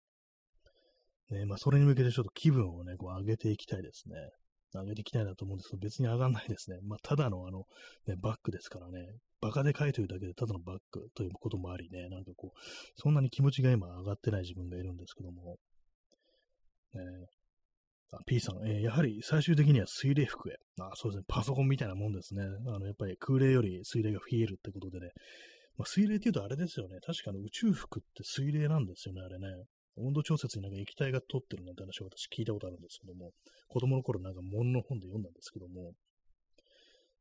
[1.31, 4.15] ね、まあ、それに向けてちょっと気分をね、こう上げていきたいですね。
[4.73, 6.77] 上げていきたいなと思うんですけど、別に上がんないですね。
[6.83, 7.63] まあ、ただのあの、
[8.05, 8.99] ね、バッグですからね、
[9.41, 12.59] バカでかいというだけでただのバッグということもありね、なんかこう、
[12.95, 15.57] そんなに気持ちが今上がってない自分がいるんですけども、
[16.93, 17.01] ね、
[18.26, 20.57] P さん、えー、やはり最終的には水冷服へ。
[20.81, 21.26] あ、そうですね。
[21.27, 22.44] パソコンみたいなもんですね。
[22.44, 25.11] あの、やっぱり空冷より水冷が冷えるってことでね。
[25.77, 26.98] まあ、水冷って言うとあれですよね。
[27.06, 29.48] 確かに宇宙服って水冷なんですよね、あれね。
[29.98, 33.31] 温度調節になんか液体が取ってるなんて話を私聞いたことあるんですけども、
[33.68, 35.94] 子供の頃なんか物の本で読んだんですけども、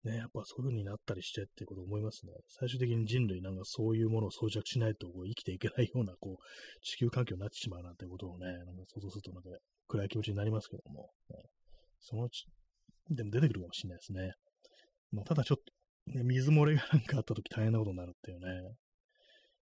[0.05, 2.33] ね、やっぱそういう風になったりしてっていうこと思いますね。
[2.49, 9.51] 最終的に人類なんかそういうものを装着しないとこう生きていけないようなこう地球環境になってしまうなんてことをね、なんか想像するとなんか
[9.89, 11.11] 暗い気持ちになりますけども、
[12.01, 12.47] そのうち、
[13.11, 14.33] でも出てくるかもしれないですね。
[15.11, 15.57] まあ、ただちょっ
[16.07, 18.47] と、ね、水漏れがなんかあった時大変なことになるっていうね、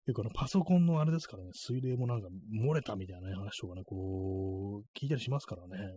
[0.06, 5.96] 結構あのパソコンのあれですからね、水冷もなんか漏れたみたいな、話とかね、こう、聞いたりしますからね。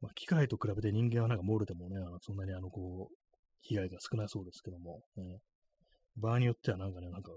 [0.00, 3.14] まあ、機械と比べて人間はなんか漏れてもね、あのそんなにあの、こう、
[3.60, 5.38] 被害が少ないそうですけども、ね、
[6.16, 7.30] 場合によってはなんかね、なんか、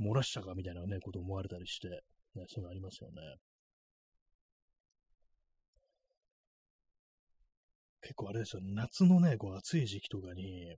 [0.00, 1.88] 漏らしたかみたいなね、こと思われたりして、
[2.34, 3.20] ね、そういうのありますよね。
[8.10, 10.74] 結構あれですよ、夏のね、こう暑い時期とかに、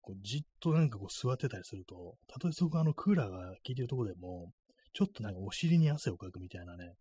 [0.00, 4.52] こうじっとなんかこう座ってたりすると、たとえそこあのクーラーが効いてるとこでも、
[4.92, 6.94] ちょっとなんかお尻に汗をかくみたいなね、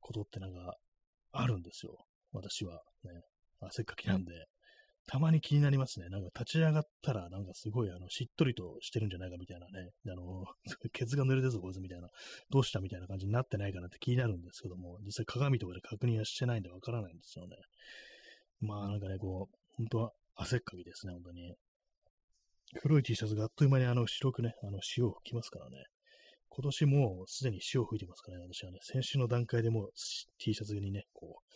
[0.00, 0.76] ことってなんか
[1.32, 2.04] あるんですよ。
[2.32, 3.22] 私はね。
[3.60, 4.32] 汗っかきなんで。
[5.06, 6.08] たまに気になりますね。
[6.08, 9.90] なんか立ち上がったら、なんかすごい、あの、しっとりとしてるんじゃないかみたいなね。
[10.08, 10.44] あの、
[10.92, 12.08] ケツが濡れてるぞ、こいつみたいな。
[12.50, 17.56] どうしたみたいな感じになってないかなって気になるんですけども、実際鏡とかで確認はしてないんでわからないんですよね。
[18.60, 21.54] まあなんかね、こう、本当は汗っかきですね、本当に。
[22.80, 25.84] 黒い T シャツがあっという間にあの白くね、あの潮を吹きますからね。
[26.48, 29.92] 今年もうすでに潮を吹いてますからね、私はね、先週の段階でもう
[30.38, 31.52] T シャツにね、こう、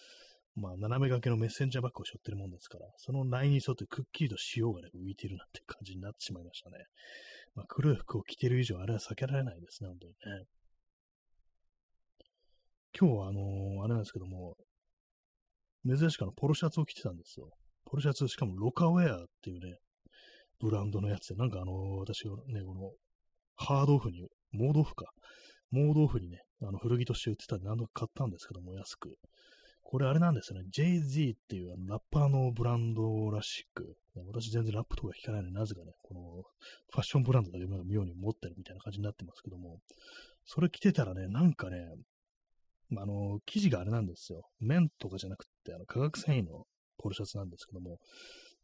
[0.56, 6.78] まあ、斜め掛けのメッセンジャーバッグを背負ってるもんですから、そのラインに沿ってくっきりと潮がね、浮いてるなんて感じになってしまいましたね。
[7.54, 10.16] まあ、黒い服を着てる以上、あれは避けられないですね、本当にね。
[12.98, 14.56] 今日はあのー、あれなんですけども、
[15.86, 17.50] 珍しくあの、ポロシャツを着てたんですよ。
[17.84, 19.76] ポロシャツ、しかもロカウェアっていうね、
[20.58, 22.92] ブランドのやつで、なんかあのー、私がね、この、
[23.56, 25.04] ハードオフに、モードオフか。
[25.70, 29.18] モードオフにね、あの古着として売ってたんで何度か買ったんですけども、安く。
[29.88, 30.66] これあれなんですよね。
[30.76, 33.96] JZ っていうラッパーのブランドらしく、
[34.26, 36.20] 私全然ラップとか聞かないのになぜかね、この
[36.90, 39.78] ファッションブランドだけ妙に持ってるみたいな感じになってますけども、
[40.44, 41.86] それ着てたらね、なんかね、
[42.96, 44.42] あの、生地があれなんですよ。
[44.58, 46.64] 綿とかじゃなくて、あの化学繊維の
[46.98, 47.98] ポロシャツなんですけども、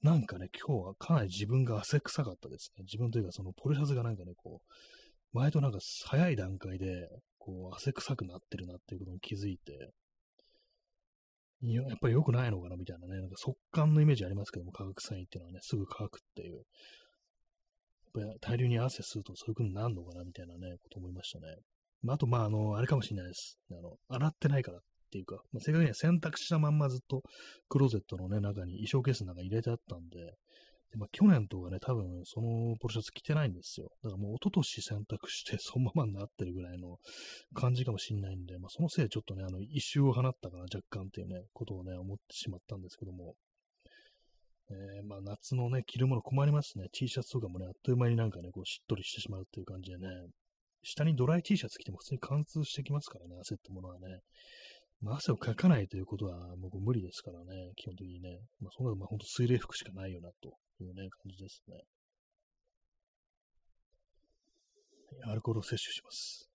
[0.02, 2.82] なんかね、今日はかなり自分が汗臭かったですね。
[2.82, 7.08] 自分というか、そのポルシャツがなんかね、こう、前となんか早い段階で、
[7.38, 9.92] こう、汗臭くなってるなっていうことに気づいて、
[11.62, 12.76] やっぱり良くないのかな？
[12.76, 16.56] みたいなね、なんか速乾のイメージありますけども、化学繊維っていうのはね、すぐ乾くっていう。
[16.56, 16.64] やっ
[18.12, 20.24] ぱり大量に汗吸うとそういうことになるのかな？
[20.24, 21.56] みたいなね、こと思いましたね。
[22.02, 23.58] まあ、あと、まあ、あの、あれかもしれないです。
[23.70, 24.80] あの、洗ってないからっ
[25.12, 27.22] ていうか、まあ、正確には洗濯したまんまずっと
[27.68, 30.34] クローゼットのね、中に、衣装ケースの中に入れてあったんで、
[30.92, 33.88] でまあ、去年とかね、多分そのポロシャツ着てないんですよ。
[34.02, 36.98] だからもう一昨年洗濯して そのままになってるぐらいの
[37.54, 43.34] 感じかもしんないんで、まあ、そのせいでちょっとね、あの、一周を放ったかな、若干っていうね、ことをね、思ってしまったんですけども。
[44.70, 46.88] えー、まあ、夏のね、着るもの困りますね。
[46.92, 50.08] T シャツとかもね、あっという間になんかね、こう、しっとりしてしまうっていう感じでね、
[50.82, 54.20] 下にドライ T シャツ着ても普通に貫通してきますからね、汗ってものはね。
[55.02, 58.38] まあ、汗をかかないということはもう無理ですからね、基本的にね。
[58.60, 61.84] まあ、そんなのまあ本当水冷服しかないよな、というね、感じですね。
[65.24, 66.48] アルコールを摂取します。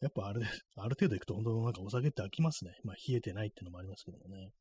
[0.00, 0.40] やっぱあれ、
[0.76, 2.76] ある程度いくと本当なんかお酒って飽きますね。
[2.84, 4.52] まあ冷えてないっていうのもありますけどもね。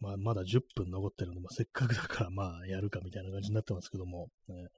[0.00, 4.68] まあ、まだ10分残ってるんで、まあ、せっかくだからまあやるかみたいな感じになってますけども、ね、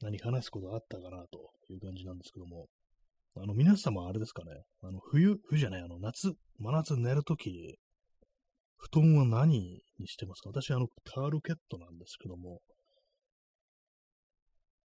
[0.00, 2.68] 何話すことあったかなという感じなんですけども、
[3.36, 4.50] あの、皆様あれですかね、
[4.82, 7.78] あの、冬、冬じゃない、あの、夏、真夏寝るとき、
[8.76, 10.50] 布団は何にしてますか？
[10.50, 12.60] 私、あの、タールケットなんですけども、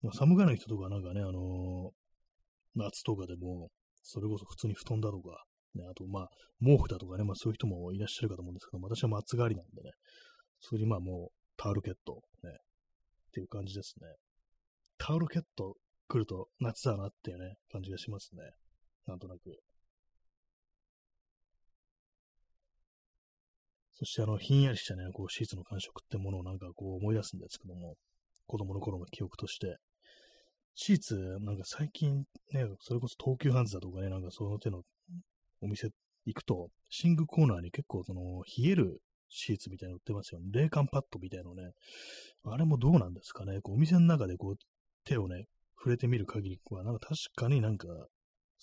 [0.02, 1.90] まあ、寒がない人とかなんかね、あのー、
[2.76, 3.68] 夏とかでも、
[4.02, 5.44] それこそ普通に布団だとか、
[5.74, 6.28] ね、あと、まあ、
[6.64, 9.90] 毛布だとかね、まあそういう人もいらっしゃるかと思うんですけども、私は松代わりなんでね、
[10.60, 12.54] それにまあもう、タオルケット、ね、っ
[13.32, 14.06] ていう感じですね。
[14.98, 15.74] タオルケット
[16.10, 18.42] 来ると夏だなっていうね、感じがしますね。
[19.06, 19.38] なんとなく。
[23.94, 27.94] そしてあの、ひんやりしたね、こう、シーツの感触ってものをなんかこう思い出すんですけども、
[28.46, 29.76] 子供の頃の記憶として、
[30.74, 34.82] シーツ、なんか最近ね、それこそ東急ハンズだとかね、なんかその手の
[35.60, 35.90] お店
[36.24, 36.70] 行くと、
[37.04, 40.46] 寝具コーナーに結構その、冷えるシーツみたいなの売ってますよね。
[40.50, 41.70] 冷感パッドみたいなのね。
[42.44, 43.60] あれもどうなんですかね。
[43.60, 44.56] こうお店の中でこう、
[45.04, 45.44] 手をね、
[45.80, 47.88] 触れてみる限りは、なんか確かになんか、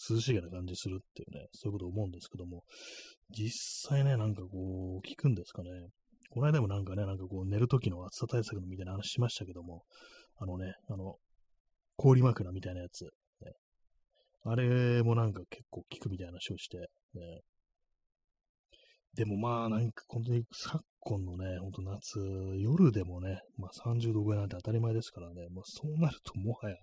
[0.10, 2.64] 涼しげな感じするっていうね、そういうこと思うんですけども、
[3.32, 5.70] 実際ね、なんかこう、効くんですかね。
[6.30, 9.84] この間もなんかね、なんかこう、寝るときの暑さ対策みたいな話しましたけども、
[10.38, 11.16] あのね、あの、
[11.96, 13.06] 氷枕みたいなやつ、
[13.42, 13.54] ね。
[14.44, 16.78] あれもなんか結構効くみたいな話をして、
[17.16, 17.42] ね。
[19.18, 22.20] でもまあなんか本当に昨今のね、ほんと夏、
[22.60, 26.76] 夜でもね、まあ30度超えなんて当たり前ですからね、まあそうなるともはや、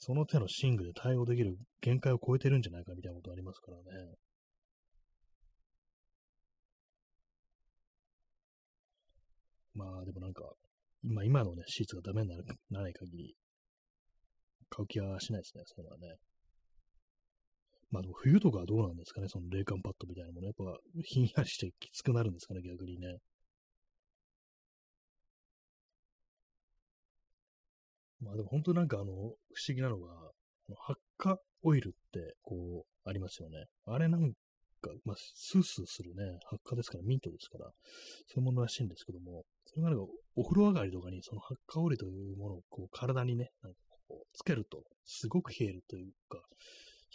[0.00, 3.82] その手の寝具で対応できる限界を超えてるんじゃないかみたいなことありますからね。
[9.74, 10.42] まあでもなんか、
[11.04, 12.42] 今、今のね、シーツがダメになら
[12.82, 13.36] ない限り、
[14.68, 16.16] 買う気はしないですね、そういうのはね。
[17.92, 20.46] まあでも冬とかはどうなんですかね、その冷感パッドみたいなもの。
[20.46, 20.64] やっぱ
[21.04, 23.18] ひんやりしてきつくなるんですかね、逆にね。
[28.20, 29.34] まあでも本当なんかあの、不思
[29.74, 30.08] 議なのが、
[30.78, 33.66] 発火オイルってこう、ありますよね。
[33.84, 34.32] あれなん
[34.80, 37.66] か、まあ、スースーするね、発火ですから、ミントですから、
[38.28, 43.78] そういうものらしいんですけども、それがなんか、お風呂上がりとかにその発火オイルというものをこう体にね、なんか
[44.08, 46.42] こう、つけると、すごく冷えるというか、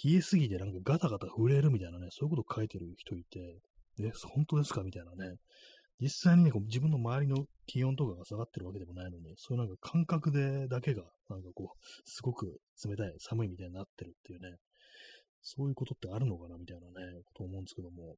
[0.04, 3.60] 冷えすぎてなんかガタガタ震えるみたいなね、そういうこと書いてる人いて、
[4.00, 5.38] え、本当ですかみたいなね。
[6.00, 14.58] 実際にね、こう自分の周りの気温とかが下がってるわけでもないのに、そういうなんか感覚でだけが、なんかこう、すごく冷たい、寒いみたいになってるっていうね、
[15.42, 16.94] そういうことってあるのかなみたいなね、
[17.26, 18.16] こと思うんですけども、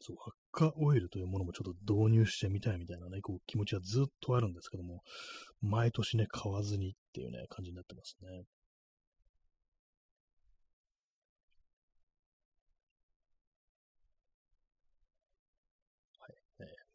[0.00, 5.00] そう、発火オイルというものもちょっと導入してみたいみたいなね、こう気持ちはずっとあるんですけども、
[5.62, 8.42] 毎年ね、買わずにっていうね、感じになってますね。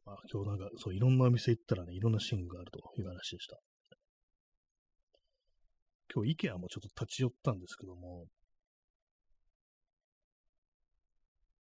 [0.08, 3.60] まあ、今日なんか、そう、いろんなお店行ったらね、いろんな寝具があるという話でした。
[6.16, 8.26] 今日、IKEA もちょっと立ち寄ったんですけども、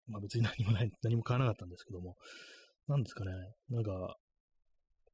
[0.09, 2.17] まあ別に何もない、何も買わなかったんですけども、
[2.89, 3.33] なんですかね、
[3.69, 4.17] なんか、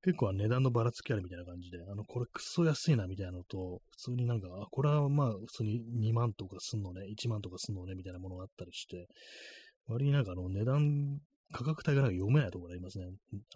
[0.04, 5.82] 結構値段のばらつきあるみたいな感じで、あの、これくっそ安いなみたいなのと、普通になんか、あ、これはまあ普通に
[6.12, 9.08] 2万とかすんのね、1万とかすんのねみたいなものがあったりして、
[9.88, 11.18] 割になんかあの値段
[11.52, 13.06] 価格帯がなんか読めないところありますね。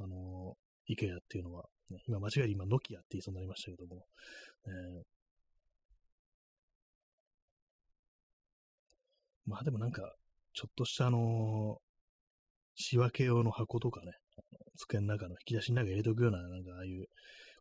[0.00, 0.54] あの、
[0.86, 4.06] イケアっていうのは、ね、今間違えて今、ノキアって言いそうになりましたけども、
[4.66, 5.02] えー、
[9.46, 10.02] まあでもなんか、
[10.52, 11.78] ちょっとしたあの
[12.74, 14.12] 仕分け用の箱とかね、
[14.76, 17.06] 机の中の引き出しの中に入れておくような、なんかああいう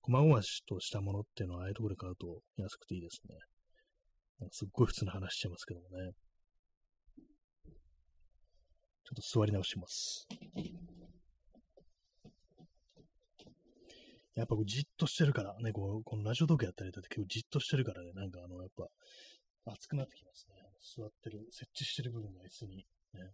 [0.01, 4.49] 細々としたものっていうのは、ああいうところで買うと安くていいですね。
[4.51, 6.11] すっごい普通な話しちゃいますけどもね。
[9.09, 10.27] ちょっと座り直します。
[14.35, 18.87] やっぱこうじっとしてるからね、こう、このラジオトークやったりだって結構じっとしてるからね、なんかあの、やっぱ
[19.65, 20.55] 熱くなってきますね。
[20.95, 23.33] 座ってる、設置してる部分が椅子にね。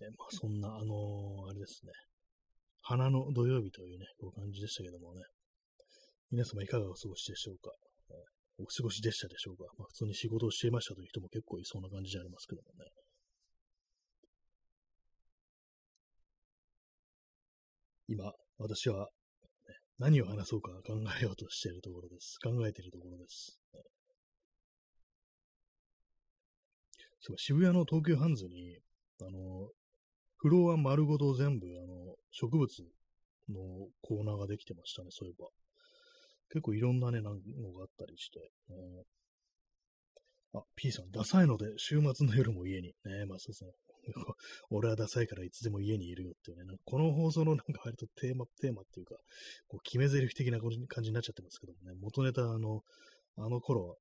[0.00, 1.92] ね、まあそんな、あのー、あれですね。
[2.88, 5.20] 花の土曜日というね、こう感じでしたけどもね。
[6.30, 7.70] 皆様いかがお過ごしでしょうか、
[8.08, 8.16] ね、
[8.56, 9.64] お過ごしでしたでしょうか？
[9.76, 12.90] まあ普通に仕事をしていましたという人も結構いそうな感じでありますけどもね。
[18.08, 22.38] 今、私は、ね、何を話そうか考えようとしているところです。
[22.42, 23.58] 考えているところです。
[23.74, 23.82] ね、
[27.20, 28.78] そう渋谷の東急ハンズに、
[29.20, 29.68] あの、
[30.38, 32.68] フロア丸ごと全部、あの、植物
[33.48, 35.48] のコーナーができてましたね、そういえば。
[36.50, 38.38] 結構いろんなね、なんのがあったりして。
[38.70, 39.04] ね、
[40.54, 42.94] あ、P さん、ダサいので、週末の夜も家に。
[43.04, 43.72] ね、まあそうですね。
[44.70, 49.16] 俺はダサいからいつでも家にいるよっていうね、なんかこの放送の なんか割とテーマ、テーマっていうか、
[49.66, 50.70] こう決め台詞的な感
[51.02, 52.82] じになっちゃってますけどもね、元ネタあの、
[53.36, 53.98] あの頃、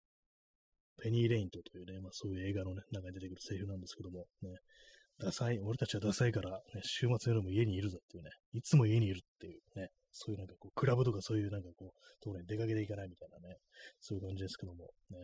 [0.99, 4.55] ペニー・レイントというね、まあそういう映画のね、中に出てくるセリフなんですけども、ね、
[5.19, 13.57] ダサい、俺たちはダサいから、ね、週末夜も家にいるぞっていうね、いつも家にいるっていうね、そういうなんかこう、クラブとかそういうなんかこう、ところに出かけていかないみたいなね、
[13.99, 15.17] そういう感じですけども、ね。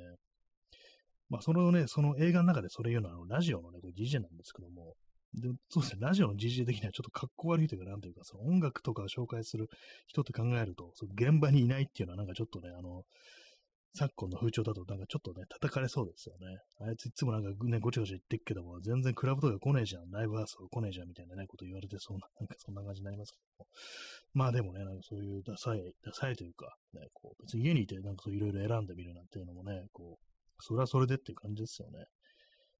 [1.29, 4.95] まあ、そのね、その映画の中でそれ言うのは、あの、ラジオのね、これ DJ なんですけども、
[5.33, 9.67] でそうですね、ラジオの DJ 的にはちょっと格好悪いというか、なんというか、その音楽とかを紹介する
[10.07, 13.03] 人って考えると、その現場にいないっていうのはなんかちょっとね、あの、
[13.95, 16.57] 昨今の風潮だとなんかちょっとね、叩かれそうですよね。
[16.81, 23.67] あいついつもなんかね、ごちゃごちゃ言ってっけども、全然クラブとか来ねえじゃん、ライブハウスとか来ねえじゃんみたいなね、こと言われてそうな、なんかそんな感じになりますけども。
[24.33, 32.05] まあでもね、なんかそういうダサい、ダサいというか、ね、こう、別に家にいてなんかそういろいろ選んでみるなんていうのもね、こう、それはそれでっていう感じですよね。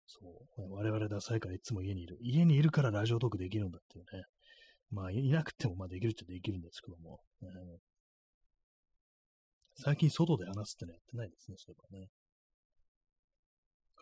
[0.07, 0.19] そ
[0.57, 0.73] う。
[0.73, 2.17] 我々ダサいからいつも家にいる。
[2.21, 4.23] 家にいるからラジオトークできるんだっていうね。
[4.89, 7.21] まあ、いなくてもまあできるっちゃできるんですけども。
[9.75, 12.07] 最近外で話すってのやってないですね、そういえばね。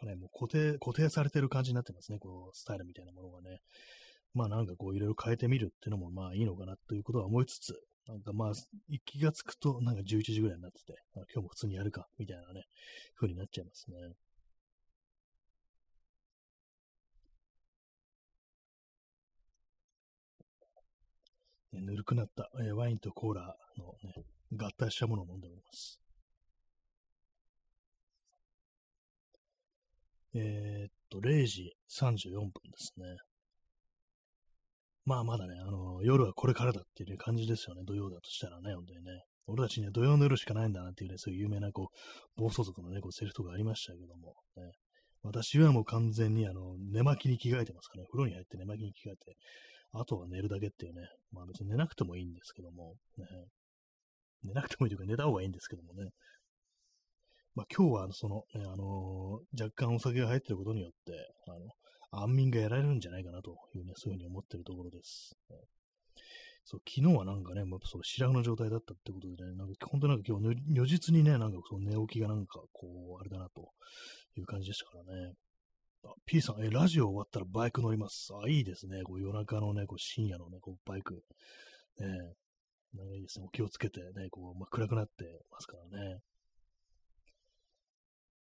[0.01, 3.59] かね、もう固定、固定されてる感じになってますね、こう、スタイルみたいなものがね。
[4.33, 7.73] まあなんかこう、いろいろ変えてみるっていうのもまあいいのかなということは思いつつ、
[8.07, 8.53] なんかまあ、
[9.05, 12.65] 気がつくとなんか11時ぐらいになってて、今日も普通にやるか、みたいなね、
[13.15, 13.97] 風になっちゃいますね。
[21.73, 24.13] ね、ぬるくなった、えワインとコーラのね、
[24.51, 25.99] 合体したものを飲んでおります。
[30.33, 33.05] えー、っと、0時34分ですね。
[35.03, 37.81] まあまだね、あの、夜はこれからだっていう感じですよね。
[37.85, 39.23] 土曜だとしたらね、本当にね。
[39.47, 41.89] 俺たちには土曜の夜しかないんだなっていうね、そういう有名な、こ
[42.37, 44.71] う、暴走族のね、こう、セリフとかありましたけども、ね。
[45.23, 48.07] 私はもう完全に、あの、寝巻きに着替えてますからね。
[48.11, 49.35] 風呂に入って寝巻きに着替えて、
[49.93, 51.01] あとは寝るだけっていうね。
[51.31, 53.25] まあ別に寝なくてもいいんですけども、ね。
[54.43, 56.09] 寝なくてもいいというか寝た方がいいんですけどもね。
[57.55, 61.13] まあ今日はその、ね、あのー、若干お酒が入ってることによって、
[61.47, 65.35] あの、安眠が得られるんじゃないかなというね、そういうふうに思ってるところです。
[66.63, 73.71] そう、昨日はなんかね、もうその白髪の状態だったってことでね、なんか本当なんか今日如実にね、なんかその寝起きがなんかこう、あれだなと
[74.37, 75.33] いう感じでしたからね。
[76.03, 78.29] あ、P さん、え、ラジオ終わったらバイク乗ります。
[78.43, 79.03] あ、いいですね。
[79.03, 81.23] こう夜中のね、こう深夜のね、こうバイク。
[81.99, 82.07] ね、
[82.93, 83.45] なんかいいですね。
[83.45, 86.19] お気をつけてね、こう、まあ、暗くなってますからね。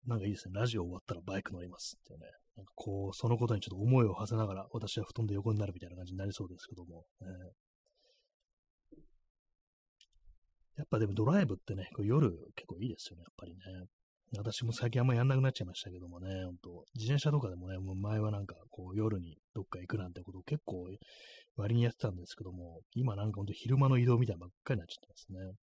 [0.05, 0.53] なんかいいですね。
[0.55, 2.27] ラジオ終わったらバイク乗りますっていうね。
[2.55, 7.05] なんかこう、そのことにちょっと思いを馳せながら、私は布団で横になるみたいな感じになりそうですけども。
[7.19, 7.27] ね、
[10.77, 13.59] やっぱでもドライブってね、こう夜結構いいですよね、やっぱりね。
[14.35, 20.89] 私も最近あんまやんなくなっちゃいましたけどもね、ほんと、自転車とかでもね、もう前はなんかこう夜にどっか行くなんてことを結構
[21.55, 25.55] 割にやってたんですけども、今なんかほんと昼間の移動みたいなばっかりになっちゃってますね。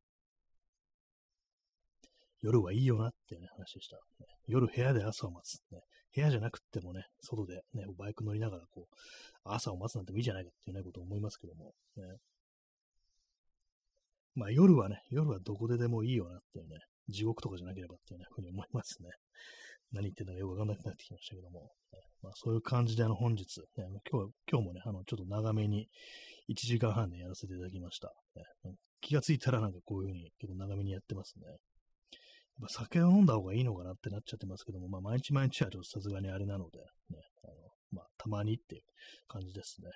[2.43, 3.97] 夜はいいよなっていうね、話でした。
[4.47, 5.81] 夜部屋で朝を待つ、ね。
[6.15, 8.95] 部屋じゃなくってもね、外でね、バイク乗りながらこう、
[9.45, 12.05] 朝を待つなんてもいいじゃないかっていうね、ことを思いますけども、ね。
[14.35, 19.11] まあ夜はね、夜はどこででもいいよなっていうね、地獄とかじゃなければっていうね、ふうに思いますね。
[19.93, 21.73] 何言ってんのかよくわかんなくなってきましたけども。
[22.23, 25.89] まあ、そういう感じで、あの、本日、ね、今日、今日もね、あの、ちょっと長めに、
[26.49, 28.13] 1時間半でやらせていただきました。
[28.65, 31.47] ね、気がついたらなんかこういうふうに結構長めにやってますね。
[31.47, 31.57] やっ
[32.63, 36.79] ぱ酒を飲んだ方がいいのかなってなっちゃってますけども、まあ、毎日毎日はちょっとさすがにあれなので、
[37.11, 37.55] ね、あの
[37.91, 38.83] まあ、たまにっていう
[39.27, 39.91] 感じですね。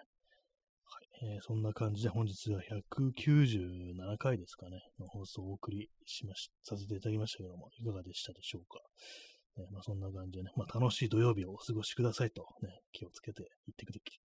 [1.22, 8.80] えー、そんな感じで本日は197回ですかね、の放送をお送りしまし、させていただきましたけども、いかがでしたでしょうか。
[9.56, 13.86] ね、まあ、そんな感じでね、まあ、楽しい土曜日をお過ごしくださいと、ね、気をつけて行って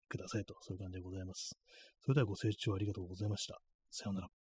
[0.09, 1.56] くださいと、そういう感じでございます。
[2.02, 3.59] それではご清聴ありがとうございました。
[3.90, 4.44] さようなら。